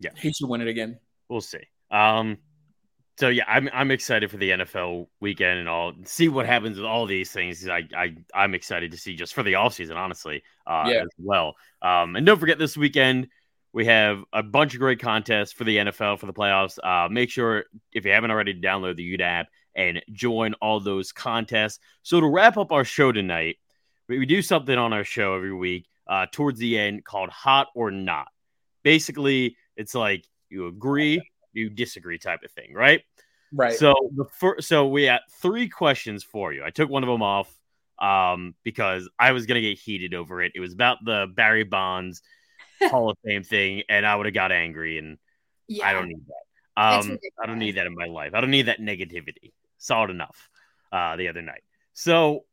Yeah. 0.00 0.10
he 0.16 0.32
should 0.32 0.48
win 0.48 0.62
it 0.62 0.68
again. 0.68 0.98
We'll 1.28 1.40
see. 1.40 1.62
Um, 1.90 2.38
so 3.18 3.28
yeah, 3.28 3.44
I'm 3.48 3.68
I'm 3.72 3.90
excited 3.90 4.30
for 4.30 4.36
the 4.36 4.50
NFL 4.50 5.08
weekend 5.20 5.58
and 5.58 5.68
all. 5.68 5.92
See 6.04 6.28
what 6.28 6.46
happens 6.46 6.76
with 6.76 6.86
all 6.86 7.06
these 7.06 7.30
things. 7.32 7.68
I 7.68 7.82
I 7.96 8.14
I'm 8.34 8.54
excited 8.54 8.92
to 8.92 8.96
see 8.96 9.16
just 9.16 9.34
for 9.34 9.42
the 9.42 9.54
offseason, 9.54 9.96
honestly. 9.96 10.42
Uh, 10.66 10.84
Yeah. 10.86 11.02
as 11.02 11.08
well. 11.18 11.56
Um, 11.82 12.14
and 12.16 12.24
don't 12.24 12.38
forget 12.38 12.58
this 12.58 12.76
weekend 12.76 13.28
we 13.74 13.84
have 13.84 14.24
a 14.32 14.42
bunch 14.42 14.72
of 14.72 14.80
great 14.80 14.98
contests 14.98 15.52
for 15.52 15.64
the 15.64 15.76
NFL 15.76 16.18
for 16.18 16.24
the 16.24 16.32
playoffs. 16.32 16.78
Uh, 16.82 17.06
make 17.10 17.28
sure 17.30 17.66
if 17.92 18.06
you 18.06 18.10
haven't 18.12 18.30
already, 18.30 18.58
download 18.58 18.96
the 18.96 19.12
UD 19.14 19.20
app 19.20 19.48
and 19.74 20.02
join 20.10 20.54
all 20.54 20.80
those 20.80 21.12
contests. 21.12 21.78
So 22.02 22.18
to 22.18 22.26
wrap 22.26 22.56
up 22.56 22.72
our 22.72 22.84
show 22.84 23.12
tonight, 23.12 23.56
we, 24.08 24.20
we 24.20 24.26
do 24.26 24.40
something 24.40 24.76
on 24.76 24.94
our 24.94 25.04
show 25.04 25.34
every 25.34 25.52
week. 25.54 25.86
uh, 26.06 26.24
towards 26.32 26.58
the 26.58 26.78
end 26.78 27.04
called 27.04 27.28
Hot 27.28 27.68
or 27.74 27.90
Not. 27.90 28.28
Basically, 28.82 29.56
it's 29.76 29.94
like 29.94 30.24
you 30.50 30.66
agree, 30.66 31.20
you 31.52 31.70
disagree 31.70 32.18
type 32.18 32.42
of 32.44 32.50
thing, 32.52 32.72
right? 32.74 33.02
Right. 33.52 33.74
So 33.74 33.94
the 34.14 34.24
first, 34.24 34.68
so 34.68 34.88
we 34.88 35.04
had 35.04 35.20
three 35.40 35.68
questions 35.68 36.22
for 36.22 36.52
you. 36.52 36.64
I 36.64 36.70
took 36.70 36.90
one 36.90 37.02
of 37.02 37.08
them 37.08 37.22
off 37.22 37.52
um, 37.98 38.54
because 38.62 39.08
I 39.18 39.32
was 39.32 39.46
gonna 39.46 39.60
get 39.60 39.78
heated 39.78 40.14
over 40.14 40.42
it. 40.42 40.52
It 40.54 40.60
was 40.60 40.72
about 40.72 40.98
the 41.04 41.26
Barry 41.34 41.64
Bonds 41.64 42.22
Hall 42.82 43.10
of 43.10 43.18
Fame 43.24 43.42
thing, 43.42 43.82
and 43.88 44.06
I 44.06 44.14
would 44.16 44.26
have 44.26 44.34
got 44.34 44.52
angry, 44.52 44.98
and 44.98 45.18
Yeah. 45.66 45.86
I 45.86 45.92
don't 45.92 46.08
need 46.08 46.24
that. 46.26 46.80
Um, 46.80 47.18
I 47.42 47.46
don't 47.46 47.58
need 47.58 47.74
that 47.74 47.86
in 47.86 47.94
my 47.94 48.06
life. 48.06 48.34
I 48.34 48.40
don't 48.40 48.52
need 48.52 48.66
that 48.66 48.80
negativity. 48.80 49.52
Saw 49.78 50.04
it 50.04 50.10
enough 50.10 50.48
uh, 50.92 51.16
the 51.16 51.26
other 51.28 51.42
night. 51.42 51.62
So 51.92 52.44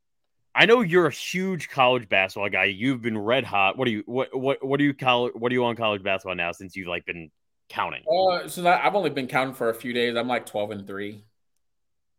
I 0.55 0.65
know 0.65 0.81
you're 0.81 1.05
a 1.05 1.11
huge 1.11 1.69
college 1.69 2.09
basketball 2.09 2.49
guy. 2.49 2.63
You've 2.63 3.01
been 3.01 3.17
red 3.17 3.43
hot. 3.43 3.77
What 3.77 3.85
do 3.85 3.91
you 3.91 4.03
what 4.05 4.35
what 4.35 4.65
what 4.65 4.77
do 4.77 4.83
you 4.83 4.93
college 4.93 5.33
what 5.35 5.51
are 5.51 5.55
you 5.55 5.65
on 5.65 5.75
college 5.75 6.01
basketball 6.01 6.35
now 6.35 6.53
since 6.53 6.75
you've 6.75 6.87
like 6.87 7.05
been 7.05 7.29
counting? 7.69 8.03
Uh, 8.09 8.47
so 8.47 8.61
that, 8.63 8.83
I've 8.83 8.95
only 8.95 9.09
been 9.09 9.27
counting 9.27 9.53
for 9.53 9.69
a 9.69 9.75
few 9.75 9.93
days. 9.93 10.15
I'm 10.15 10.27
like 10.27 10.45
12 10.45 10.71
and 10.71 10.87
three. 10.87 11.23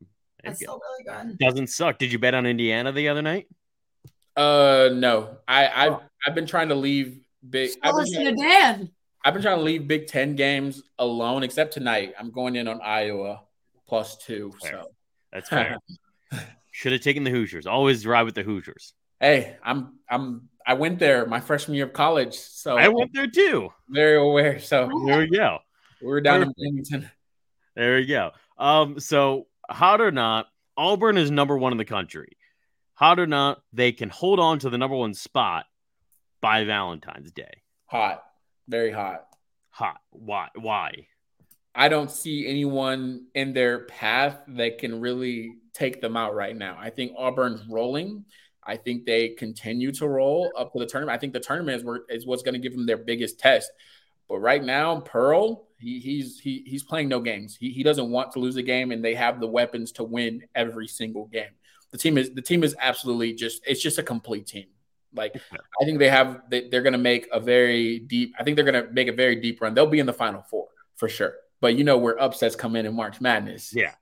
There 0.00 0.08
That's 0.44 0.58
still 0.58 0.80
really 0.80 1.24
good. 1.24 1.38
Doesn't 1.38 1.68
suck. 1.68 1.98
Did 1.98 2.12
you 2.12 2.18
bet 2.18 2.34
on 2.34 2.46
Indiana 2.46 2.92
the 2.92 3.08
other 3.08 3.22
night? 3.22 3.46
Uh, 4.36 4.90
no, 4.92 5.38
I 5.48 5.68
I've 5.68 5.96
I've 6.26 6.34
been 6.34 6.46
trying 6.46 6.68
to 6.68 6.74
leave 6.74 7.20
big. 7.48 7.70
I've 7.82 7.94
been, 7.94 8.04
listen 8.04 8.24
to 8.26 8.34
trying, 8.34 8.76
Dan. 8.76 8.90
I've 9.24 9.32
been 9.32 9.42
trying 9.42 9.56
to 9.56 9.64
leave 9.64 9.88
Big 9.88 10.06
Ten 10.06 10.36
games 10.36 10.82
alone, 10.98 11.42
except 11.42 11.72
tonight. 11.72 12.14
I'm 12.18 12.30
going 12.30 12.54
in 12.54 12.68
on 12.68 12.80
Iowa 12.82 13.42
plus 13.88 14.18
two. 14.18 14.52
Fair. 14.60 14.72
So 14.72 14.90
That's 15.32 15.48
fair. 15.48 15.78
Should 16.72 16.92
have 16.92 17.00
taken 17.00 17.24
the 17.24 17.30
Hoosiers. 17.30 17.66
Always 17.66 18.06
ride 18.06 18.24
with 18.24 18.34
the 18.34 18.42
Hoosiers. 18.42 18.92
hey, 19.20 19.56
I'm 19.64 19.94
I'm 20.10 20.50
I 20.66 20.74
went 20.74 20.98
there 20.98 21.26
my 21.26 21.40
freshman 21.40 21.76
year 21.76 21.86
of 21.86 21.92
college, 21.92 22.34
so 22.34 22.76
I 22.76 22.88
went 22.88 23.12
there 23.14 23.26
too. 23.28 23.70
Very 23.88 24.16
aware. 24.18 24.58
So 24.58 24.88
There 25.06 25.18
we 25.20 25.28
go. 25.30 25.58
we 26.00 26.08
were 26.08 26.20
down 26.20 26.40
Perfect. 26.40 26.54
in 26.58 26.64
Bloomington. 26.70 27.10
There 27.76 27.96
we 27.96 28.06
go. 28.06 28.32
Um, 28.58 28.98
so 28.98 29.46
hot 29.70 30.00
or 30.00 30.10
not, 30.10 30.46
Auburn 30.76 31.16
is 31.18 31.30
number 31.30 31.56
one 31.56 31.72
in 31.72 31.78
the 31.78 31.84
country. 31.84 32.36
Hot 32.94 33.20
or 33.20 33.26
not, 33.26 33.62
they 33.72 33.92
can 33.92 34.08
hold 34.08 34.40
on 34.40 34.58
to 34.60 34.70
the 34.70 34.78
number 34.78 34.96
one 34.96 35.14
spot 35.14 35.66
by 36.40 36.64
Valentine's 36.64 37.30
Day. 37.30 37.62
Hot, 37.86 38.22
very 38.68 38.90
hot. 38.90 39.26
Hot. 39.70 40.00
Why? 40.10 40.48
Why? 40.54 41.06
I 41.74 41.88
don't 41.90 42.10
see 42.10 42.46
anyone 42.48 43.26
in 43.34 43.52
their 43.52 43.80
path 43.80 44.38
that 44.48 44.78
can 44.78 45.00
really 45.00 45.56
take 45.74 46.00
them 46.00 46.16
out 46.16 46.34
right 46.34 46.56
now. 46.56 46.76
I 46.80 46.88
think 46.88 47.12
Auburn's 47.16 47.66
rolling. 47.68 48.24
I 48.66 48.76
think 48.76 49.04
they 49.04 49.30
continue 49.30 49.92
to 49.92 50.08
roll 50.08 50.52
up 50.56 50.72
to 50.72 50.78
the 50.78 50.86
tournament. 50.86 51.16
I 51.16 51.20
think 51.20 51.32
the 51.32 51.40
tournament 51.40 51.78
is, 51.78 51.84
where, 51.84 52.00
is 52.08 52.26
what's 52.26 52.42
going 52.42 52.54
to 52.54 52.58
give 52.58 52.72
them 52.72 52.86
their 52.86 52.96
biggest 52.96 53.38
test. 53.38 53.70
But 54.28 54.38
right 54.38 54.62
now, 54.62 55.00
Pearl, 55.00 55.68
he, 55.78 56.00
he's 56.00 56.40
he, 56.40 56.64
he's 56.66 56.82
playing 56.82 57.08
no 57.08 57.20
games. 57.20 57.56
He, 57.56 57.70
he 57.70 57.82
doesn't 57.82 58.10
want 58.10 58.32
to 58.32 58.40
lose 58.40 58.56
a 58.56 58.62
game, 58.62 58.90
and 58.90 59.04
they 59.04 59.14
have 59.14 59.40
the 59.40 59.46
weapons 59.46 59.92
to 59.92 60.04
win 60.04 60.42
every 60.54 60.88
single 60.88 61.26
game. 61.26 61.50
The 61.92 61.98
team 61.98 62.18
is 62.18 62.34
the 62.34 62.42
team 62.42 62.64
is 62.64 62.74
absolutely 62.80 63.34
just 63.34 63.62
it's 63.66 63.80
just 63.80 63.98
a 63.98 64.02
complete 64.02 64.46
team. 64.46 64.66
Like 65.14 65.36
I 65.80 65.84
think 65.84 65.98
they 65.98 66.08
have 66.08 66.42
they, 66.50 66.68
they're 66.68 66.82
going 66.82 66.92
to 66.92 66.98
make 66.98 67.28
a 67.32 67.38
very 67.38 68.00
deep. 68.00 68.34
I 68.38 68.42
think 68.42 68.56
they're 68.56 68.70
going 68.70 68.86
to 68.86 68.92
make 68.92 69.08
a 69.08 69.12
very 69.12 69.36
deep 69.36 69.60
run. 69.60 69.74
They'll 69.74 69.86
be 69.86 70.00
in 70.00 70.06
the 70.06 70.12
final 70.12 70.42
four 70.42 70.66
for 70.96 71.08
sure. 71.08 71.34
But 71.60 71.76
you 71.76 71.84
know 71.84 71.96
where 71.96 72.20
upsets 72.20 72.54
come 72.54 72.76
in 72.76 72.86
in 72.86 72.94
March 72.94 73.20
Madness. 73.20 73.74
Yeah. 73.74 73.92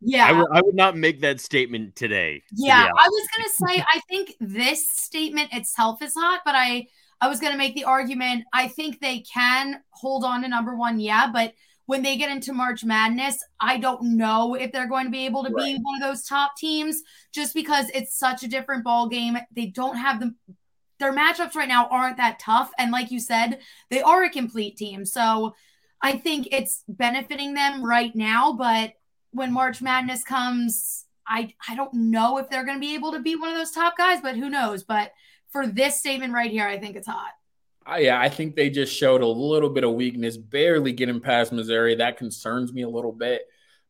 Yeah. 0.00 0.26
I 0.28 0.62
would, 0.62 0.74
not 0.74 0.96
make 0.96 1.20
that 1.20 1.40
statement 1.40 1.94
today. 1.94 2.42
Yeah, 2.52 2.84
honest. 2.84 2.94
I 2.98 3.08
was 3.08 3.28
gonna 3.36 3.72
say 3.72 3.84
I 3.92 4.00
think 4.08 4.34
this 4.40 4.88
statement 4.88 5.52
itself 5.52 6.00
is 6.02 6.14
hot, 6.14 6.40
but 6.44 6.54
I 6.54 6.86
I 7.20 7.28
was 7.28 7.38
gonna 7.38 7.58
make 7.58 7.74
the 7.74 7.84
argument 7.84 8.44
I 8.54 8.68
think 8.68 8.98
they 9.00 9.20
can 9.20 9.82
hold 9.90 10.24
on 10.24 10.42
to 10.42 10.48
number 10.48 10.74
one, 10.74 11.00
yeah, 11.00 11.30
but 11.30 11.52
when 11.90 12.02
they 12.02 12.16
get 12.16 12.30
into 12.30 12.52
March 12.52 12.84
Madness, 12.84 13.36
I 13.58 13.76
don't 13.76 14.16
know 14.16 14.54
if 14.54 14.70
they're 14.70 14.86
going 14.86 15.06
to 15.06 15.10
be 15.10 15.26
able 15.26 15.42
to 15.42 15.50
be 15.50 15.76
one 15.82 16.00
of 16.00 16.00
those 16.00 16.24
top 16.24 16.56
teams 16.56 17.02
just 17.32 17.52
because 17.52 17.90
it's 17.92 18.16
such 18.16 18.44
a 18.44 18.48
different 18.48 18.84
ball 18.84 19.08
game. 19.08 19.36
They 19.56 19.66
don't 19.66 19.96
have 19.96 20.20
the 20.20 20.32
their 21.00 21.12
matchups 21.12 21.56
right 21.56 21.66
now 21.66 21.88
aren't 21.88 22.18
that 22.18 22.38
tough, 22.38 22.70
and 22.78 22.92
like 22.92 23.10
you 23.10 23.18
said, 23.18 23.58
they 23.90 24.02
are 24.02 24.22
a 24.22 24.30
complete 24.30 24.76
team. 24.76 25.04
So 25.04 25.56
I 26.02 26.16
think 26.16 26.48
it's 26.50 26.82
benefiting 26.88 27.54
them 27.54 27.84
right 27.84 28.14
now, 28.14 28.52
but 28.52 28.94
when 29.32 29.52
March 29.52 29.82
Madness 29.82 30.24
comes, 30.24 31.04
I 31.26 31.54
I 31.68 31.76
don't 31.76 31.92
know 31.94 32.38
if 32.38 32.48
they're 32.48 32.64
going 32.64 32.76
to 32.76 32.80
be 32.80 32.94
able 32.94 33.12
to 33.12 33.20
be 33.20 33.36
one 33.36 33.50
of 33.50 33.56
those 33.56 33.70
top 33.70 33.96
guys, 33.96 34.20
but 34.20 34.36
who 34.36 34.48
knows? 34.48 34.82
But 34.82 35.12
for 35.50 35.66
this 35.66 35.98
statement 35.98 36.32
right 36.32 36.50
here, 36.50 36.66
I 36.66 36.78
think 36.78 36.96
it's 36.96 37.06
hot. 37.06 37.32
I, 37.86 37.98
yeah, 38.00 38.20
I 38.20 38.28
think 38.28 38.56
they 38.56 38.70
just 38.70 38.94
showed 38.94 39.22
a 39.22 39.26
little 39.26 39.70
bit 39.70 39.84
of 39.84 39.94
weakness, 39.94 40.36
barely 40.36 40.92
getting 40.92 41.20
past 41.20 41.52
Missouri. 41.52 41.94
That 41.94 42.18
concerns 42.18 42.72
me 42.72 42.82
a 42.82 42.88
little 42.88 43.12
bit. 43.12 43.42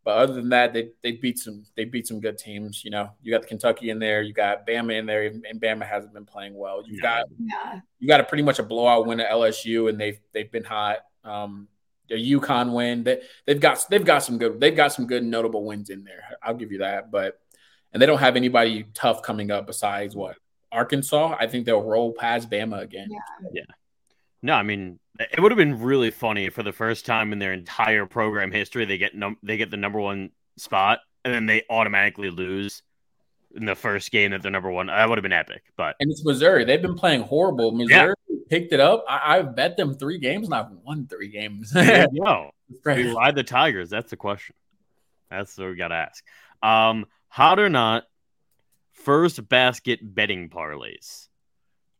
But 0.02 0.16
other 0.16 0.32
than 0.32 0.48
that, 0.50 0.72
they 0.72 0.90
they 1.02 1.12
beat 1.12 1.38
some 1.38 1.64
they 1.76 1.84
beat 1.84 2.06
some 2.06 2.20
good 2.20 2.38
teams. 2.38 2.82
You 2.84 2.90
know, 2.90 3.10
you 3.22 3.32
got 3.32 3.42
the 3.42 3.48
Kentucky 3.48 3.90
in 3.90 3.98
there, 3.98 4.22
you 4.22 4.32
got 4.32 4.66
Bama 4.66 4.98
in 4.98 5.06
there, 5.06 5.24
and 5.24 5.60
Bama 5.60 5.86
hasn't 5.86 6.14
been 6.14 6.24
playing 6.24 6.54
well. 6.54 6.82
You've 6.84 7.02
got 7.02 7.26
Yeah, 7.38 7.80
you 7.98 8.08
got 8.08 8.20
a 8.20 8.24
pretty 8.24 8.42
much 8.42 8.58
a 8.58 8.62
blowout 8.62 9.06
win 9.06 9.20
at 9.20 9.30
LSU, 9.30 9.90
and 9.90 10.00
they've 10.00 10.18
they've 10.32 10.50
been 10.50 10.64
hot. 10.64 10.98
Um, 11.22 11.68
their 12.10 12.18
UConn 12.18 12.74
win, 12.74 13.04
they, 13.04 13.22
they've 13.46 13.60
got 13.60 13.86
they've 13.88 14.04
got 14.04 14.18
some 14.18 14.36
good 14.36 14.60
they've 14.60 14.76
got 14.76 14.92
some 14.92 15.06
good 15.06 15.24
notable 15.24 15.64
wins 15.64 15.88
in 15.88 16.04
there. 16.04 16.22
I'll 16.42 16.54
give 16.54 16.72
you 16.72 16.78
that. 16.78 17.10
But 17.10 17.40
and 17.92 18.02
they 18.02 18.06
don't 18.06 18.18
have 18.18 18.36
anybody 18.36 18.84
tough 18.92 19.22
coming 19.22 19.50
up 19.50 19.66
besides 19.66 20.14
what 20.14 20.36
Arkansas. 20.70 21.36
I 21.38 21.46
think 21.46 21.64
they'll 21.64 21.82
roll 21.82 22.12
past 22.12 22.50
Bama 22.50 22.82
again. 22.82 23.08
Yeah. 23.52 23.62
No, 24.42 24.54
I 24.54 24.62
mean 24.62 24.98
it 25.18 25.40
would 25.40 25.52
have 25.52 25.56
been 25.56 25.80
really 25.80 26.10
funny 26.10 26.46
if 26.46 26.54
for 26.54 26.62
the 26.62 26.72
first 26.72 27.06
time 27.06 27.32
in 27.32 27.38
their 27.38 27.52
entire 27.52 28.06
program 28.06 28.50
history 28.50 28.84
they 28.84 28.98
get 28.98 29.14
num- 29.14 29.38
they 29.42 29.56
get 29.56 29.70
the 29.70 29.76
number 29.76 30.00
one 30.00 30.30
spot 30.56 31.00
and 31.24 31.32
then 31.32 31.46
they 31.46 31.62
automatically 31.70 32.30
lose 32.30 32.82
in 33.54 33.66
the 33.66 33.74
first 33.74 34.10
game 34.10 34.30
that 34.30 34.42
they're 34.42 34.50
number 34.50 34.70
one. 34.70 34.86
That 34.86 35.08
would 35.08 35.18
have 35.18 35.22
been 35.22 35.32
epic. 35.32 35.62
But 35.76 35.96
And 36.00 36.10
it's 36.10 36.24
Missouri. 36.24 36.64
They've 36.64 36.82
been 36.82 36.94
playing 36.94 37.22
horrible. 37.22 37.72
Missouri 37.72 38.14
picked 38.50 38.72
it 38.72 38.80
up. 38.80 39.04
I, 39.08 39.38
I've 39.38 39.56
bet 39.56 39.76
them 39.76 39.94
three 39.94 40.18
games, 40.18 40.46
and 40.46 40.54
I've 40.54 40.70
won 40.84 41.06
three 41.06 41.28
games. 41.28 41.72
go. 41.72 42.50
We 42.84 43.32
the 43.34 43.44
Tigers. 43.46 43.88
That's 43.88 44.10
the 44.10 44.16
question. 44.16 44.54
That's 45.30 45.56
what 45.56 45.68
we 45.68 45.76
got 45.76 45.88
to 45.88 45.94
ask. 45.94 46.24
Um, 46.62 47.06
hot 47.28 47.58
or 47.58 47.68
not, 47.68 48.04
first 48.92 49.48
basket 49.48 50.00
betting 50.02 50.50
parlays. 50.50 51.28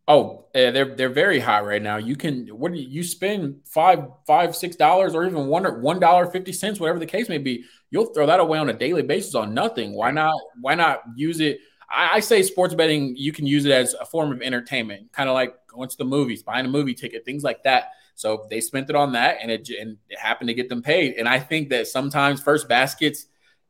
Oh, 0.08 0.46
they're 0.52 0.96
they're 0.96 1.08
very 1.08 1.38
high 1.38 1.60
right 1.60 1.80
now. 1.80 1.96
You 1.96 2.16
can 2.16 2.48
what 2.48 2.72
do 2.72 2.78
you, 2.78 2.88
you 2.88 3.04
spend 3.04 3.60
five 3.64 4.08
five 4.26 4.56
six 4.56 4.74
dollars 4.74 5.14
or 5.14 5.24
even 5.24 5.46
one 5.46 5.64
one 5.82 6.00
dollar 6.00 6.26
fifty 6.26 6.52
cents, 6.52 6.80
whatever 6.80 6.98
the 6.98 7.06
case 7.06 7.28
may 7.28 7.38
be. 7.38 7.64
You'll 7.92 8.06
throw 8.06 8.26
that 8.26 8.40
away 8.40 8.58
on 8.58 8.68
a 8.68 8.72
daily 8.72 9.02
basis 9.02 9.36
on 9.36 9.54
nothing. 9.54 9.92
Why 9.92 10.10
not? 10.10 10.34
Why 10.60 10.74
not 10.74 11.02
use 11.14 11.38
it? 11.38 11.60
I, 11.90 12.16
I 12.16 12.20
say 12.20 12.42
sports 12.42 12.74
betting. 12.74 13.16
You 13.16 13.32
can 13.32 13.46
use 13.46 13.64
it 13.64 13.72
as 13.72 13.94
a 13.94 14.04
form 14.04 14.32
of 14.32 14.40
entertainment, 14.42 15.12
kind 15.12 15.28
of 15.28 15.34
like 15.34 15.54
going 15.66 15.88
to 15.88 15.96
the 15.98 16.04
movies, 16.04 16.42
buying 16.42 16.66
a 16.66 16.68
movie 16.68 16.94
ticket, 16.94 17.24
things 17.24 17.42
like 17.42 17.64
that. 17.64 17.92
So 18.14 18.46
they 18.50 18.60
spent 18.60 18.90
it 18.90 18.96
on 18.96 19.12
that, 19.12 19.38
and 19.40 19.50
it 19.50 19.68
and 19.70 19.96
it 20.08 20.18
happened 20.18 20.48
to 20.48 20.54
get 20.54 20.68
them 20.68 20.82
paid. 20.82 21.14
And 21.18 21.28
I 21.28 21.38
think 21.40 21.70
that 21.70 21.86
sometimes 21.88 22.40
first 22.40 22.68
baskets 22.68 23.26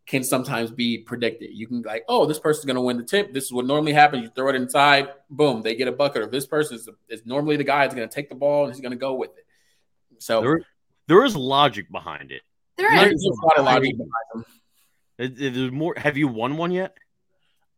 can 0.07 0.25
sometimes 0.25 0.73
be 0.73 0.99
predicted. 0.99 1.51
You 1.53 1.68
can 1.68 1.83
like, 1.83 2.05
oh, 2.09 2.27
this 2.27 2.39
person's 2.41 2.64
going 2.64 2.75
to 2.75 2.81
win 2.83 2.97
the 2.97 3.05
tip. 3.05 3.33
This 3.33 3.45
is 3.45 3.53
what 3.53 3.64
normally 3.64 3.93
happens. 3.93 4.25
You 4.25 4.31
throw 4.35 4.49
it 4.49 4.57
inside, 4.57 5.09
boom, 5.29 5.62
they 5.62 5.77
get 5.77 5.87
a 5.87 5.93
bucket. 5.93 6.23
Or 6.23 6.27
this 6.27 6.47
person 6.47 6.77
is, 6.77 6.89
is 7.09 7.25
normally 7.25 7.57
the 7.57 7.62
guy 7.64 7.85
that's 7.85 7.95
going 7.95 8.09
to 8.09 8.12
take 8.12 8.29
the 8.29 8.35
ball 8.35 8.64
and 8.64 8.75
he's 8.75 8.81
going 8.81 8.91
to 8.91 8.99
go 8.99 9.14
with 9.14 9.31
it. 9.39 9.47
So 10.18 10.41
There, 10.41 10.61
there 11.07 11.25
is 11.25 11.37
logic 11.37 11.93
behind 11.93 12.33
it. 12.33 12.43
there 12.77 12.91
there's 12.91 13.12
is. 13.12 13.25
a 13.25 13.47
lot 13.47 13.59
of 13.59 13.64
logic 13.66 13.93
behind 13.97 14.11
them. 14.35 14.45
It- 15.18 15.41
it- 15.41 15.55
There's 15.55 15.71
more. 15.71 15.95
Have 15.97 16.16
you 16.16 16.27
won 16.27 16.57
one 16.57 16.73
yet? 16.73 16.97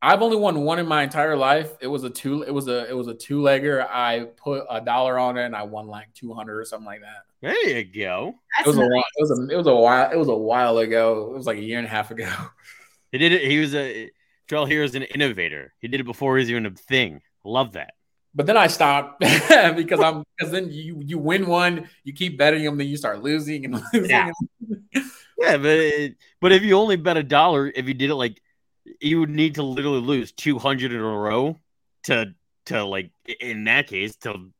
I've 0.04 0.20
only 0.20 0.36
won 0.36 0.60
one 0.64 0.80
in 0.80 0.86
my 0.88 1.04
entire 1.04 1.36
life. 1.36 1.70
It 1.80 1.86
was 1.86 2.02
a 2.02 2.10
two. 2.10 2.42
It 2.42 2.50
was 2.50 2.66
a. 2.66 2.88
It 2.90 2.96
was 2.96 3.06
a 3.06 3.14
two 3.14 3.40
legger. 3.40 3.86
I 3.88 4.26
put 4.36 4.64
a 4.68 4.80
dollar 4.80 5.16
on 5.18 5.38
it 5.38 5.44
and 5.46 5.54
I 5.54 5.62
won 5.62 5.86
like 5.86 6.12
two 6.12 6.34
hundred 6.34 6.58
or 6.58 6.64
something 6.64 6.86
like 6.86 7.02
that. 7.02 7.22
There 7.40 7.68
you 7.68 7.84
go. 7.84 8.34
It 8.60 8.66
was 8.66 8.74
That's 8.76 8.84
a. 8.84 8.90
while- 8.90 9.04
It 9.16 9.20
was 9.20 9.30
a. 9.38 9.52
It 9.52 9.56
was 9.56 9.66
a 9.68 9.74
while. 9.76 10.10
It 10.10 10.16
was 10.16 10.28
a 10.28 10.34
while 10.34 10.78
ago. 10.78 11.30
It 11.32 11.36
was 11.36 11.46
like 11.46 11.58
a 11.58 11.62
year 11.62 11.78
and 11.78 11.86
a 11.86 11.90
half 11.90 12.10
ago. 12.10 12.28
He 13.12 13.18
did 13.18 13.32
it. 13.32 13.42
He 13.48 13.58
was 13.60 13.74
a 13.74 14.10
Joel 14.48 14.66
here 14.66 14.82
is 14.82 14.94
an 14.94 15.02
innovator. 15.04 15.72
He 15.78 15.86
did 15.88 16.00
it 16.00 16.04
before 16.04 16.36
he 16.36 16.42
was 16.42 16.50
even 16.50 16.66
a 16.66 16.70
thing. 16.70 17.20
Love 17.44 17.72
that. 17.74 17.92
But 18.34 18.46
then 18.46 18.56
I 18.56 18.66
stopped 18.66 19.20
because 19.20 20.00
I'm 20.00 20.24
because 20.36 20.50
then 20.50 20.70
you 20.72 21.00
you 21.04 21.18
win 21.18 21.46
one, 21.46 21.88
you 22.02 22.12
keep 22.12 22.38
betting 22.38 22.64
them, 22.64 22.76
then 22.76 22.88
you 22.88 22.96
start 22.96 23.22
losing 23.22 23.66
and 23.66 23.74
losing. 23.92 24.10
Yeah. 24.10 24.30
Yeah, 25.38 25.56
but 25.58 25.66
it, 25.66 26.16
but 26.40 26.52
if 26.52 26.62
you 26.62 26.74
only 26.76 26.96
bet 26.96 27.16
a 27.16 27.22
dollar, 27.22 27.70
if 27.74 27.86
you 27.88 27.94
did 27.94 28.10
it 28.10 28.14
like, 28.14 28.40
you 29.00 29.20
would 29.20 29.30
need 29.30 29.56
to 29.56 29.62
literally 29.62 30.00
lose 30.00 30.32
two 30.32 30.58
hundred 30.58 30.92
in 30.92 31.00
a 31.00 31.02
row 31.02 31.58
to 32.04 32.34
to 32.66 32.84
like 32.84 33.10
in 33.40 33.64
that 33.64 33.86
case 33.86 34.16
to 34.16 34.50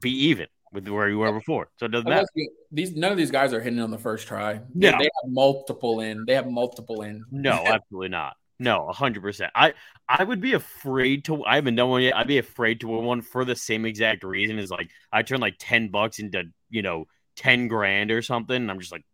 be 0.00 0.10
even 0.28 0.46
with 0.72 0.88
where 0.88 1.08
you 1.08 1.18
were 1.18 1.32
before. 1.32 1.68
So 1.76 1.86
it 1.86 1.90
doesn't 1.92 2.08
matter. 2.08 2.26
These 2.70 2.96
none 2.96 3.12
of 3.12 3.18
these 3.18 3.30
guys 3.30 3.52
are 3.52 3.60
hitting 3.60 3.80
on 3.80 3.90
the 3.90 3.98
first 3.98 4.26
try. 4.26 4.54
They, 4.74 4.90
No. 4.90 4.98
they 4.98 5.04
have 5.04 5.30
multiple 5.30 6.00
in. 6.00 6.24
They 6.26 6.34
have 6.34 6.46
multiple 6.46 7.02
in. 7.02 7.24
No, 7.30 7.52
absolutely 7.66 8.08
not. 8.08 8.36
No, 8.58 8.88
hundred 8.88 9.22
percent. 9.22 9.50
I 9.54 9.74
I 10.08 10.22
would 10.24 10.40
be 10.40 10.52
afraid 10.52 11.24
to. 11.24 11.44
I 11.44 11.56
haven't 11.56 11.74
done 11.76 11.88
one 11.88 12.02
yet. 12.02 12.16
I'd 12.16 12.28
be 12.28 12.38
afraid 12.38 12.80
to 12.80 12.88
win 12.88 13.04
one 13.04 13.20
for 13.22 13.44
the 13.44 13.56
same 13.56 13.84
exact 13.84 14.24
reason. 14.24 14.58
Is 14.58 14.70
like 14.70 14.90
I 15.12 15.22
turn 15.22 15.40
like 15.40 15.56
ten 15.58 15.88
bucks 15.88 16.18
into 16.20 16.44
you 16.70 16.82
know 16.82 17.06
ten 17.34 17.68
grand 17.68 18.10
or 18.10 18.22
something. 18.22 18.54
And 18.54 18.70
I'm 18.70 18.78
just 18.78 18.92
like, 18.92 19.04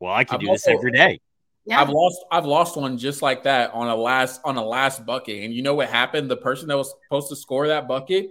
well, 0.00 0.14
I 0.14 0.24
can 0.24 0.36
I've 0.36 0.40
do 0.40 0.46
this 0.46 0.66
every 0.66 0.92
day. 0.92 1.20
Yeah. 1.68 1.82
I've 1.82 1.90
lost 1.90 2.24
I've 2.30 2.46
lost 2.46 2.76
one 2.76 2.96
just 2.96 3.20
like 3.20 3.42
that 3.44 3.72
on 3.74 3.88
a 3.88 3.94
last 3.94 4.40
on 4.44 4.56
a 4.56 4.64
last 4.64 5.04
bucket. 5.04 5.44
And 5.44 5.52
you 5.52 5.62
know 5.62 5.74
what 5.74 5.88
happened? 5.88 6.30
The 6.30 6.36
person 6.36 6.66
that 6.68 6.76
was 6.78 6.94
supposed 7.04 7.28
to 7.28 7.36
score 7.36 7.68
that 7.68 7.86
bucket 7.86 8.30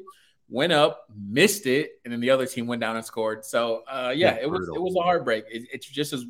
went 0.50 0.74
up, 0.74 1.06
missed 1.16 1.68
it, 1.68 1.92
and 2.04 2.12
then 2.12 2.20
the 2.20 2.32
other 2.32 2.48
team 2.48 2.66
went 2.66 2.82
down 2.82 2.96
and 2.96 3.06
scored. 3.06 3.46
So 3.46 3.84
uh 3.88 4.12
yeah, 4.16 4.36
Yeah, 4.36 4.42
it 4.42 4.50
was 4.50 4.60
brutal. 4.60 4.76
it 4.78 4.82
was 4.82 4.96
a 4.96 5.02
heartbreak. 5.04 5.46
It, 5.52 5.68
it's 5.72 5.86
just 5.86 6.14
as 6.14 6.26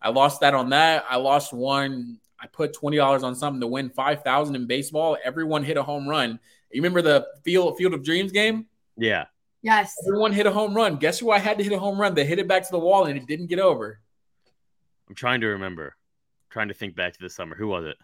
I 0.00 0.08
lost 0.08 0.40
that 0.40 0.54
on 0.54 0.70
that. 0.70 1.04
I 1.10 1.16
lost 1.16 1.52
one. 1.52 2.18
I 2.40 2.46
put 2.46 2.72
twenty 2.72 2.96
dollars 2.96 3.22
on 3.22 3.34
something 3.34 3.60
to 3.60 3.66
win 3.66 3.90
five 3.90 4.22
thousand 4.22 4.56
in 4.56 4.66
baseball. 4.66 5.18
Everyone 5.22 5.62
hit 5.62 5.76
a 5.76 5.82
home 5.82 6.08
run. 6.08 6.40
You 6.72 6.80
remember 6.80 7.02
the 7.02 7.26
field 7.44 7.76
Field 7.76 7.92
of 7.92 8.02
Dreams 8.02 8.32
game? 8.32 8.66
Yeah. 8.96 9.26
yes. 9.60 9.94
Everyone 10.06 10.32
hit 10.32 10.46
a 10.46 10.50
home 10.50 10.74
run. 10.74 10.96
Guess 10.96 11.18
who 11.18 11.30
I 11.30 11.38
had 11.38 11.58
to 11.58 11.64
hit 11.64 11.72
a 11.74 11.78
home 11.78 12.00
run? 12.00 12.14
They 12.14 12.24
hit 12.24 12.38
it 12.38 12.48
back 12.48 12.62
to 12.64 12.70
the 12.72 12.78
wall 12.78 13.04
and 13.04 13.18
it 13.18 13.26
didn't 13.26 13.48
get 13.48 13.58
over. 13.58 14.00
I'm 15.08 15.14
trying 15.14 15.40
to 15.42 15.48
remember. 15.48 15.96
Trying 16.56 16.68
to 16.68 16.74
think 16.74 16.96
back 16.96 17.12
to 17.12 17.18
the 17.20 17.28
summer. 17.28 17.54
Who 17.54 17.68
was 17.68 17.84
it? 17.84 17.96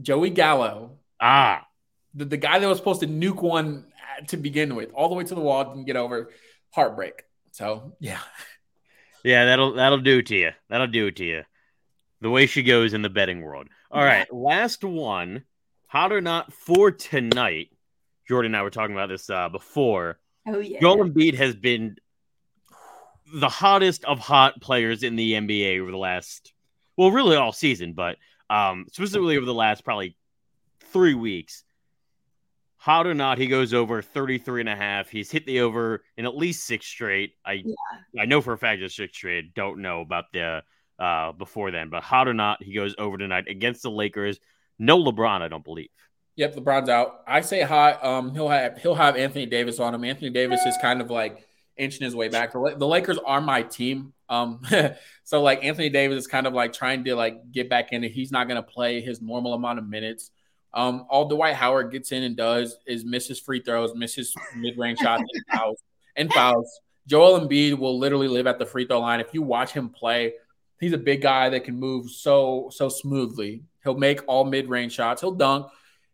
Joey 0.00 0.30
Gallo. 0.30 0.92
Ah, 1.20 1.66
the, 2.14 2.24
the 2.24 2.38
guy 2.38 2.58
that 2.58 2.66
was 2.66 2.78
supposed 2.78 3.00
to 3.00 3.06
nuke 3.06 3.42
one 3.42 3.84
to 4.28 4.38
begin 4.38 4.74
with, 4.76 4.90
all 4.94 5.10
the 5.10 5.14
way 5.14 5.24
to 5.24 5.34
the 5.34 5.42
wall, 5.42 5.62
didn't 5.64 5.84
get 5.84 5.96
over. 5.96 6.30
Heartbreak. 6.70 7.24
So 7.50 7.92
yeah, 8.00 8.20
yeah. 9.22 9.44
That'll 9.44 9.74
that'll 9.74 9.98
do 9.98 10.20
it 10.20 10.26
to 10.28 10.36
you. 10.36 10.52
That'll 10.70 10.86
do 10.86 11.08
it 11.08 11.16
to 11.16 11.24
you. 11.24 11.42
The 12.22 12.30
way 12.30 12.46
she 12.46 12.62
goes 12.62 12.94
in 12.94 13.02
the 13.02 13.10
betting 13.10 13.42
world. 13.42 13.68
All 13.90 14.02
right, 14.02 14.32
last 14.32 14.84
one. 14.84 15.44
Hot 15.88 16.12
or 16.12 16.22
not 16.22 16.50
for 16.50 16.90
tonight. 16.90 17.68
Jordan 18.26 18.54
and 18.54 18.56
I 18.56 18.62
were 18.62 18.70
talking 18.70 18.94
about 18.94 19.10
this 19.10 19.28
uh, 19.28 19.50
before. 19.50 20.18
Oh 20.46 20.60
yeah. 20.60 20.80
Joel 20.80 21.04
Embiid 21.04 21.34
has 21.34 21.54
been 21.54 21.96
the 23.34 23.50
hottest 23.50 24.06
of 24.06 24.18
hot 24.18 24.62
players 24.62 25.02
in 25.02 25.16
the 25.16 25.34
NBA 25.34 25.80
over 25.82 25.90
the 25.90 25.98
last, 25.98 26.54
well, 26.96 27.10
really 27.10 27.36
all 27.36 27.52
season, 27.52 27.92
but 27.94 28.16
um, 28.50 28.86
specifically 28.92 29.36
over 29.36 29.46
the 29.46 29.54
last 29.54 29.84
probably 29.84 30.16
three 30.92 31.14
weeks. 31.14 31.64
Hot 32.76 33.06
or 33.06 33.14
not, 33.14 33.38
he 33.38 33.46
goes 33.46 33.72
over 33.72 34.02
33 34.02 34.60
and 34.62 34.68
a 34.68 34.74
half. 34.74 35.08
He's 35.08 35.30
hit 35.30 35.46
the 35.46 35.60
over 35.60 36.02
in 36.16 36.24
at 36.26 36.36
least 36.36 36.66
six 36.66 36.84
straight. 36.84 37.34
I 37.46 37.62
I 38.18 38.24
know 38.24 38.40
for 38.40 38.52
a 38.52 38.58
fact 38.58 38.82
it's 38.82 38.96
six 38.96 39.16
straight. 39.16 39.54
Don't 39.54 39.78
know 39.82 40.00
about 40.00 40.24
the 40.32 40.62
uh 40.98 41.30
before 41.32 41.70
then, 41.70 41.90
but 41.90 42.02
hot 42.02 42.26
or 42.26 42.34
not, 42.34 42.60
he 42.60 42.74
goes 42.74 42.96
over 42.98 43.16
tonight 43.16 43.44
against 43.48 43.82
the 43.82 43.90
Lakers. 43.90 44.40
No 44.80 44.98
LeBron, 45.02 45.42
I 45.42 45.48
don't 45.48 45.62
believe. 45.64 45.90
yep. 46.34 46.56
LeBron's 46.56 46.88
out. 46.88 47.20
I 47.26 47.42
say 47.42 47.60
hot. 47.62 48.04
Um, 48.04 48.34
he'll 48.34 48.48
have 48.48 48.78
he'll 48.78 48.96
have 48.96 49.16
Anthony 49.16 49.46
Davis 49.46 49.78
on 49.78 49.94
him. 49.94 50.02
Anthony 50.02 50.30
Davis 50.30 50.66
is 50.66 50.76
kind 50.82 51.00
of 51.00 51.08
like 51.08 51.46
inching 51.76 52.04
his 52.04 52.14
way 52.14 52.28
back. 52.28 52.52
The, 52.52 52.74
the 52.76 52.86
Lakers 52.86 53.18
are 53.24 53.40
my 53.40 53.62
team. 53.62 54.12
Um, 54.28 54.62
so 55.24 55.42
like 55.42 55.64
Anthony 55.64 55.88
Davis 55.88 56.18
is 56.18 56.26
kind 56.26 56.46
of 56.46 56.52
like 56.52 56.72
trying 56.72 57.04
to 57.04 57.14
like 57.14 57.50
get 57.50 57.68
back 57.68 57.92
in. 57.92 58.02
He's 58.02 58.32
not 58.32 58.48
going 58.48 58.56
to 58.56 58.62
play 58.62 59.00
his 59.00 59.20
normal 59.20 59.54
amount 59.54 59.78
of 59.78 59.88
minutes. 59.88 60.30
Um, 60.74 61.06
all 61.10 61.28
Dwight 61.28 61.54
Howard 61.54 61.92
gets 61.92 62.12
in 62.12 62.22
and 62.22 62.36
does 62.36 62.78
is 62.86 63.04
misses 63.04 63.38
free 63.38 63.60
throws, 63.60 63.94
misses 63.94 64.34
mid 64.56 64.78
range 64.78 64.98
shots, 65.00 65.22
and 65.32 65.44
fouls. 65.58 65.82
And 66.16 66.32
fouls. 66.32 66.80
Joel 67.06 67.40
Embiid 67.40 67.78
will 67.78 67.98
literally 67.98 68.28
live 68.28 68.46
at 68.46 68.58
the 68.58 68.66
free 68.66 68.86
throw 68.86 69.00
line. 69.00 69.20
If 69.20 69.34
you 69.34 69.42
watch 69.42 69.72
him 69.72 69.88
play, 69.88 70.34
he's 70.80 70.92
a 70.92 70.98
big 70.98 71.20
guy 71.20 71.48
that 71.50 71.64
can 71.64 71.78
move 71.78 72.10
so 72.10 72.70
so 72.72 72.88
smoothly. 72.88 73.64
He'll 73.82 73.96
make 73.96 74.20
all 74.26 74.44
mid 74.44 74.68
range 74.68 74.92
shots. 74.92 75.20
He'll 75.20 75.32
dunk. 75.32 75.66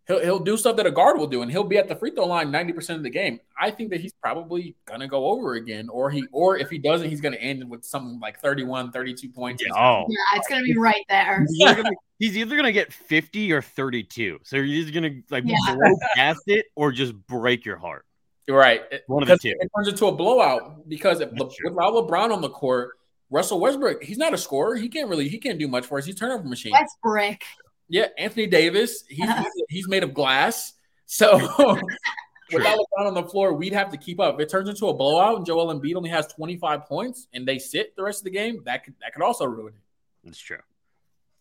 He'll, 0.08 0.20
he'll 0.20 0.38
do 0.38 0.56
stuff 0.56 0.76
that 0.76 0.86
a 0.86 0.90
guard 0.90 1.18
will 1.18 1.26
do, 1.26 1.42
and 1.42 1.50
he'll 1.50 1.64
be 1.64 1.76
at 1.76 1.86
the 1.86 1.94
free 1.94 2.10
throw 2.10 2.26
line 2.26 2.50
90% 2.50 2.96
of 2.96 3.02
the 3.02 3.10
game. 3.10 3.38
I 3.60 3.70
think 3.70 3.90
that 3.90 4.00
he's 4.00 4.14
probably 4.14 4.74
gonna 4.86 5.06
go 5.06 5.26
over 5.26 5.54
again, 5.54 5.88
or 5.90 6.10
he 6.10 6.24
or 6.32 6.56
if 6.56 6.70
he 6.70 6.78
doesn't, 6.78 7.10
he's 7.10 7.20
gonna 7.20 7.36
end 7.36 7.68
with 7.68 7.84
something 7.84 8.18
like 8.18 8.40
31, 8.40 8.90
32 8.90 9.28
points. 9.28 9.62
Oh, 9.76 10.06
Yeah, 10.08 10.16
it's 10.38 10.48
gonna 10.48 10.62
be 10.62 10.76
right 10.78 11.04
there. 11.10 11.44
he's 11.46 11.60
either, 11.68 11.82
gonna, 11.82 11.96
he's 12.18 12.36
either 12.38 12.56
gonna 12.56 12.72
get 12.72 12.90
50 12.92 13.52
or 13.52 13.60
32. 13.62 14.38
So 14.44 14.62
he's 14.62 14.88
either 14.88 14.92
gonna 15.00 15.20
like 15.30 15.44
Yeah. 15.46 15.56
blow 15.74 15.94
past 16.14 16.40
it 16.46 16.66
or 16.74 16.90
just 16.90 17.12
break 17.26 17.66
your 17.66 17.76
heart. 17.76 18.06
Right. 18.48 18.82
One 19.08 19.22
of 19.22 19.28
the 19.28 19.36
two. 19.36 19.54
It 19.60 19.70
turns 19.76 19.88
into 19.88 20.06
a 20.06 20.12
blowout 20.12 20.88
because 20.88 21.20
if, 21.20 21.28
That's 21.32 21.54
true. 21.54 21.68
without 21.70 21.92
LeBron 21.92 22.32
on 22.32 22.40
the 22.40 22.48
court, 22.48 22.92
Russell 23.28 23.60
Westbrook, 23.60 24.02
he's 24.02 24.16
not 24.16 24.32
a 24.32 24.38
scorer. 24.38 24.74
He 24.76 24.88
can't 24.88 25.10
really, 25.10 25.28
he 25.28 25.36
can't 25.36 25.58
do 25.58 25.68
much 25.68 25.84
for 25.84 25.98
us. 25.98 26.06
He's 26.06 26.14
a 26.14 26.18
turnover 26.18 26.44
machine. 26.48 26.72
That's 26.72 26.96
brick. 27.02 27.42
Yeah, 27.88 28.06
Anthony 28.16 28.46
Davis, 28.46 29.04
he's 29.08 29.28
he's, 29.38 29.62
he's 29.68 29.88
made 29.88 30.02
of 30.02 30.14
glass. 30.14 30.74
So 31.06 31.38
without 32.52 32.78
LeBron 32.78 33.06
on 33.06 33.14
the 33.14 33.24
floor, 33.24 33.52
we'd 33.54 33.72
have 33.72 33.90
to 33.90 33.96
keep 33.96 34.20
up. 34.20 34.34
If 34.34 34.40
it 34.40 34.50
turns 34.50 34.68
into 34.68 34.88
a 34.88 34.94
blowout 34.94 35.38
and 35.38 35.46
Joel 35.46 35.74
Embiid 35.74 35.94
only 35.96 36.10
has 36.10 36.26
25 36.28 36.84
points 36.86 37.28
and 37.32 37.46
they 37.46 37.58
sit 37.58 37.96
the 37.96 38.02
rest 38.02 38.20
of 38.20 38.24
the 38.24 38.30
game, 38.30 38.62
that 38.64 38.84
could 38.84 38.94
that 39.00 39.12
could 39.12 39.22
also 39.22 39.44
ruin 39.46 39.74
it. 39.74 39.80
That's 40.24 40.38
true. 40.38 40.58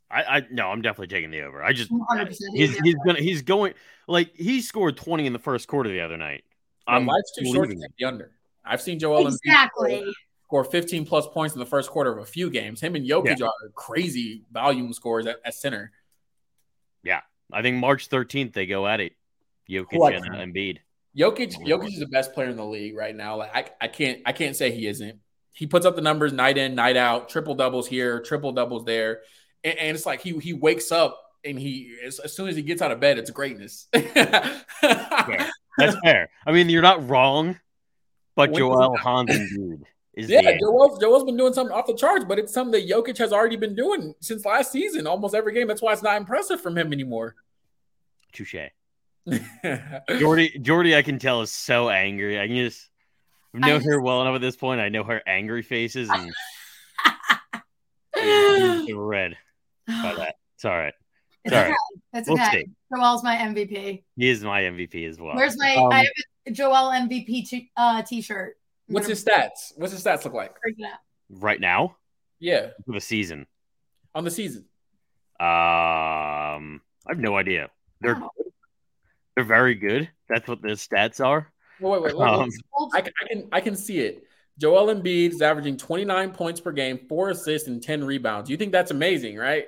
I, 0.10 0.24
I 0.24 0.42
no, 0.50 0.68
I'm 0.68 0.82
definitely 0.82 1.08
taking 1.08 1.32
the 1.32 1.42
over. 1.42 1.62
I 1.62 1.74
just 1.74 1.92
100%. 1.92 2.36
he's 2.54 2.78
he's 2.78 2.96
gonna 3.06 3.20
he's 3.20 3.42
going 3.42 3.74
like 4.08 4.36
he 4.36 4.62
scored 4.62 4.96
20 4.98 5.26
in 5.26 5.34
the 5.34 5.40
first 5.40 5.68
quarter 5.68 5.90
the 5.90 6.02
other 6.02 6.18
night. 6.18 6.44
I'm 6.88 7.06
life's 7.06 7.34
too 7.38 7.46
short 7.54 7.70
to 7.70 7.76
take 7.76 7.98
the 8.00 8.06
under. 8.06 8.32
I've 8.64 8.82
seen 8.82 9.00
Joel 9.00 9.26
Embiid 9.26 9.38
exactly. 9.46 10.14
score 10.46 10.64
15 10.64 11.06
plus 11.06 11.28
points 11.28 11.56
in 11.56 11.60
the 11.60 11.66
first 11.66 11.90
quarter 11.90 12.12
of 12.12 12.20
a 12.20 12.26
few 12.26 12.50
games. 12.50 12.80
Him 12.80 12.96
and 12.96 13.06
Jokic 13.06 13.42
are 13.42 13.52
crazy 13.76 14.44
volume 14.52 14.94
scores 14.94 15.26
at, 15.26 15.38
at 15.44 15.54
center. 15.54 15.92
I 17.52 17.62
think 17.62 17.78
March 17.78 18.10
13th 18.10 18.54
they 18.54 18.66
go 18.66 18.88
at 18.88 19.00
it. 19.00 19.14
Jokic 19.70 20.16
and 20.16 20.26
uh. 20.26 20.40
Embiid. 20.40 20.80
Jokic, 21.18 21.56
Jokic 21.66 21.94
is 21.94 22.00
the 22.00 22.08
best 22.08 22.34
player 22.34 22.50
in 22.50 22.58
the 22.58 22.66
league 22.66 22.96
right 22.96 23.16
now. 23.16 23.38
Like 23.38 23.56
I, 23.56 23.86
I 23.86 23.88
can't, 23.88 24.22
I 24.26 24.34
can't 24.34 24.56
say 24.56 24.72
he 24.72 24.86
isn't. 24.88 25.20
He 25.52 25.66
puts 25.66 25.86
up 25.86 25.96
the 25.96 26.02
numbers 26.02 26.32
night 26.32 26.60
in, 26.60 26.76
night 26.76 26.96
out, 26.96 27.30
triple 27.30 27.56
doubles 27.56 27.88
here, 27.88 28.20
triple 28.22 28.52
doubles 28.52 28.86
there, 28.86 29.22
and, 29.64 29.78
and 29.80 29.98
it's 29.98 30.06
like 30.06 30.22
he 30.22 30.38
he 30.38 30.54
wakes 30.54 30.92
up 30.92 31.20
and 31.44 31.60
he 31.60 31.98
as, 32.06 32.20
as 32.20 32.36
soon 32.36 32.50
as 32.50 32.56
he 32.56 32.62
gets 32.62 32.84
out 32.84 32.92
of 32.92 33.00
bed, 33.00 33.18
it's 33.18 33.32
greatness. 33.32 33.88
Fair. 33.94 35.50
That's 35.78 35.96
fair. 36.04 36.30
I 36.46 36.52
mean, 36.52 36.70
you're 36.70 36.82
not 36.82 37.08
wrong, 37.08 37.60
but 38.36 38.54
Joel 38.54 38.98
Hans 38.98 39.30
Embiid 39.30 39.84
is 40.18 40.30
yeah, 40.30 40.42
the. 40.42 40.58
Joel's, 40.60 41.00
Joel's 41.00 41.24
been 41.24 41.38
doing 41.38 41.54
something 41.54 41.76
off 41.76 41.86
the 41.86 41.94
charts, 41.94 42.26
but 42.26 42.40
it's 42.40 42.52
something 42.52 42.72
that 42.72 42.90
Jokic 42.90 43.18
has 43.20 43.32
already 43.32 43.56
been 43.56 43.76
doing 43.76 44.16
since 44.20 44.44
last 44.46 44.72
season, 44.72 45.06
almost 45.06 45.36
every 45.36 45.54
game. 45.54 45.68
That's 45.68 45.82
why 45.82 45.94
it's 45.94 46.02
not 46.02 46.18
impressive 46.18 46.60
from 46.60 46.78
him 46.78 46.92
anymore. 46.92 47.36
Touche. 48.34 48.56
Jordy, 50.20 50.58
Jordy, 50.60 50.96
I 50.96 51.04
can 51.04 51.20
tell 51.20 51.42
is 51.42 51.52
so 51.52 51.90
angry. 51.90 52.40
I 52.40 52.48
can 52.48 52.56
just 52.56 52.90
I've 53.54 53.62
known 53.62 53.82
I 53.82 53.84
her 53.84 54.02
well 54.02 54.22
enough 54.22 54.36
at 54.36 54.42
this 54.42 54.56
point. 54.56 54.82
I 54.82 54.90
know 54.90 55.04
her 55.04 55.22
angry 55.28 55.62
faces 55.62 56.10
and 56.10 56.32
red 58.96 59.38
by 59.88 60.16
that. 60.16 60.36
It's 60.56 60.66
all 60.66 60.72
right. 60.72 60.94
It's 61.44 61.56
All 61.56 61.62
right. 61.62 61.68
okay. 61.68 61.76
It's 62.14 62.30
We'll 62.30 62.42
okay. 62.42 62.66
see. 62.66 62.72
Joel's 62.96 63.24
my 63.24 63.36
MVP. 63.36 64.04
He 64.16 64.30
is 64.30 64.44
my 64.44 64.62
MVP 64.64 65.08
as 65.08 65.20
well. 65.20 65.36
Where's 65.36 65.58
my 65.58 65.76
Um, 65.76 65.92
I 65.92 66.00
have 66.00 66.08
a 66.48 66.52
Joel 66.52 66.92
MVP 66.92 67.48
t- 67.48 67.72
uh, 67.78 68.02
t-shirt. 68.02 68.57
I'm 68.90 68.94
What's 68.94 69.08
his 69.08 69.24
stats? 69.24 69.74
What's 69.76 69.92
his 69.94 70.04
stats 70.04 70.24
look 70.26 70.34
like? 70.34 70.56
break 70.62 70.76
it 70.80 70.86
out. 70.86 71.00
right 71.30 71.60
now 71.60 71.98
Yeah, 72.40 72.68
for 72.86 72.94
the 72.94 73.02
season? 73.02 73.46
on 74.16 74.24
the 74.24 74.32
season. 74.32 74.66
Um, 75.40 76.82
I 77.06 77.10
have 77.10 77.20
no 77.20 77.38
idea. 77.38 77.70
They're 78.02 78.16
don't 78.16 78.32
they're 79.36 79.44
very 79.46 79.76
good. 79.76 80.10
That's 80.30 80.48
what 80.48 80.62
the 80.64 80.70
stats 80.70 81.24
are. 81.24 81.52
Wait, 81.80 81.92
wait, 81.92 82.02
wait. 82.02 82.18
wait. 82.18 82.28
Um, 82.28 82.50
I, 82.94 83.02
can- 83.02 83.14
I 83.24 83.28
can 83.28 83.50
I 83.54 83.62
can 83.62 83.76
see 83.76 84.00
it. 84.00 84.24
Joel 84.58 84.88
Embiid 84.94 85.30
is 85.34 85.42
averaging 85.44 85.78
29 85.78 86.32
points 86.32 86.60
per 86.60 86.72
game, 86.72 86.98
four 87.08 87.30
assists, 87.30 87.68
and 87.68 87.84
10 87.84 88.04
rebounds. 88.04 88.50
You 88.50 88.58
think 88.58 88.72
that's 88.72 88.90
amazing, 88.90 89.38
right? 89.38 89.66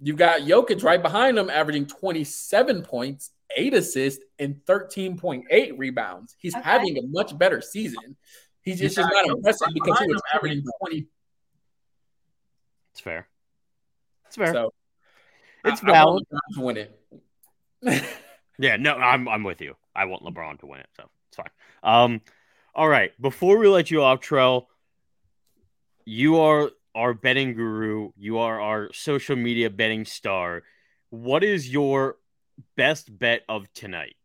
You've 0.00 0.18
got 0.18 0.42
Jokic 0.42 0.82
right 0.84 1.00
behind 1.00 1.38
him, 1.38 1.48
averaging 1.48 1.86
27 1.86 2.82
points, 2.82 3.30
eight 3.56 3.74
assists, 3.74 4.24
and 4.38 4.56
13.8 4.66 5.72
rebounds. 5.78 6.36
He's 6.38 6.54
Okay. 6.54 6.62
having 6.62 6.98
a 6.98 7.02
much 7.02 7.36
better 7.38 7.60
season. 7.60 8.16
He's 8.62 8.78
just, 8.78 8.96
just 8.96 9.12
not 9.12 9.26
impressive 9.26 9.68
because 9.74 9.98
he 10.00 10.06
was 10.06 10.22
averaging 10.34 10.64
20. 10.80 11.06
It's 12.92 13.00
fair. 13.00 13.28
It's 14.26 14.36
fair. 14.36 14.52
So 14.52 14.72
it's 15.64 15.82
I, 15.84 15.88
I 15.88 15.90
valid. 15.92 16.24
want 16.30 16.42
LeBron 16.52 16.54
to 16.54 16.60
win 16.60 16.76
it. 16.76 18.04
Yeah, 18.56 18.76
no, 18.76 18.94
I'm 18.94 19.28
I'm 19.28 19.42
with 19.42 19.60
you. 19.60 19.74
I 19.96 20.04
want 20.04 20.22
LeBron 20.22 20.60
to 20.60 20.66
win 20.66 20.78
it, 20.78 20.86
so 20.96 21.10
it's 21.26 21.36
fine. 21.36 21.48
Um, 21.82 22.20
all 22.72 22.88
right. 22.88 23.10
Before 23.20 23.58
we 23.58 23.66
let 23.66 23.90
you 23.90 24.00
off, 24.04 24.20
Trell, 24.20 24.66
you 26.04 26.38
are 26.38 26.70
our 26.94 27.14
betting 27.14 27.54
guru. 27.54 28.12
You 28.16 28.38
are 28.38 28.60
our 28.60 28.92
social 28.92 29.34
media 29.34 29.70
betting 29.70 30.04
star. 30.04 30.62
What 31.10 31.42
is 31.42 31.68
your 31.68 32.14
best 32.76 33.16
bet 33.18 33.42
of 33.48 33.72
tonight? 33.72 34.16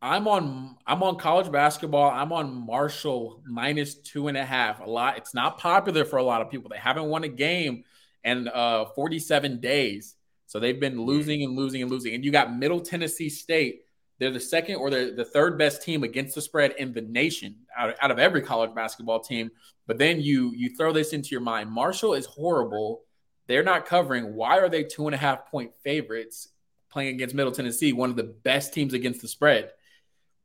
I'm 0.00 0.28
on 0.28 0.76
I'm 0.86 1.02
on 1.02 1.16
college 1.16 1.50
basketball. 1.50 2.10
I'm 2.10 2.32
on 2.32 2.54
Marshall 2.66 3.42
minus 3.46 3.96
two 3.96 4.28
and 4.28 4.36
a 4.36 4.44
half. 4.44 4.80
A 4.80 4.88
lot. 4.88 5.18
It's 5.18 5.34
not 5.34 5.58
popular 5.58 6.04
for 6.04 6.18
a 6.18 6.22
lot 6.22 6.40
of 6.40 6.50
people. 6.50 6.70
They 6.70 6.78
haven't 6.78 7.06
won 7.06 7.24
a 7.24 7.28
game 7.28 7.84
in 8.22 8.48
uh 8.48 8.86
47 8.94 9.60
days. 9.60 10.14
So 10.46 10.60
they've 10.60 10.78
been 10.78 11.02
losing 11.02 11.42
and 11.42 11.56
losing 11.56 11.82
and 11.82 11.90
losing. 11.90 12.14
And 12.14 12.24
you 12.24 12.30
got 12.30 12.56
Middle 12.56 12.80
Tennessee 12.80 13.28
State. 13.28 13.82
They're 14.18 14.30
the 14.30 14.40
second 14.40 14.76
or 14.76 14.88
they're 14.88 15.14
the 15.14 15.24
third 15.24 15.58
best 15.58 15.82
team 15.82 16.04
against 16.04 16.34
the 16.34 16.42
spread 16.42 16.74
in 16.78 16.92
the 16.92 17.02
nation 17.02 17.56
out 17.76 17.94
out 18.00 18.12
of 18.12 18.20
every 18.20 18.42
college 18.42 18.74
basketball 18.74 19.20
team. 19.20 19.50
But 19.88 19.98
then 19.98 20.20
you 20.20 20.52
you 20.54 20.76
throw 20.76 20.92
this 20.92 21.12
into 21.12 21.30
your 21.30 21.40
mind. 21.40 21.70
Marshall 21.70 22.14
is 22.14 22.26
horrible. 22.26 23.02
They're 23.48 23.64
not 23.64 23.86
covering. 23.86 24.34
Why 24.34 24.58
are 24.58 24.68
they 24.68 24.84
two 24.84 25.08
and 25.08 25.14
a 25.14 25.18
half 25.18 25.50
point 25.50 25.72
favorites 25.82 26.48
playing 26.90 27.14
against 27.14 27.34
Middle 27.34 27.52
Tennessee, 27.52 27.92
one 27.92 28.10
of 28.10 28.16
the 28.16 28.24
best 28.24 28.72
teams 28.72 28.94
against 28.94 29.22
the 29.22 29.28
spread? 29.28 29.70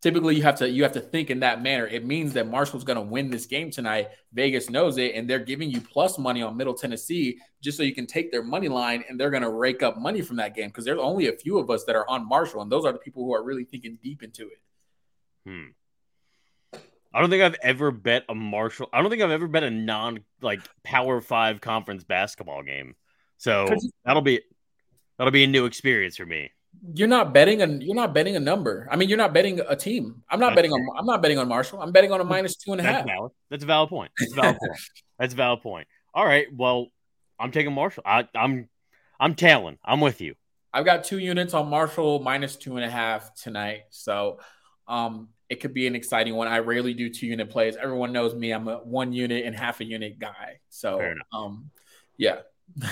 typically 0.03 0.35
you 0.35 0.43
have 0.43 0.57
to 0.57 0.69
you 0.69 0.83
have 0.83 0.91
to 0.91 0.99
think 0.99 1.29
in 1.29 1.39
that 1.39 1.63
manner. 1.63 1.87
It 1.87 2.05
means 2.05 2.33
that 2.33 2.47
Marshall's 2.47 2.83
going 2.83 2.97
to 2.97 3.01
win 3.01 3.31
this 3.31 3.45
game 3.45 3.71
tonight. 3.71 4.09
Vegas 4.33 4.69
knows 4.69 4.97
it, 4.97 5.15
and 5.15 5.27
they're 5.27 5.39
giving 5.39 5.71
you 5.71 5.79
plus 5.79 6.19
money 6.19 6.43
on 6.43 6.57
Middle 6.57 6.73
Tennessee 6.73 7.39
just 7.61 7.77
so 7.77 7.83
you 7.83 7.95
can 7.95 8.05
take 8.05 8.29
their 8.29 8.43
money 8.43 8.67
line, 8.67 9.03
and 9.07 9.17
they're 9.17 9.31
going 9.31 9.43
to 9.43 9.49
rake 9.49 9.81
up 9.81 9.97
money 9.97 10.21
from 10.21 10.35
that 10.35 10.53
game 10.53 10.67
because 10.67 10.83
there's 10.83 10.99
only 10.99 11.29
a 11.29 11.31
few 11.31 11.57
of 11.57 11.69
us 11.69 11.85
that 11.85 11.95
are 11.95 12.07
on 12.09 12.27
Marshall, 12.27 12.61
and 12.61 12.71
those 12.71 12.85
are 12.85 12.91
the 12.91 12.99
people 12.99 13.23
who 13.23 13.33
are 13.33 13.43
really 13.43 13.63
thinking 13.63 13.97
deep 14.03 14.21
into 14.21 14.47
it. 14.47 14.59
Hmm. 15.47 16.79
I 17.13 17.21
don't 17.21 17.29
think 17.29 17.43
I've 17.43 17.55
ever 17.61 17.91
bet 17.91 18.25
a 18.27 18.35
Marshall. 18.35 18.89
I 18.91 19.01
don't 19.01 19.09
think 19.09 19.21
I've 19.21 19.31
ever 19.31 19.47
bet 19.47 19.63
a 19.63 19.71
non 19.71 20.19
like 20.41 20.59
Power 20.83 21.21
Five 21.21 21.61
conference 21.61 22.03
basketball 22.03 22.63
game. 22.63 22.95
So 23.37 23.67
that'll 24.03 24.21
be 24.21 24.41
that'll 25.17 25.31
be 25.31 25.43
a 25.43 25.47
new 25.47 25.65
experience 25.65 26.17
for 26.17 26.25
me 26.25 26.51
you're 26.93 27.07
not 27.07 27.33
betting 27.33 27.61
and 27.61 27.81
you're 27.83 27.95
not 27.95 28.13
betting 28.13 28.35
a 28.35 28.39
number. 28.39 28.87
I 28.91 28.95
mean, 28.95 29.09
you're 29.09 29.17
not 29.17 29.33
betting 29.33 29.59
a 29.59 29.75
team. 29.75 30.23
I'm 30.29 30.39
not 30.39 30.47
That's 30.49 30.55
betting 30.55 30.71
fair. 30.71 30.79
on. 30.79 30.97
I'm 30.97 31.05
not 31.05 31.21
betting 31.21 31.37
on 31.37 31.47
Marshall. 31.47 31.81
I'm 31.81 31.91
betting 31.91 32.11
on 32.11 32.19
a 32.19 32.23
minus 32.23 32.55
two 32.55 32.71
and 32.71 32.81
a 32.81 32.83
That's 32.83 32.97
half. 32.97 33.05
Valid. 33.05 33.31
That's 33.49 33.63
a 33.63 33.67
valid 33.67 33.89
point. 33.89 34.11
That's 34.17 34.33
a 34.33 34.35
valid 34.35 34.57
point. 34.59 34.79
That's 35.19 35.33
a 35.33 35.37
valid 35.37 35.61
point. 35.61 35.87
All 36.13 36.25
right. 36.25 36.47
Well, 36.53 36.87
I'm 37.39 37.51
taking 37.51 37.73
Marshall. 37.73 38.03
I, 38.05 38.27
I'm 38.35 38.69
I'm 39.19 39.35
tailing. 39.35 39.77
I'm 39.83 40.01
with 40.01 40.21
you. 40.21 40.35
I've 40.73 40.85
got 40.85 41.03
two 41.03 41.19
units 41.19 41.53
on 41.53 41.69
Marshall 41.69 42.19
minus 42.19 42.55
two 42.55 42.75
and 42.75 42.85
a 42.85 42.89
half 42.89 43.33
tonight. 43.35 43.83
So 43.89 44.39
um 44.87 45.29
it 45.49 45.61
could 45.61 45.73
be 45.73 45.87
an 45.87 45.95
exciting 45.95 46.35
one. 46.35 46.47
I 46.47 46.59
rarely 46.59 46.93
do 46.93 47.09
two 47.09 47.27
unit 47.27 47.49
plays. 47.49 47.75
Everyone 47.75 48.11
knows 48.11 48.33
me. 48.33 48.51
I'm 48.51 48.67
a 48.67 48.77
one 48.77 49.13
unit 49.13 49.45
and 49.45 49.55
half 49.55 49.79
a 49.81 49.85
unit 49.85 50.19
guy. 50.19 50.59
So 50.69 51.13
um 51.31 51.69
yeah. 52.17 52.39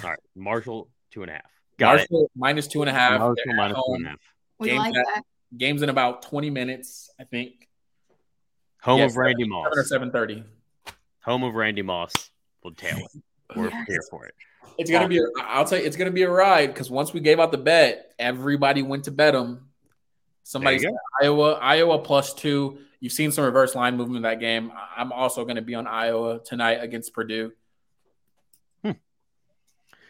All 0.03 0.09
right. 0.11 0.19
Marshall 0.36 0.89
two 1.11 1.24
and 1.24 1.32
a 1.32 1.34
half. 1.34 1.61
Got 1.82 1.97
Marshall 1.97 2.25
it. 2.25 2.32
minus 2.36 2.67
two 2.67 2.84
and 2.84 2.89
a 2.89 2.93
half. 2.93 3.19
Marshall 3.19 3.55
minus 3.55 3.77
two 3.88 3.93
and 3.95 4.05
a 4.05 4.09
half. 4.09 4.19
We 4.59 4.67
games 4.67 4.79
like 4.79 4.93
that. 4.93 5.23
Games 5.57 5.82
in 5.82 5.89
about 5.89 6.21
20 6.21 6.51
minutes, 6.51 7.09
I 7.19 7.23
think. 7.23 7.67
Home 8.84 8.99
yes, 8.99 9.13
of 9.13 9.17
Randy 9.17 9.45
Moss. 9.45 9.89
7 9.89 10.09
or 10.09 10.11
7.30. 10.11 10.43
Home 11.23 11.43
of 11.43 11.55
Randy 11.55 11.82
Moss. 11.82 12.13
We'll 12.63 12.75
tail 12.75 12.97
it. 12.97 13.21
We're 13.55 13.69
yes. 13.69 13.88
here 13.88 14.01
for 14.11 14.27
it. 14.27 14.36
It's 14.77 14.91
gonna 14.91 15.07
be. 15.07 15.17
A, 15.17 15.23
I'll 15.39 15.65
tell 15.65 15.79
you, 15.79 15.84
it's 15.84 15.97
gonna 15.97 16.11
be 16.11 16.21
a 16.21 16.29
ride 16.29 16.67
because 16.67 16.89
once 16.89 17.13
we 17.13 17.19
gave 17.19 17.39
out 17.39 17.51
the 17.51 17.57
bet, 17.57 18.13
everybody 18.19 18.84
went 18.84 19.05
to 19.05 19.11
bet 19.11 19.34
them. 19.34 19.69
Somebody 20.43 20.79
said 20.79 20.91
Iowa, 21.21 21.53
Iowa 21.53 21.99
plus 21.99 22.34
two. 22.34 22.77
You've 22.99 23.11
seen 23.11 23.32
some 23.32 23.43
reverse 23.43 23.73
line 23.73 23.97
movement 23.97 24.17
in 24.17 24.23
that 24.23 24.39
game. 24.39 24.71
I'm 24.95 25.11
also 25.11 25.43
going 25.43 25.55
to 25.55 25.61
be 25.63 25.73
on 25.75 25.88
Iowa 25.88 26.39
tonight 26.43 26.75
against 26.75 27.13
Purdue. 27.13 27.51
Hmm. 28.84 28.91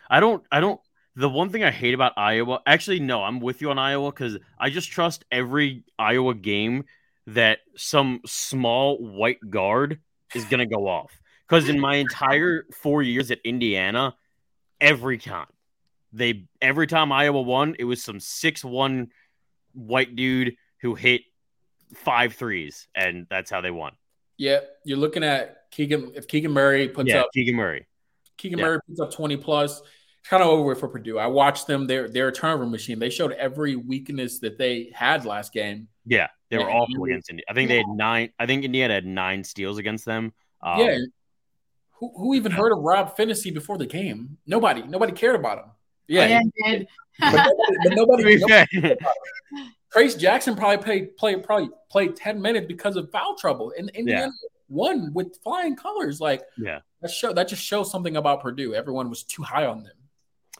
I 0.09 0.19
don't. 0.19 0.43
I 0.51 0.59
don't 0.59 0.80
the 1.16 1.30
one 1.30 1.49
thing 1.49 1.64
I 1.64 1.72
hate 1.72 1.93
about 1.93 2.14
Iowa, 2.18 2.62
actually, 2.66 2.99
no, 2.99 3.24
I'm 3.24 3.39
with 3.39 3.62
you 3.62 3.70
on 3.70 3.78
Iowa 3.78 4.12
because 4.12 4.38
I 4.57 4.70
just 4.70 4.91
trust 4.91 5.26
every 5.32 5.84
Iowa 5.99 6.34
game 6.34 6.86
that 7.28 7.59
some 7.76 8.22
small 8.26 8.97
white 8.97 9.39
guard 9.49 9.99
is 10.34 10.45
going 10.45 10.59
to 10.59 10.66
go 10.66 10.88
off. 10.88 11.12
Because 11.47 11.68
in 11.68 11.80
my 11.80 11.95
entire 11.95 12.66
four 12.74 13.01
years 13.01 13.30
at 13.30 13.39
Indiana, 13.43 14.16
every 14.80 15.18
time 15.18 15.47
they, 16.14 16.45
every 16.62 16.88
time 16.88 17.12
Iowa 17.12 17.41
won, 17.41 17.76
it 17.78 17.84
was 17.84 18.01
some 18.01 18.22
six 18.22 18.64
one 18.64 19.09
white 19.74 20.16
dude 20.16 20.55
who 20.82 20.95
hit 20.95 21.22
five 21.93 22.34
threes, 22.36 22.88
and 22.95 23.28
that's 23.30 23.51
how 23.51 23.59
they 23.59 23.72
won. 23.72 23.93
Yeah, 24.38 24.59
you're 24.86 24.97
looking 24.97 25.26
at 25.26 25.70
Keegan. 25.72 26.14
If 26.16 26.30
Keegan 26.30 26.51
Murray 26.51 26.88
puts 26.88 27.09
yeah, 27.09 27.22
up 27.22 27.28
Keegan 27.34 27.55
Murray, 27.55 27.86
Keegan 28.38 28.59
yeah. 28.59 28.66
Murray 28.66 28.80
puts 28.88 29.01
up 29.01 29.12
20 29.12 29.38
plus 29.38 29.82
kind 30.24 30.43
of 30.43 30.49
over 30.49 30.76
for 30.76 30.88
Purdue. 30.88 31.19
I 31.19 31.28
watched 31.28 31.67
them; 31.67 31.88
they're 31.88 32.07
they're 32.07 32.30
a 32.30 32.32
turnover 32.32 32.65
machine. 32.65 32.99
They 32.99 33.09
showed 33.09 33.34
every 33.34 33.76
weakness 33.76 34.39
that 34.39 34.57
they 34.57 34.91
had 34.93 35.26
last 35.26 35.53
game. 35.53 35.88
Yeah, 36.05 36.28
they 36.49 36.57
were 36.57 36.69
and 36.69 36.80
awful 36.80 37.05
against 37.05 37.30
India. 37.30 37.45
I 37.49 37.53
think 37.53 37.69
yeah. 37.69 37.76
they 37.76 37.78
had 37.80 37.88
nine. 37.89 38.30
I 38.39 38.45
think 38.45 38.63
Indiana 38.63 38.93
had 38.93 39.05
nine 39.05 39.43
steals 39.43 39.78
against 39.78 40.05
them. 40.05 40.34
Um, 40.61 40.80
yeah. 40.80 40.97
Who, 41.99 42.11
who 42.17 42.34
even 42.34 42.51
heard 42.51 42.72
of 42.72 42.80
Rob 42.80 43.15
Phinisee 43.15 43.53
before 43.53 43.78
the 43.78 43.86
game? 43.86 44.38
Nobody. 44.47 44.82
Nobody 44.82 45.11
cared 45.11 45.36
about 45.36 45.59
him. 45.59 45.72
Yeah, 46.07 46.41
did. 46.65 46.88
but 47.19 47.32
nobody. 47.34 47.76
But 47.84 47.95
nobody, 47.95 48.38
nobody 48.74 48.95
Trayce 49.93 50.17
Jackson 50.17 50.55
probably 50.55 50.78
played 50.78 51.17
play 51.17 51.36
probably 51.36 51.69
played 51.89 52.15
ten 52.15 52.41
minutes 52.41 52.67
because 52.67 52.95
of 52.95 53.11
foul 53.11 53.36
trouble, 53.36 53.74
and 53.78 53.89
Indiana 53.89 54.32
yeah. 54.41 54.49
won 54.69 55.11
with 55.13 55.38
flying 55.43 55.76
colors. 55.76 56.22
Like, 56.22 56.43
yeah, 56.57 56.80
that 57.01 57.11
show 57.11 57.34
that 57.34 57.47
just 57.47 57.61
shows 57.61 57.91
something 57.91 58.15
about 58.15 58.41
Purdue. 58.41 58.74
Everyone 58.74 59.09
was 59.09 59.24
too 59.24 59.43
high 59.43 59.65
on 59.65 59.84
them. 59.84 59.93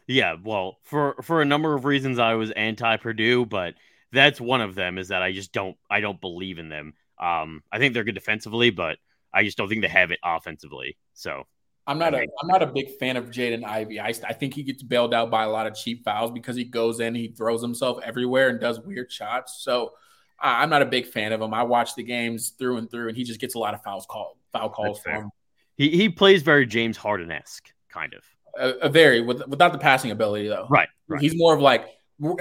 Yeah, 0.08 0.36
well, 0.44 0.78
for 0.84 1.16
for 1.22 1.42
a 1.42 1.46
number 1.46 1.74
of 1.74 1.86
reasons, 1.86 2.20
I 2.20 2.34
was 2.34 2.52
anti 2.52 2.98
Purdue, 2.98 3.46
but 3.46 3.76
that's 4.12 4.42
one 4.42 4.62
of 4.62 4.76
them. 4.76 4.98
Is 4.98 5.10
that 5.10 5.22
I 5.22 5.32
just 5.32 5.54
don't 5.54 5.78
I 5.90 6.02
don't 6.02 6.20
believe 6.20 6.60
in 6.60 6.70
them. 6.70 6.94
Um, 7.20 7.64
I 7.72 7.78
think 7.78 7.94
they're 7.94 8.04
good 8.04 8.16
defensively, 8.16 8.72
but 8.72 8.98
I 9.34 9.44
just 9.44 9.58
don't 9.58 9.70
think 9.70 9.82
they 9.82 9.88
have 9.88 10.12
it 10.12 10.20
offensively. 10.24 10.98
So 11.14 11.46
I'm 11.88 11.98
not 11.98 12.14
a 12.14 12.20
I'm 12.20 12.48
not 12.48 12.62
a 12.62 12.68
big 12.68 12.98
fan 12.98 13.18
of 13.18 13.26
Jaden 13.26 13.64
Ivey. 13.64 14.00
I, 14.00 14.10
I 14.10 14.34
think 14.34 14.54
he 14.54 14.64
gets 14.64 14.84
bailed 14.84 15.14
out 15.14 15.32
by 15.32 15.44
a 15.44 15.50
lot 15.50 15.68
of 15.68 15.76
cheap 15.76 16.04
fouls 16.04 16.32
because 16.32 16.56
he 16.56 16.64
goes 16.64 17.00
in, 17.00 17.16
he 17.16 17.30
throws 17.30 17.62
himself 17.62 18.00
everywhere 18.04 18.50
and 18.50 18.60
does 18.60 18.80
weird 18.80 19.12
shots. 19.12 19.62
So 19.64 19.94
uh, 20.42 20.58
I'm 20.60 20.70
not 20.70 20.82
a 20.82 20.86
big 20.86 21.08
fan 21.08 21.34
of 21.34 21.42
him. 21.42 21.54
I 21.54 21.64
watch 21.64 21.96
the 21.96 22.04
games 22.04 22.50
through 22.58 22.78
and 22.78 22.90
through, 22.90 23.10
and 23.10 23.18
he 23.18 23.24
just 23.24 23.40
gets 23.40 23.56
a 23.56 23.60
lot 23.60 23.74
of 23.74 23.82
fouls 23.84 24.06
called 24.08 24.38
foul 24.52 24.70
calls 24.70 25.00
for 25.00 25.12
him. 25.12 25.32
He 25.76 25.90
he 25.90 26.10
plays 26.10 26.44
very 26.44 26.66
James 26.66 26.98
Harden 26.98 27.32
esque 27.32 27.72
kind 27.90 28.14
of 28.14 28.24
a, 28.58 28.70
a 28.82 28.90
very 28.90 29.22
with, 29.22 29.46
without 29.48 29.72
the 29.72 29.78
passing 29.78 30.12
ability 30.12 30.48
though. 30.48 30.68
Right, 30.70 30.90
right. 31.08 31.22
He's 31.22 31.36
more 31.36 31.54
of 31.54 31.62
like 31.62 31.88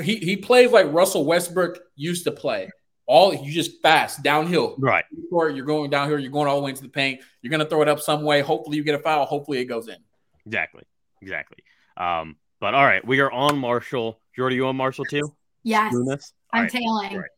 he 0.03 0.17
he 0.17 0.37
plays 0.37 0.71
like 0.71 0.93
Russell 0.93 1.25
Westbrook 1.25 1.79
used 1.97 2.25
to 2.25 2.33
play. 2.33 2.71
All 3.07 3.35
you 3.35 3.53
just 3.53 3.83
fast 3.83 4.23
downhill. 4.23 4.77
Right. 4.79 5.05
You're 5.33 5.65
going 5.65 5.91
downhill. 5.91 6.19
You're 6.19 6.31
going 6.31 6.47
all 6.47 6.57
the 6.57 6.63
way 6.63 6.71
into 6.71 6.83
the 6.83 6.89
paint. 6.89 7.21
You're 7.43 7.51
gonna 7.51 7.65
throw 7.65 7.83
it 7.83 7.89
up 7.89 8.01
some 8.01 8.23
way. 8.23 8.41
Hopefully 8.41 8.77
you 8.77 8.85
get 8.85 8.95
a 8.95 8.99
foul. 8.99 9.25
Hopefully 9.27 9.59
it 9.59 9.65
goes 9.65 9.89
in. 9.89 9.97
Exactly. 10.47 10.85
Exactly. 11.23 11.59
Um, 11.97 12.37
but 12.61 12.75
all 12.75 12.85
right, 12.85 13.05
we 13.05 13.21
are 13.21 13.31
on 13.31 13.59
Marshall. 13.59 14.21
Jordy, 14.37 14.57
you 14.57 14.67
on 14.67 14.77
Marshall 14.77 15.07
too? 15.07 15.35
Yes. 15.63 15.95
I'm 16.53 16.63
right. 16.63 16.71
tailing. 16.71 17.17
Right. 17.17 17.31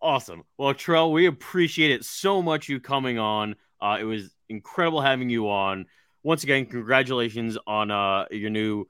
Awesome. 0.00 0.44
Well, 0.56 0.74
Trell, 0.74 1.12
we 1.12 1.26
appreciate 1.26 1.90
it 1.90 2.04
so 2.04 2.40
much 2.40 2.68
you 2.68 2.80
coming 2.80 3.18
on. 3.18 3.56
Uh, 3.80 3.98
it 4.00 4.04
was 4.04 4.30
incredible 4.48 5.00
having 5.00 5.28
you 5.28 5.50
on 5.50 5.86
once 6.28 6.44
again, 6.44 6.66
congratulations 6.66 7.56
on 7.66 7.90
uh, 7.90 8.26
your 8.30 8.50
new 8.50 8.84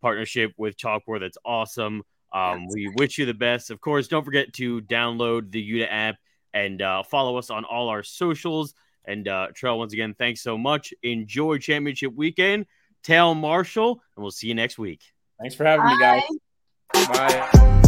partnership 0.00 0.52
with 0.56 0.76
Chalkboard. 0.76 1.22
That's 1.22 1.36
awesome. 1.44 2.04
Um, 2.32 2.68
we 2.68 2.88
wish 2.96 3.18
you 3.18 3.26
the 3.26 3.34
best. 3.34 3.72
Of 3.72 3.80
course, 3.80 4.06
don't 4.06 4.24
forget 4.24 4.52
to 4.54 4.80
download 4.82 5.50
the 5.50 5.60
UDDA 5.60 5.88
app 5.90 6.16
and 6.52 6.80
uh, 6.80 7.02
follow 7.02 7.36
us 7.36 7.50
on 7.50 7.64
all 7.64 7.88
our 7.88 8.04
socials. 8.04 8.74
And 9.06 9.26
uh, 9.26 9.48
Trell, 9.60 9.76
once 9.76 9.92
again, 9.92 10.14
thanks 10.16 10.40
so 10.40 10.56
much. 10.56 10.94
Enjoy 11.02 11.58
championship 11.58 12.14
weekend. 12.14 12.66
Tail 13.02 13.34
Marshall, 13.34 14.00
and 14.14 14.22
we'll 14.22 14.30
see 14.30 14.46
you 14.46 14.54
next 14.54 14.78
week. 14.78 15.00
Thanks 15.40 15.56
for 15.56 15.64
having 15.64 15.86
Bye. 15.86 16.22
me, 16.22 17.08
guys. 17.08 17.08
Bye. 17.08 17.80